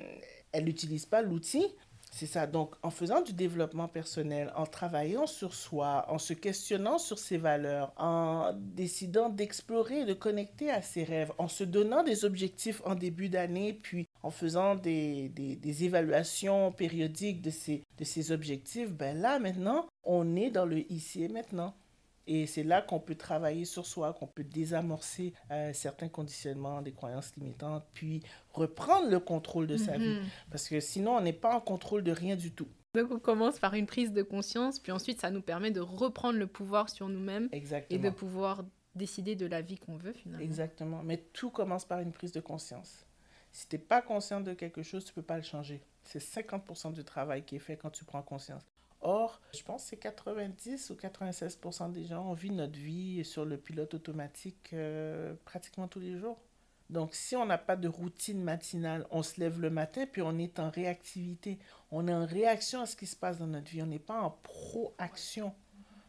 elle 0.51 0.65
n'utilise 0.65 1.05
pas 1.05 1.21
l'outil, 1.21 1.65
c'est 2.11 2.25
ça. 2.25 2.47
Donc, 2.47 2.75
en 2.81 2.89
faisant 2.89 3.21
du 3.21 3.33
développement 3.33 3.87
personnel, 3.87 4.51
en 4.55 4.65
travaillant 4.65 5.27
sur 5.27 5.53
soi, 5.53 6.05
en 6.09 6.17
se 6.17 6.33
questionnant 6.33 6.97
sur 6.97 7.19
ses 7.19 7.37
valeurs, 7.37 7.93
en 7.97 8.51
décidant 8.55 9.29
d'explorer, 9.29 10.05
de 10.05 10.13
connecter 10.13 10.71
à 10.71 10.81
ses 10.81 11.03
rêves, 11.03 11.31
en 11.37 11.47
se 11.47 11.63
donnant 11.63 12.03
des 12.03 12.25
objectifs 12.25 12.81
en 12.85 12.95
début 12.95 13.29
d'année, 13.29 13.73
puis 13.73 14.07
en 14.23 14.31
faisant 14.31 14.75
des, 14.75 15.29
des, 15.29 15.55
des, 15.55 15.83
évaluations 15.85 16.71
périodiques 16.71 17.41
de 17.41 17.51
ces, 17.51 17.83
de 17.97 18.03
ces 18.03 18.31
objectifs, 18.31 18.91
ben 18.91 19.17
là, 19.17 19.39
maintenant, 19.39 19.85
on 20.03 20.35
est 20.35 20.49
dans 20.49 20.65
le 20.65 20.91
ici 20.91 21.23
et 21.23 21.29
maintenant. 21.29 21.73
Et 22.31 22.45
c'est 22.45 22.61
là 22.61 22.83
qu'on 22.83 22.99
peut 22.99 23.15
travailler 23.15 23.65
sur 23.65 23.87
soi, 23.87 24.13
qu'on 24.13 24.27
peut 24.27 24.43
désamorcer 24.43 25.33
euh, 25.49 25.73
certains 25.73 26.09
conditionnements, 26.09 26.83
des 26.83 26.91
croyances 26.91 27.35
limitantes, 27.35 27.83
puis 27.95 28.21
reprendre 28.53 29.09
le 29.09 29.19
contrôle 29.19 29.65
de 29.65 29.77
sa 29.77 29.97
vie. 29.97 30.19
Mhm. 30.19 30.25
Parce 30.51 30.69
que 30.69 30.79
sinon, 30.79 31.17
on 31.17 31.21
n'est 31.21 31.33
pas 31.33 31.55
en 31.55 31.59
contrôle 31.59 32.03
de 32.03 32.11
rien 32.11 32.35
du 32.35 32.51
tout. 32.51 32.67
Donc 32.93 33.09
on 33.09 33.17
commence 33.17 33.57
par 33.57 33.73
une 33.73 33.87
prise 33.87 34.13
de 34.13 34.21
conscience, 34.21 34.79
puis 34.79 34.91
ensuite 34.91 35.19
ça 35.19 35.31
nous 35.31 35.41
permet 35.41 35.71
de 35.71 35.79
reprendre 35.79 36.37
le 36.37 36.45
pouvoir 36.45 36.89
sur 36.89 37.09
nous-mêmes 37.09 37.49
et 37.51 37.97
de 37.97 38.09
pouvoir 38.11 38.63
décider 38.93 39.35
de 39.35 39.47
la 39.47 39.61
vie 39.61 39.77
qu'on 39.77 39.97
veut 39.97 40.13
finalement. 40.13 40.43
Exactement. 40.43 41.01
Mais 41.03 41.17
tout 41.33 41.49
commence 41.49 41.85
par 41.85 41.99
une 41.99 42.11
prise 42.11 42.31
de 42.31 42.41
conscience. 42.41 43.07
Si 43.51 43.67
tu 43.67 43.75
n'es 43.75 43.81
pas 43.81 44.03
conscient 44.03 44.41
de 44.41 44.53
quelque 44.53 44.83
chose, 44.83 45.03
tu 45.03 45.11
ne 45.11 45.15
peux 45.15 45.23
pas 45.23 45.37
le 45.37 45.43
changer. 45.43 45.81
C'est 46.03 46.19
50% 46.21 46.93
du 46.93 47.03
travail 47.03 47.43
qui 47.43 47.55
est 47.55 47.59
fait 47.59 47.77
quand 47.77 47.89
tu 47.89 48.05
prends 48.05 48.21
conscience. 48.21 48.61
Or, 49.01 49.39
je 49.53 49.63
pense 49.63 49.83
que 49.83 49.89
c'est 49.91 49.97
90 49.97 50.89
ou 50.89 50.95
96% 50.95 51.91
des 51.91 52.03
gens 52.03 52.29
ont 52.29 52.33
vu 52.33 52.49
notre 52.49 52.77
vie 52.77 53.23
sur 53.23 53.45
le 53.45 53.57
pilote 53.57 53.93
automatique 53.93 54.71
euh, 54.73 55.33
pratiquement 55.45 55.87
tous 55.87 56.01
les 56.01 56.17
jours. 56.17 56.37
Donc, 56.89 57.13
si 57.13 57.35
on 57.35 57.45
n'a 57.45 57.57
pas 57.57 57.75
de 57.75 57.87
routine 57.87 58.41
matinale, 58.41 59.05
on 59.11 59.21
se 59.21 59.39
lève 59.39 59.61
le 59.61 59.69
matin, 59.69 60.05
puis 60.11 60.21
on 60.21 60.37
est 60.39 60.59
en 60.59 60.69
réactivité. 60.69 61.59
On 61.91 62.07
est 62.07 62.13
en 62.13 62.25
réaction 62.25 62.81
à 62.81 62.85
ce 62.87 62.95
qui 62.95 63.05
se 63.05 63.15
passe 63.15 63.37
dans 63.37 63.47
notre 63.47 63.69
vie. 63.69 63.83
On 63.83 63.87
n'est 63.87 63.99
pas 63.99 64.19
en 64.19 64.31
proaction. 64.31 65.53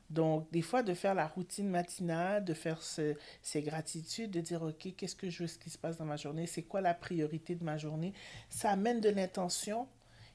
Donc, 0.08 0.50
des 0.50 0.62
fois, 0.62 0.82
de 0.82 0.94
faire 0.94 1.14
la 1.14 1.28
routine 1.28 1.68
matinale, 1.68 2.44
de 2.44 2.54
faire 2.54 2.82
ces 2.82 3.16
gratitudes, 3.62 4.30
de 4.30 4.40
dire, 4.40 4.62
OK, 4.62 4.88
qu'est-ce 4.96 5.14
que 5.14 5.30
je 5.30 5.42
veux, 5.42 5.48
ce 5.48 5.58
qui 5.58 5.70
se 5.70 5.78
passe 5.78 5.98
dans 5.98 6.06
ma 6.06 6.16
journée, 6.16 6.46
c'est 6.46 6.64
quoi 6.64 6.80
la 6.80 6.94
priorité 6.94 7.54
de 7.54 7.62
ma 7.62 7.76
journée, 7.76 8.12
ça 8.48 8.70
amène 8.70 9.00
de 9.00 9.10
l'intention, 9.10 9.86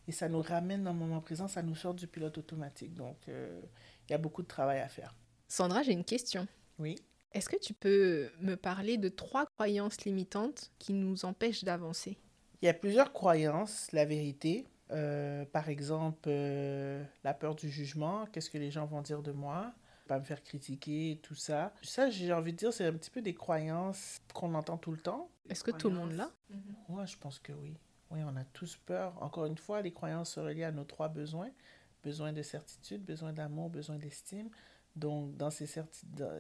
et 0.07 0.11
ça 0.11 0.29
nous 0.29 0.41
ramène 0.41 0.83
dans 0.83 0.93
le 0.93 0.99
moment 0.99 1.21
présent, 1.21 1.47
ça 1.47 1.61
nous 1.61 1.75
sort 1.75 1.93
du 1.93 2.07
pilote 2.07 2.37
automatique. 2.37 2.93
Donc, 2.93 3.17
euh, 3.27 3.61
il 4.07 4.11
y 4.11 4.15
a 4.15 4.17
beaucoup 4.17 4.41
de 4.41 4.47
travail 4.47 4.79
à 4.79 4.87
faire. 4.87 5.15
Sandra, 5.47 5.83
j'ai 5.83 5.93
une 5.93 6.03
question. 6.03 6.47
Oui. 6.79 6.95
Est-ce 7.31 7.49
que 7.49 7.57
tu 7.57 7.73
peux 7.73 8.29
me 8.39 8.55
parler 8.55 8.97
de 8.97 9.09
trois 9.09 9.45
croyances 9.45 10.05
limitantes 10.05 10.71
qui 10.79 10.93
nous 10.93 11.25
empêchent 11.25 11.63
d'avancer? 11.63 12.17
Il 12.61 12.65
y 12.65 12.69
a 12.69 12.73
plusieurs 12.73 13.11
croyances, 13.11 13.91
la 13.91 14.05
vérité. 14.05 14.65
Euh, 14.91 15.45
par 15.45 15.69
exemple, 15.69 16.27
euh, 16.27 17.03
la 17.23 17.33
peur 17.33 17.55
du 17.55 17.69
jugement, 17.69 18.25
qu'est-ce 18.27 18.49
que 18.49 18.57
les 18.57 18.71
gens 18.71 18.85
vont 18.85 19.01
dire 19.01 19.21
de 19.21 19.31
moi, 19.31 19.73
pas 20.07 20.19
me 20.19 20.23
faire 20.23 20.43
critiquer, 20.43 21.19
tout 21.23 21.35
ça. 21.35 21.73
Ça, 21.81 22.09
j'ai 22.09 22.31
envie 22.31 22.53
de 22.53 22.57
dire, 22.57 22.71
c'est 22.71 22.85
un 22.85 22.93
petit 22.93 23.09
peu 23.09 23.21
des 23.21 23.33
croyances 23.33 24.19
qu'on 24.33 24.53
entend 24.53 24.77
tout 24.77 24.91
le 24.91 24.99
temps. 24.99 25.29
Est-ce 25.49 25.63
que 25.63 25.71
tout 25.71 25.89
le 25.89 25.95
monde 25.95 26.13
l'a? 26.13 26.29
Moi, 26.87 27.05
je 27.05 27.17
pense 27.17 27.39
que 27.39 27.51
oui. 27.53 27.75
Oui, 28.11 28.19
on 28.23 28.35
a 28.35 28.43
tous 28.43 28.77
peur. 28.85 29.21
Encore 29.21 29.45
une 29.45 29.57
fois, 29.57 29.81
les 29.81 29.91
croyances 29.91 30.31
se 30.31 30.39
relient 30.39 30.63
à 30.63 30.71
nos 30.71 30.83
trois 30.83 31.09
besoins. 31.09 31.49
Besoin 32.03 32.33
de 32.33 32.41
certitude, 32.41 33.03
besoin 33.03 33.33
d'amour, 33.33 33.69
besoin 33.69 33.97
d'estime. 33.97 34.49
Donc, 34.95 35.35
dans 35.37 35.49
ces, 35.49 35.67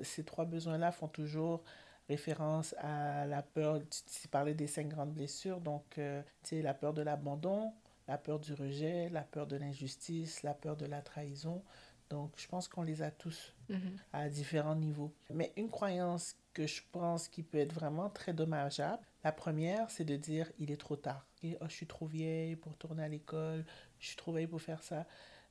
ces 0.03 0.23
trois 0.23 0.45
besoins-là 0.45 0.91
font 0.91 1.07
toujours 1.07 1.63
référence 2.07 2.75
à 2.77 3.25
la 3.25 3.41
peur, 3.41 3.81
tu, 3.89 4.27
parlais 4.27 4.53
des 4.53 4.67
cinq 4.67 4.89
grandes 4.89 5.13
blessures, 5.13 5.59
donc 5.59 5.97
euh, 5.97 6.21
tu 6.43 6.49
sais, 6.49 6.61
la 6.61 6.73
peur 6.73 6.93
de 6.93 7.01
l'abandon, 7.01 7.73
la 8.07 8.17
peur 8.17 8.39
du 8.39 8.53
rejet, 8.53 9.09
la 9.09 9.23
peur 9.23 9.47
de 9.47 9.55
l'injustice, 9.55 10.43
la 10.43 10.53
peur 10.53 10.77
de 10.77 10.85
la 10.85 11.01
trahison. 11.01 11.63
Donc, 12.11 12.33
je 12.37 12.47
pense 12.47 12.67
qu'on 12.67 12.83
les 12.83 13.01
a 13.01 13.09
tous 13.09 13.55
mm-hmm. 13.69 13.97
à 14.13 14.29
différents 14.29 14.75
niveaux. 14.75 15.11
Mais 15.33 15.51
une 15.57 15.69
croyance 15.69 16.35
que 16.53 16.67
je 16.67 16.83
pense 16.91 17.27
qui 17.27 17.41
peut 17.41 17.57
être 17.57 17.73
vraiment 17.73 18.09
très 18.09 18.31
dommageable, 18.31 19.01
la 19.23 19.31
première, 19.31 19.89
c'est 19.89 20.05
de 20.05 20.15
dire 20.15 20.51
il 20.59 20.69
est 20.69 20.79
trop 20.79 20.95
tard. 20.95 21.25
Oh, 21.61 21.65
je 21.67 21.73
suis 21.73 21.87
trop 21.87 22.05
vieille 22.05 22.55
pour 22.55 22.75
tourner 22.77 23.03
à 23.03 23.07
l'école, 23.07 23.65
je 23.99 24.07
suis 24.07 24.15
trop 24.15 24.33
vieille 24.33 24.47
pour 24.47 24.61
faire 24.61 24.83
ça. 24.83 25.05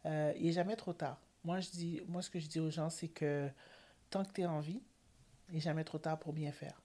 Euh, 0.07 0.33
il 0.37 0.47
n'est 0.47 0.53
jamais 0.53 0.77
trop 0.77 0.93
tard. 0.93 1.21
Moi, 1.45 1.61
je 1.61 1.71
dis, 1.71 2.03
moi, 2.09 2.23
ce 2.23 2.31
que 2.31 2.39
je 2.39 2.47
dis 2.47 2.61
aux 2.61 2.71
gens, 2.71 2.91
c'est 2.91 3.09
que 3.09 3.49
tant 4.11 4.25
que 4.25 4.33
tu 4.33 4.43
es 4.43 4.47
en 4.47 4.61
vie, 4.61 4.83
il 5.49 5.55
n'est 5.55 5.61
jamais 5.61 5.85
trop 5.85 5.99
tard 5.99 6.19
pour 6.19 6.33
bien 6.33 6.53
faire. 6.53 6.81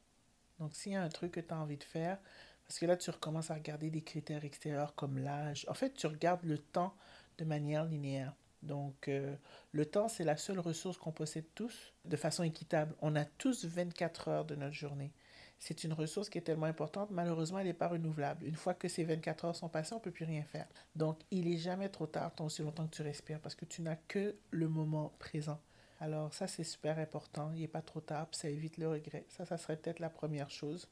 Donc, 0.60 0.74
s'il 0.74 0.92
y 0.92 0.96
a 0.96 1.02
un 1.02 1.10
truc 1.10 1.32
que 1.34 1.40
tu 1.40 1.54
as 1.54 1.58
envie 1.58 1.78
de 1.78 1.84
faire, 1.84 2.20
parce 2.66 2.80
que 2.80 2.86
là, 2.86 2.98
tu 2.98 3.10
recommences 3.10 3.52
à 3.52 3.56
regarder 3.56 3.90
des 3.90 4.04
critères 4.04 4.46
extérieurs 4.46 4.94
comme 4.96 5.18
l'âge. 5.18 5.66
En 5.70 5.74
fait, 5.74 5.94
tu 5.94 6.08
regardes 6.08 6.44
le 6.44 6.58
temps 6.58 6.94
de 7.38 7.46
manière 7.46 7.86
linéaire. 7.86 8.36
Donc, 8.62 9.08
euh, 9.08 9.36
le 9.72 9.86
temps, 9.86 10.08
c'est 10.08 10.26
la 10.26 10.38
seule 10.38 10.60
ressource 10.60 10.98
qu'on 10.98 11.12
possède 11.12 11.46
tous 11.56 11.94
de 12.06 12.18
façon 12.18 12.44
équitable. 12.44 12.94
On 13.02 13.16
a 13.16 13.26
tous 13.26 13.66
24 13.66 14.28
heures 14.28 14.46
de 14.46 14.56
notre 14.56 14.76
journée 14.76 15.14
c'est 15.60 15.84
une 15.84 15.92
ressource 15.94 16.30
qui 16.30 16.38
est 16.38 16.42
tellement 16.42 16.66
importante, 16.66 17.12
malheureusement, 17.12 17.60
elle 17.60 17.68
n'est 17.68 17.74
pas 17.74 17.90
renouvelable. 17.90 18.46
Une 18.46 18.56
fois 18.56 18.74
que 18.74 18.88
ces 18.88 19.04
24 19.04 19.46
heures 19.46 19.56
sont 19.56 19.68
passées, 19.68 19.94
on 19.94 19.98
ne 19.98 20.02
peut 20.02 20.12
plus 20.12 20.26
rien 20.26 20.44
faire. 20.44 20.68
Donc, 20.96 21.20
il 21.32 21.50
n'est 21.50 21.58
jamais 21.58 21.90
trop 21.90 22.08
tard, 22.08 22.34
tant 22.34 22.46
aussi 22.46 22.62
longtemps 22.62 22.88
que 22.88 22.96
tu 22.96 23.02
respires, 23.02 23.42
parce 23.42 23.56
que 23.56 23.66
tu 23.66 23.82
n'as 23.82 23.98
que 23.98 24.36
le 24.52 24.70
moment 24.70 25.14
présent. 25.20 25.60
Alors, 26.00 26.34
ça, 26.34 26.48
c'est 26.48 26.64
super 26.64 26.98
important. 26.98 27.52
Il 27.54 27.60
n'est 27.60 27.68
pas 27.68 27.82
trop 27.82 28.00
tard, 28.00 28.28
ça 28.32 28.50
évite 28.50 28.78
le 28.78 28.88
regret. 28.88 29.26
Ça, 29.28 29.46
ça 29.46 29.58
serait 29.58 29.76
peut-être 29.76 30.00
la 30.00 30.10
première 30.10 30.50
chose. 30.50 30.88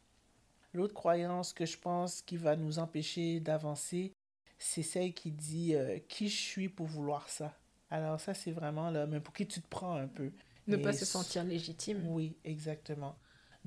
L'autre 0.73 0.93
croyance 0.93 1.53
que 1.53 1.65
je 1.65 1.77
pense 1.77 2.21
qui 2.21 2.35
va 2.35 2.57
nous 2.57 2.77
empêcher 2.77 3.39
d'avancer, 3.39 4.13
c'est 4.59 4.83
celle 4.83 5.13
qui 5.13 5.31
dit 5.31 5.75
euh, 5.75 5.97
qui 6.09 6.27
je 6.27 6.35
suis 6.35 6.67
pour 6.67 6.87
vouloir 6.87 7.29
ça. 7.29 7.57
Alors 7.89 8.19
ça, 8.19 8.33
c'est 8.33 8.51
vraiment 8.51 8.89
là, 8.91 9.07
mais 9.07 9.21
pour 9.21 9.33
qui 9.33 9.47
tu 9.47 9.61
te 9.61 9.67
prends 9.67 9.95
un 9.95 10.07
peu. 10.07 10.31
Ne 10.67 10.75
pas 10.75 10.91
se 10.91 11.05
sentir 11.05 11.45
légitime. 11.45 12.05
Oui, 12.07 12.35
exactement. 12.43 13.15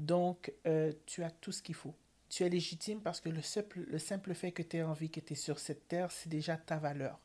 Donc, 0.00 0.52
euh, 0.66 0.92
tu 1.06 1.22
as 1.22 1.30
tout 1.30 1.52
ce 1.52 1.62
qu'il 1.62 1.74
faut. 1.74 1.94
Tu 2.28 2.44
es 2.44 2.48
légitime 2.48 3.00
parce 3.00 3.20
que 3.20 3.28
le 3.28 3.42
simple, 3.42 3.80
le 3.80 3.98
simple 3.98 4.34
fait 4.34 4.52
que 4.52 4.62
tu 4.62 4.78
aies 4.78 4.82
envie, 4.82 5.10
que 5.10 5.20
tu 5.20 5.34
es 5.34 5.36
sur 5.36 5.58
cette 5.58 5.88
terre, 5.88 6.10
c'est 6.10 6.28
déjà 6.28 6.56
ta 6.56 6.78
valeur. 6.78 7.20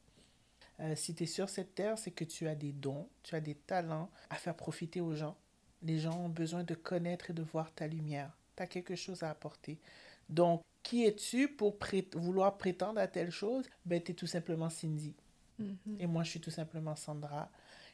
Euh, 0.82 0.96
si 0.96 1.16
tu 1.16 1.24
es 1.24 1.28
sur 1.28 1.48
cette 1.48 1.74
terre, 1.74 1.98
c'est 1.98 2.12
que 2.12 2.26
tu 2.26 2.48
as 2.48 2.56
des 2.56 2.74
dons, 2.74 3.08
tu 3.24 3.36
as 3.36 3.40
des 3.40 3.56
talents 3.56 4.10
à 4.30 4.36
faire 4.36 4.56
profiter 4.56 5.00
aux 5.00 5.14
gens. 5.14 5.38
Les 5.84 6.00
gens 6.00 6.20
ont 6.20 6.30
besoin 6.30 6.64
de 6.64 6.74
connaître 6.74 7.30
et 7.30 7.34
de 7.34 7.44
voir 7.44 7.74
ta 7.74 7.88
lumière. 7.88 8.36
Tu 8.58 8.64
as 8.64 8.68
quelque 8.68 8.96
chose 8.96 9.24
à 9.24 9.30
apporter. 9.30 9.80
Donc, 10.28 10.62
qui 10.84 11.06
es-tu 11.06 11.48
pour 11.48 11.78
vouloir 12.16 12.58
prétendre 12.58 13.00
à 13.00 13.08
telle 13.08 13.32
chose? 13.32 13.66
Ben, 13.86 14.02
tu 14.04 14.12
es 14.12 14.16
tout 14.16 14.28
simplement 14.28 14.70
Cindy. 14.70 15.16
Mm-hmm. 15.62 16.00
Et 16.00 16.08
moi, 16.08 16.24
je 16.24 16.32
suis 16.32 16.42
tout 16.42 16.52
simplement 16.52 16.96
Sandra. 16.96 17.50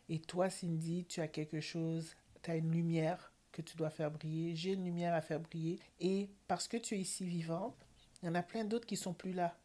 Et 0.10 0.20
toi, 0.20 0.50
Cindy, 0.50 1.06
tu 1.06 1.22
as 1.22 1.28
quelque 1.28 1.60
chose, 1.60 2.16
tu 2.42 2.52
as 2.52 2.56
une 2.56 2.72
lumière 2.72 3.31
que 3.52 3.62
tu 3.62 3.76
dois 3.78 3.90
faire 3.90 4.12
briller, 4.12 4.56
j'ai 4.56 4.74
une 4.74 4.86
lumière 4.86 5.14
à 5.14 5.22
faire 5.22 5.40
briller. 5.40 5.80
Et 6.00 6.30
parce 6.48 6.68
que 6.68 6.78
tu 6.78 6.96
es 6.96 7.00
ici 7.00 7.26
vivante, 7.26 7.76
il 8.22 8.28
y 8.28 8.30
en 8.30 8.36
a 8.36 8.44
plein 8.44 8.64
d'autres 8.64 8.86
qui 8.88 8.98
sont 8.98 9.14
plus 9.14 9.34
là. 9.34 9.56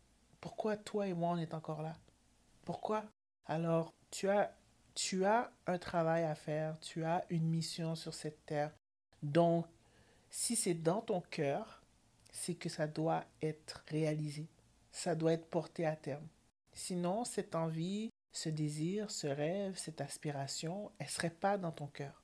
Pourquoi 0.40 0.76
toi 0.76 1.06
et 1.06 1.14
moi, 1.14 1.30
on 1.30 1.38
est 1.38 1.54
encore 1.54 1.82
là? 1.82 1.96
Pourquoi? 2.64 3.04
Alors, 3.46 3.92
tu 4.10 4.28
as 4.28 4.52
Tu 4.94 5.24
as 5.26 5.52
un 5.66 5.78
travail 5.78 6.24
à 6.24 6.34
faire, 6.34 6.80
tu 6.80 7.04
as 7.04 7.24
une 7.28 7.46
mission 7.48 7.94
sur 7.94 8.14
cette 8.14 8.46
terre. 8.46 8.72
Donc, 9.22 9.66
si 10.30 10.56
c'est 10.56 10.74
dans 10.74 11.02
ton 11.02 11.20
cœur, 11.20 11.82
c'est 12.32 12.54
que 12.54 12.68
ça 12.68 12.86
doit 12.86 13.24
être 13.42 13.84
réalisé, 13.88 14.48
ça 14.90 15.14
doit 15.14 15.34
être 15.34 15.50
porté 15.50 15.84
à 15.86 15.96
terme. 15.96 16.26
Sinon, 16.72 17.24
cette 17.24 17.54
envie, 17.54 18.10
ce 18.32 18.48
désir, 18.48 19.10
ce 19.10 19.26
rêve, 19.26 19.76
cette 19.76 20.00
aspiration, 20.00 20.90
elle 20.98 21.06
ne 21.06 21.10
serait 21.10 21.30
pas 21.30 21.58
dans 21.58 21.72
ton 21.72 21.86
cœur. 21.86 22.22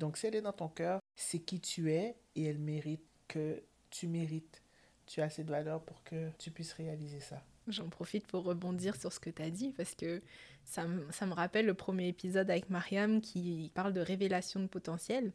Donc, 0.00 0.16
si 0.16 0.26
elle 0.26 0.34
est 0.34 0.40
dans 0.40 0.52
ton 0.52 0.68
cœur, 0.68 0.98
c'est 1.14 1.38
qui 1.38 1.60
tu 1.60 1.92
es 1.92 2.16
et 2.34 2.44
elle 2.44 2.58
mérite 2.58 3.04
que 3.28 3.62
tu 3.90 4.08
mérites. 4.08 4.62
Tu 5.06 5.20
as 5.20 5.28
cette 5.28 5.50
valeur 5.50 5.82
pour 5.82 6.02
que 6.02 6.30
tu 6.38 6.50
puisses 6.50 6.72
réaliser 6.72 7.20
ça. 7.20 7.42
J'en 7.68 7.88
profite 7.90 8.26
pour 8.26 8.44
rebondir 8.44 8.96
sur 8.96 9.12
ce 9.12 9.20
que 9.20 9.28
tu 9.28 9.42
as 9.42 9.50
dit 9.50 9.72
parce 9.76 9.94
que 9.94 10.22
ça 10.64 10.86
me, 10.86 11.10
ça 11.12 11.26
me 11.26 11.34
rappelle 11.34 11.66
le 11.66 11.74
premier 11.74 12.08
épisode 12.08 12.50
avec 12.50 12.70
Mariam 12.70 13.20
qui 13.20 13.70
parle 13.74 13.92
de 13.92 14.00
révélation 14.00 14.60
de 14.60 14.66
potentiel 14.66 15.32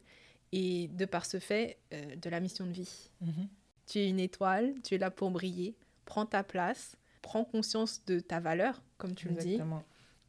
et 0.50 0.88
de 0.88 1.04
par 1.04 1.24
ce 1.24 1.38
fait 1.38 1.78
euh, 1.92 2.16
de 2.16 2.28
la 2.28 2.40
mission 2.40 2.66
de 2.66 2.72
vie. 2.72 3.10
Mhm. 3.20 3.48
Tu 3.86 3.98
es 4.00 4.08
une 4.08 4.18
étoile, 4.20 4.74
tu 4.82 4.96
es 4.96 4.98
là 4.98 5.12
pour 5.12 5.30
briller, 5.30 5.76
prends 6.04 6.26
ta 6.26 6.42
place, 6.42 6.96
prends 7.22 7.44
conscience 7.44 8.04
de 8.06 8.18
ta 8.18 8.40
valeur, 8.40 8.82
comme 8.98 9.14
tu 9.14 9.28
le 9.28 9.36
dis, 9.36 9.60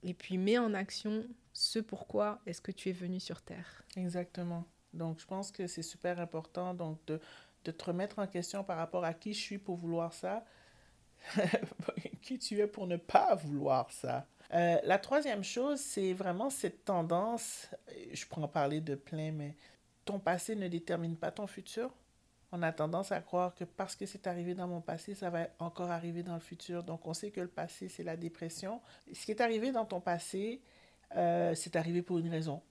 et 0.03 0.13
puis 0.13 0.37
mets 0.37 0.59
en 0.59 0.75
action 0.75 1.25
ce 1.57 1.79
pourquoi 1.79 2.39
est-ce 2.45 2.61
que 2.61 2.71
tu 2.71 2.89
es 2.89 2.91
venu 2.91 3.19
sur 3.19 3.41
Terre. 3.41 3.83
Exactement. 3.95 4.63
Donc, 4.93 5.19
je 5.19 5.25
pense 5.25 5.51
que 5.51 5.65
c'est 5.65 5.81
super 5.81 6.19
important 6.19 6.75
donc 6.75 7.03
de, 7.07 7.19
de 7.65 7.71
te 7.71 7.85
remettre 7.85 8.19
en 8.19 8.27
question 8.27 8.63
par 8.63 8.77
rapport 8.77 9.03
à 9.03 9.15
qui 9.15 9.33
je 9.33 9.41
suis 9.41 9.57
pour 9.57 9.75
vouloir 9.75 10.13
ça, 10.13 10.45
qui 12.21 12.37
tu 12.37 12.59
es 12.59 12.67
pour 12.67 12.85
ne 12.85 12.97
pas 12.97 13.33
vouloir 13.33 13.91
ça. 13.91 14.27
Euh, 14.53 14.77
la 14.83 14.99
troisième 14.99 15.43
chose, 15.43 15.79
c'est 15.79 16.13
vraiment 16.13 16.51
cette 16.51 16.85
tendance, 16.85 17.67
je 18.13 18.23
pourrais 18.27 18.43
en 18.43 18.47
parler 18.47 18.79
de 18.79 18.93
plein, 18.93 19.31
mais 19.31 19.55
ton 20.05 20.19
passé 20.19 20.55
ne 20.55 20.67
détermine 20.67 21.17
pas 21.17 21.31
ton 21.31 21.47
futur. 21.47 21.91
On 22.51 22.61
a 22.61 22.71
tendance 22.71 23.11
à 23.11 23.19
croire 23.19 23.55
que 23.55 23.63
parce 23.63 23.95
que 23.95 24.05
c'est 24.05 24.27
arrivé 24.27 24.53
dans 24.53 24.67
mon 24.67 24.79
passé, 24.79 25.15
ça 25.15 25.31
va 25.31 25.47
encore 25.57 25.89
arriver 25.89 26.21
dans 26.21 26.35
le 26.35 26.39
futur. 26.39 26.83
Donc, 26.83 27.07
on 27.07 27.15
sait 27.15 27.31
que 27.31 27.41
le 27.41 27.47
passé, 27.47 27.89
c'est 27.89 28.03
la 28.03 28.15
dépression. 28.15 28.79
Ce 29.11 29.25
qui 29.25 29.31
est 29.31 29.41
arrivé 29.41 29.71
dans 29.71 29.85
ton 29.85 29.99
passé, 29.99 30.61
euh, 31.15 31.55
c'est 31.55 31.75
arrivé 31.75 32.01
pour 32.01 32.17
une 32.17 32.29
raison. 32.29 32.61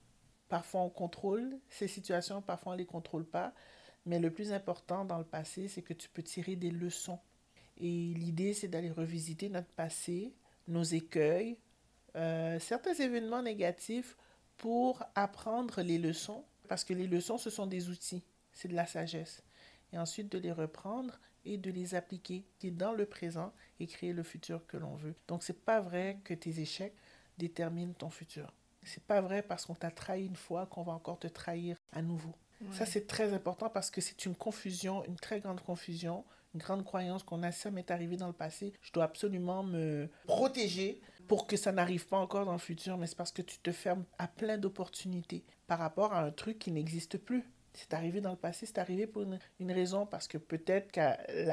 Parfois, 0.48 0.82
on 0.82 0.90
contrôle 0.90 1.58
ces 1.68 1.88
situations, 1.88 2.42
parfois, 2.42 2.72
on 2.72 2.74
ne 2.74 2.80
les 2.80 2.86
contrôle 2.86 3.24
pas. 3.24 3.52
Mais 4.04 4.20
le 4.20 4.30
plus 4.30 4.52
important 4.52 5.04
dans 5.04 5.18
le 5.18 5.24
passé, 5.24 5.66
c'est 5.66 5.82
que 5.82 5.92
tu 5.92 6.08
peux 6.08 6.22
tirer 6.22 6.54
des 6.54 6.70
leçons. 6.70 7.18
Et 7.78 8.14
l'idée, 8.14 8.54
c'est 8.54 8.68
d'aller 8.68 8.90
revisiter 8.90 9.48
notre 9.48 9.68
passé, 9.68 10.32
nos 10.68 10.84
écueils, 10.84 11.58
euh, 12.14 12.58
certains 12.60 12.94
événements 12.94 13.42
négatifs 13.42 14.16
pour 14.56 15.02
apprendre 15.14 15.82
les 15.82 15.98
leçons. 15.98 16.44
Parce 16.68 16.84
que 16.84 16.94
les 16.94 17.06
leçons, 17.06 17.38
ce 17.38 17.50
sont 17.50 17.66
des 17.66 17.88
outils, 17.90 18.24
c'est 18.52 18.68
de 18.68 18.74
la 18.74 18.86
sagesse. 18.86 19.42
Et 19.92 19.98
ensuite, 19.98 20.30
de 20.30 20.38
les 20.38 20.52
reprendre 20.52 21.18
et 21.44 21.58
de 21.58 21.70
les 21.70 21.94
appliquer 21.94 22.44
dans 22.62 22.92
le 22.92 23.06
présent 23.06 23.52
et 23.78 23.86
créer 23.86 24.12
le 24.12 24.22
futur 24.22 24.66
que 24.66 24.76
l'on 24.76 24.94
veut. 24.94 25.14
Donc, 25.28 25.42
c'est 25.42 25.64
pas 25.64 25.80
vrai 25.80 26.18
que 26.24 26.34
tes 26.34 26.60
échecs 26.60 26.96
déterminent 27.38 27.92
ton 27.92 28.10
futur. 28.10 28.52
C'est 28.82 29.02
pas 29.02 29.20
vrai 29.20 29.42
parce 29.42 29.66
qu'on 29.66 29.74
t'a 29.74 29.90
trahi 29.90 30.26
une 30.26 30.36
fois 30.36 30.66
qu'on 30.66 30.82
va 30.82 30.92
encore 30.92 31.18
te 31.18 31.26
trahir 31.26 31.76
à 31.92 32.02
nouveau. 32.02 32.34
Ça, 32.72 32.86
c'est 32.86 33.06
très 33.06 33.34
important 33.34 33.68
parce 33.68 33.90
que 33.90 34.00
c'est 34.00 34.24
une 34.24 34.34
confusion, 34.34 35.04
une 35.04 35.16
très 35.16 35.40
grande 35.40 35.60
confusion, 35.60 36.24
une 36.54 36.60
grande 36.60 36.84
croyance 36.84 37.22
qu'on 37.22 37.42
a. 37.42 37.52
Ça 37.52 37.70
m'est 37.70 37.90
arrivé 37.90 38.16
dans 38.16 38.28
le 38.28 38.32
passé. 38.32 38.72
Je 38.80 38.92
dois 38.92 39.04
absolument 39.04 39.62
me 39.62 40.08
protéger 40.26 41.00
pour 41.28 41.46
que 41.46 41.56
ça 41.56 41.72
n'arrive 41.72 42.06
pas 42.06 42.16
encore 42.16 42.46
dans 42.46 42.52
le 42.52 42.58
futur. 42.58 42.96
Mais 42.96 43.06
c'est 43.06 43.16
parce 43.16 43.32
que 43.32 43.42
tu 43.42 43.58
te 43.58 43.72
fermes 43.72 44.04
à 44.18 44.26
plein 44.26 44.56
d'opportunités 44.56 45.44
par 45.66 45.78
rapport 45.78 46.14
à 46.14 46.22
un 46.22 46.30
truc 46.30 46.58
qui 46.58 46.70
n'existe 46.70 47.18
plus. 47.18 47.44
C'est 47.74 47.92
arrivé 47.92 48.22
dans 48.22 48.30
le 48.30 48.38
passé, 48.38 48.64
c'est 48.64 48.78
arrivé 48.78 49.06
pour 49.06 49.20
une, 49.22 49.38
une 49.60 49.70
raison, 49.70 50.06
parce 50.06 50.28
que 50.28 50.38
peut-être 50.38 50.90
que 50.92 51.00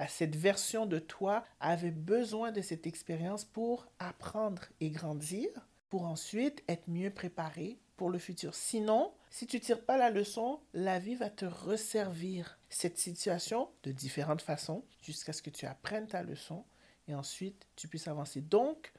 cette 0.07 0.37
version 0.37 0.85
de 0.85 0.99
toi 0.99 1.43
avait 1.59 1.91
besoin 1.91 2.53
de 2.53 2.61
cette 2.61 2.87
expérience 2.87 3.43
pour 3.43 3.87
apprendre 3.99 4.61
et 4.79 4.89
grandir, 4.89 5.49
pour 5.93 6.07
ensuite 6.07 6.63
être 6.67 6.87
mieux 6.87 7.11
préparé 7.11 7.77
pour 7.97 8.09
le 8.09 8.17
futur. 8.17 8.55
Sinon, 8.55 9.13
si 9.29 9.45
tu 9.45 9.59
tires 9.59 9.85
pas 9.85 9.95
la 9.95 10.09
leçon, 10.09 10.59
la 10.73 10.97
vie 10.97 11.13
va 11.13 11.29
te 11.29 11.45
resservir 11.45 12.57
cette 12.67 12.97
situation 12.97 13.69
de 13.83 13.91
différentes 13.91 14.41
façons 14.41 14.83
jusqu'à 15.03 15.33
ce 15.33 15.43
que 15.43 15.51
tu 15.51 15.67
apprennes 15.67 16.07
ta 16.07 16.23
leçon 16.23 16.65
et 17.07 17.13
ensuite 17.13 17.67
tu 17.75 17.87
puisses 17.87 18.07
avancer. 18.07 18.41
Donc, 18.41 18.91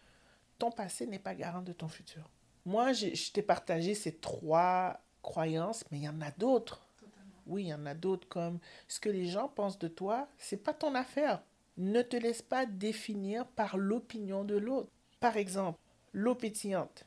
ton 0.61 0.70
passé 0.70 1.09
n'est 1.09 1.18
pas 1.18 1.34
garant 1.34 1.62
de 1.62 1.72
ton 1.72 1.88
futur. 1.88 2.30
Moi, 2.64 2.92
je 2.92 3.32
t'ai 3.32 3.42
partagé 3.42 3.97
ces 3.97 4.14
trois 4.14 5.01
croyances, 5.20 5.82
mais 5.90 5.99
il 5.99 6.05
y 6.05 6.09
en 6.09 6.20
a 6.20 6.30
d'autres. 6.30 6.86
Oui, 7.49 7.64
il 7.64 7.68
y 7.70 7.74
en 7.74 7.86
a 7.86 7.95
d'autres 7.95 8.28
comme 8.28 8.61
ce 8.86 9.01
que 9.01 9.09
les 9.09 9.26
gens 9.26 9.49
pensent 9.49 9.80
de 9.80 9.88
toi, 9.88 10.28
c'est 10.38 10.62
pas 10.62 10.74
ton 10.74 10.95
affaire. 10.95 11.42
Ne 11.76 12.03
te 12.03 12.16
laisse 12.16 12.42
pas 12.42 12.66
définir 12.66 13.49
par 13.49 13.78
l'opinion 13.78 14.45
de 14.45 14.55
l'autre. 14.55 14.92
Par 15.18 15.36
exemple, 15.36 15.80
l'eau 16.15 16.35
pétillante. 16.35 17.05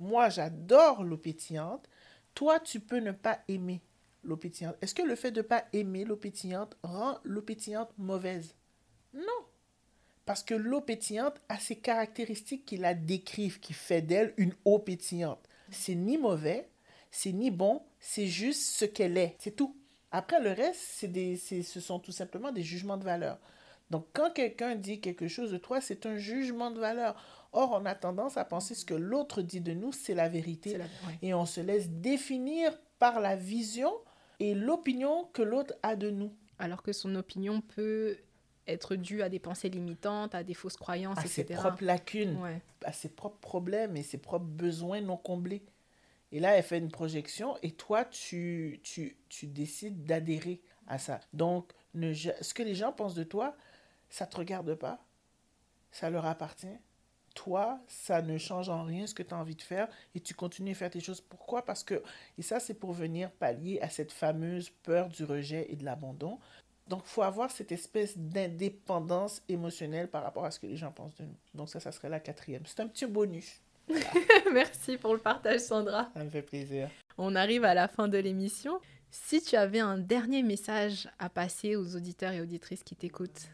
Moi, 0.00 0.30
j'adore 0.30 1.04
l'eau 1.04 1.18
pétillante. 1.18 1.86
Toi, 2.34 2.58
tu 2.60 2.80
peux 2.80 2.98
ne 2.98 3.12
pas 3.12 3.40
aimer 3.48 3.82
l'eau 4.22 4.36
pétillante. 4.36 4.76
Est-ce 4.80 4.94
que 4.94 5.02
le 5.02 5.16
fait 5.16 5.30
de 5.30 5.42
ne 5.42 5.46
pas 5.46 5.64
aimer 5.74 6.04
l'eau 6.04 6.16
pétillante 6.16 6.76
rend 6.82 7.18
l'eau 7.24 7.42
pétillante 7.42 7.90
mauvaise? 7.98 8.54
Non. 9.12 9.22
Parce 10.24 10.42
que 10.42 10.54
l'eau 10.54 10.80
pétillante 10.80 11.40
a 11.48 11.58
ses 11.58 11.76
caractéristiques 11.76 12.64
qui 12.64 12.78
la 12.78 12.94
décrivent, 12.94 13.60
qui 13.60 13.74
fait 13.74 14.00
d'elle 14.00 14.32
une 14.38 14.54
eau 14.64 14.78
pétillante. 14.78 15.46
C'est 15.70 15.94
ni 15.94 16.16
mauvais, 16.16 16.70
c'est 17.10 17.32
ni 17.32 17.50
bon, 17.50 17.82
c'est 18.00 18.26
juste 18.26 18.62
ce 18.62 18.84
qu'elle 18.84 19.18
est. 19.18 19.36
C'est 19.38 19.54
tout. 19.54 19.76
Après, 20.10 20.40
le 20.40 20.52
reste, 20.52 20.80
c'est 20.80 21.08
des, 21.08 21.36
ce 21.36 21.80
sont 21.80 21.98
tout 21.98 22.12
simplement 22.12 22.52
des 22.52 22.62
jugements 22.62 22.96
de 22.96 23.04
valeur. 23.04 23.38
Donc, 23.90 24.06
quand 24.12 24.32
quelqu'un 24.32 24.76
dit 24.76 25.00
quelque 25.00 25.28
chose 25.28 25.52
de 25.52 25.58
toi, 25.58 25.80
c'est 25.80 26.06
un 26.06 26.16
jugement 26.16 26.70
de 26.70 26.80
valeur. 26.80 27.43
Or, 27.54 27.72
on 27.72 27.84
a 27.86 27.94
tendance 27.94 28.36
à 28.36 28.44
penser 28.44 28.74
ce 28.74 28.84
que 28.84 28.94
l'autre 28.94 29.40
dit 29.42 29.60
de 29.60 29.72
nous, 29.72 29.92
c'est 29.92 30.14
la 30.14 30.28
vérité. 30.28 30.70
C'est 30.72 30.78
la- 30.78 30.84
ouais. 30.84 31.18
Et 31.22 31.34
on 31.34 31.46
se 31.46 31.60
laisse 31.60 31.88
définir 31.88 32.76
par 32.98 33.20
la 33.20 33.36
vision 33.36 33.92
et 34.40 34.54
l'opinion 34.54 35.24
que 35.32 35.42
l'autre 35.42 35.74
a 35.82 35.96
de 35.96 36.10
nous. 36.10 36.32
Alors 36.58 36.82
que 36.82 36.92
son 36.92 37.14
opinion 37.14 37.60
peut 37.60 38.16
être 38.66 38.96
due 38.96 39.22
à 39.22 39.28
des 39.28 39.38
pensées 39.38 39.68
limitantes, 39.68 40.34
à 40.34 40.42
des 40.42 40.54
fausses 40.54 40.76
croyances, 40.76 41.18
À 41.18 41.26
ses 41.26 41.44
propres 41.44 41.84
lacunes, 41.84 42.36
Ouais. 42.42 42.60
à 42.84 42.92
ses 42.92 43.08
propres 43.10 43.38
problèmes 43.40 43.96
et 43.96 44.02
ses 44.02 44.18
propres 44.18 44.46
besoins 44.46 45.00
non 45.00 45.16
comblés. 45.16 45.62
Et 46.32 46.40
là, 46.40 46.56
elle 46.56 46.62
fait 46.64 46.78
une 46.78 46.90
projection 46.90 47.56
et 47.62 47.70
toi, 47.72 48.04
tu, 48.04 48.80
tu, 48.82 49.16
tu 49.28 49.46
décides 49.46 50.04
d'adhérer 50.04 50.60
à 50.88 50.98
ça. 50.98 51.20
Donc, 51.32 51.72
ne, 51.94 52.12
ce 52.14 52.54
que 52.54 52.62
les 52.62 52.74
gens 52.74 52.90
pensent 52.92 53.14
de 53.14 53.22
toi, 53.22 53.54
ça 54.08 54.24
ne 54.26 54.30
te 54.30 54.36
regarde 54.38 54.74
pas. 54.74 55.04
Ça 55.92 56.10
leur 56.10 56.26
appartient. 56.26 56.66
Toi, 57.34 57.80
ça 57.88 58.22
ne 58.22 58.38
change 58.38 58.68
en 58.68 58.84
rien 58.84 59.06
ce 59.06 59.14
que 59.14 59.22
tu 59.22 59.34
as 59.34 59.36
envie 59.36 59.56
de 59.56 59.62
faire 59.62 59.88
et 60.14 60.20
tu 60.20 60.34
continues 60.34 60.70
à 60.70 60.74
faire 60.74 60.90
tes 60.90 61.00
choses. 61.00 61.20
Pourquoi? 61.20 61.64
Parce 61.64 61.82
que, 61.82 62.02
et 62.38 62.42
ça, 62.42 62.60
c'est 62.60 62.74
pour 62.74 62.92
venir 62.92 63.30
pallier 63.32 63.80
à 63.80 63.88
cette 63.88 64.12
fameuse 64.12 64.70
peur 64.82 65.08
du 65.08 65.24
rejet 65.24 65.66
et 65.68 65.76
de 65.76 65.84
l'abandon. 65.84 66.38
Donc, 66.86 67.02
il 67.06 67.08
faut 67.08 67.22
avoir 67.22 67.50
cette 67.50 67.72
espèce 67.72 68.16
d'indépendance 68.16 69.42
émotionnelle 69.48 70.08
par 70.08 70.22
rapport 70.22 70.44
à 70.44 70.50
ce 70.50 70.60
que 70.60 70.66
les 70.66 70.76
gens 70.76 70.92
pensent 70.92 71.16
de 71.16 71.24
nous. 71.24 71.36
Donc, 71.54 71.68
ça, 71.70 71.80
ça 71.80 71.92
serait 71.92 72.10
la 72.10 72.20
quatrième. 72.20 72.62
C'est 72.66 72.80
un 72.80 72.88
petit 72.88 73.06
bonus. 73.06 73.60
Merci 74.52 74.96
pour 74.96 75.14
le 75.14 75.20
partage, 75.20 75.60
Sandra. 75.60 76.10
Ça 76.14 76.22
me 76.22 76.30
fait 76.30 76.42
plaisir. 76.42 76.90
On 77.18 77.34
arrive 77.34 77.64
à 77.64 77.74
la 77.74 77.88
fin 77.88 78.08
de 78.08 78.18
l'émission. 78.18 78.80
Si 79.10 79.40
tu 79.42 79.56
avais 79.56 79.80
un 79.80 79.98
dernier 79.98 80.42
message 80.42 81.08
à 81.18 81.30
passer 81.30 81.76
aux 81.76 81.96
auditeurs 81.96 82.32
et 82.32 82.40
auditrices 82.40 82.82
qui 82.82 82.96
t'écoutent, 82.96 83.48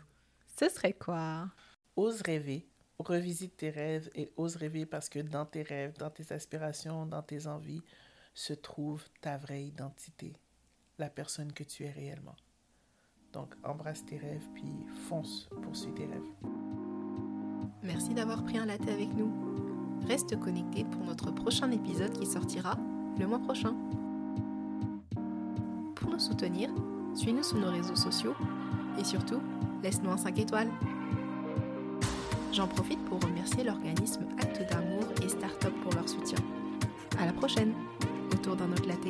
ce 0.59 0.69
serait 0.69 0.93
quoi? 0.93 1.49
Ose 1.97 2.23
rêver. 2.23 2.67
Revisite 3.01 3.57
tes 3.57 3.71
rêves 3.71 4.11
et 4.15 4.31
ose 4.37 4.57
rêver 4.57 4.85
parce 4.85 5.09
que 5.09 5.21
dans 5.21 5.47
tes 5.47 5.63
rêves, 5.63 5.97
dans 5.99 6.11
tes 6.11 6.35
aspirations, 6.35 7.07
dans 7.07 7.23
tes 7.23 7.47
envies, 7.47 7.83
se 8.35 8.53
trouve 8.53 9.03
ta 9.23 9.39
vraie 9.39 9.65
identité, 9.65 10.35
la 10.99 11.09
personne 11.09 11.51
que 11.53 11.65
tu 11.65 11.85
es 11.85 11.91
réellement. 11.91 12.37
Donc, 13.33 13.55
embrasse 13.65 14.05
tes 14.05 14.19
rêves, 14.19 14.47
puis 14.55 14.87
fonce, 15.09 15.49
poursuis 15.63 15.95
tes 15.95 16.05
rêves. 16.05 16.31
Merci 17.83 18.13
d'avoir 18.13 18.45
pris 18.45 18.59
un 18.59 18.67
latte 18.67 18.89
avec 18.89 19.09
nous. 19.15 19.33
Reste 20.07 20.39
connecté 20.39 20.85
pour 20.85 21.03
notre 21.03 21.31
prochain 21.31 21.71
épisode 21.71 22.13
qui 22.19 22.27
sortira 22.27 22.77
le 23.19 23.27
mois 23.27 23.39
prochain. 23.39 23.75
Pour 25.95 26.11
nous 26.11 26.19
soutenir, 26.19 26.69
suis-nous 27.15 27.45
sur 27.45 27.57
nos 27.57 27.71
réseaux 27.71 27.97
sociaux 27.97 28.35
et 28.99 29.05
surtout, 29.05 29.41
laisse-nous 29.83 30.11
un 30.11 30.19
5 30.19 30.39
étoiles. 30.39 30.71
J'en 32.53 32.67
profite 32.67 32.99
pour 33.05 33.21
remercier 33.23 33.63
l'organisme 33.63 34.27
Acte 34.39 34.69
d'amour 34.71 35.05
et 35.25 35.29
Startup 35.29 35.73
pour 35.83 35.93
leur 35.95 36.09
soutien. 36.09 36.39
À 37.19 37.27
la 37.27 37.33
prochaine, 37.33 37.73
autour 38.33 38.57
d'un 38.57 38.73
autre 38.73 38.89
latte. 38.89 39.07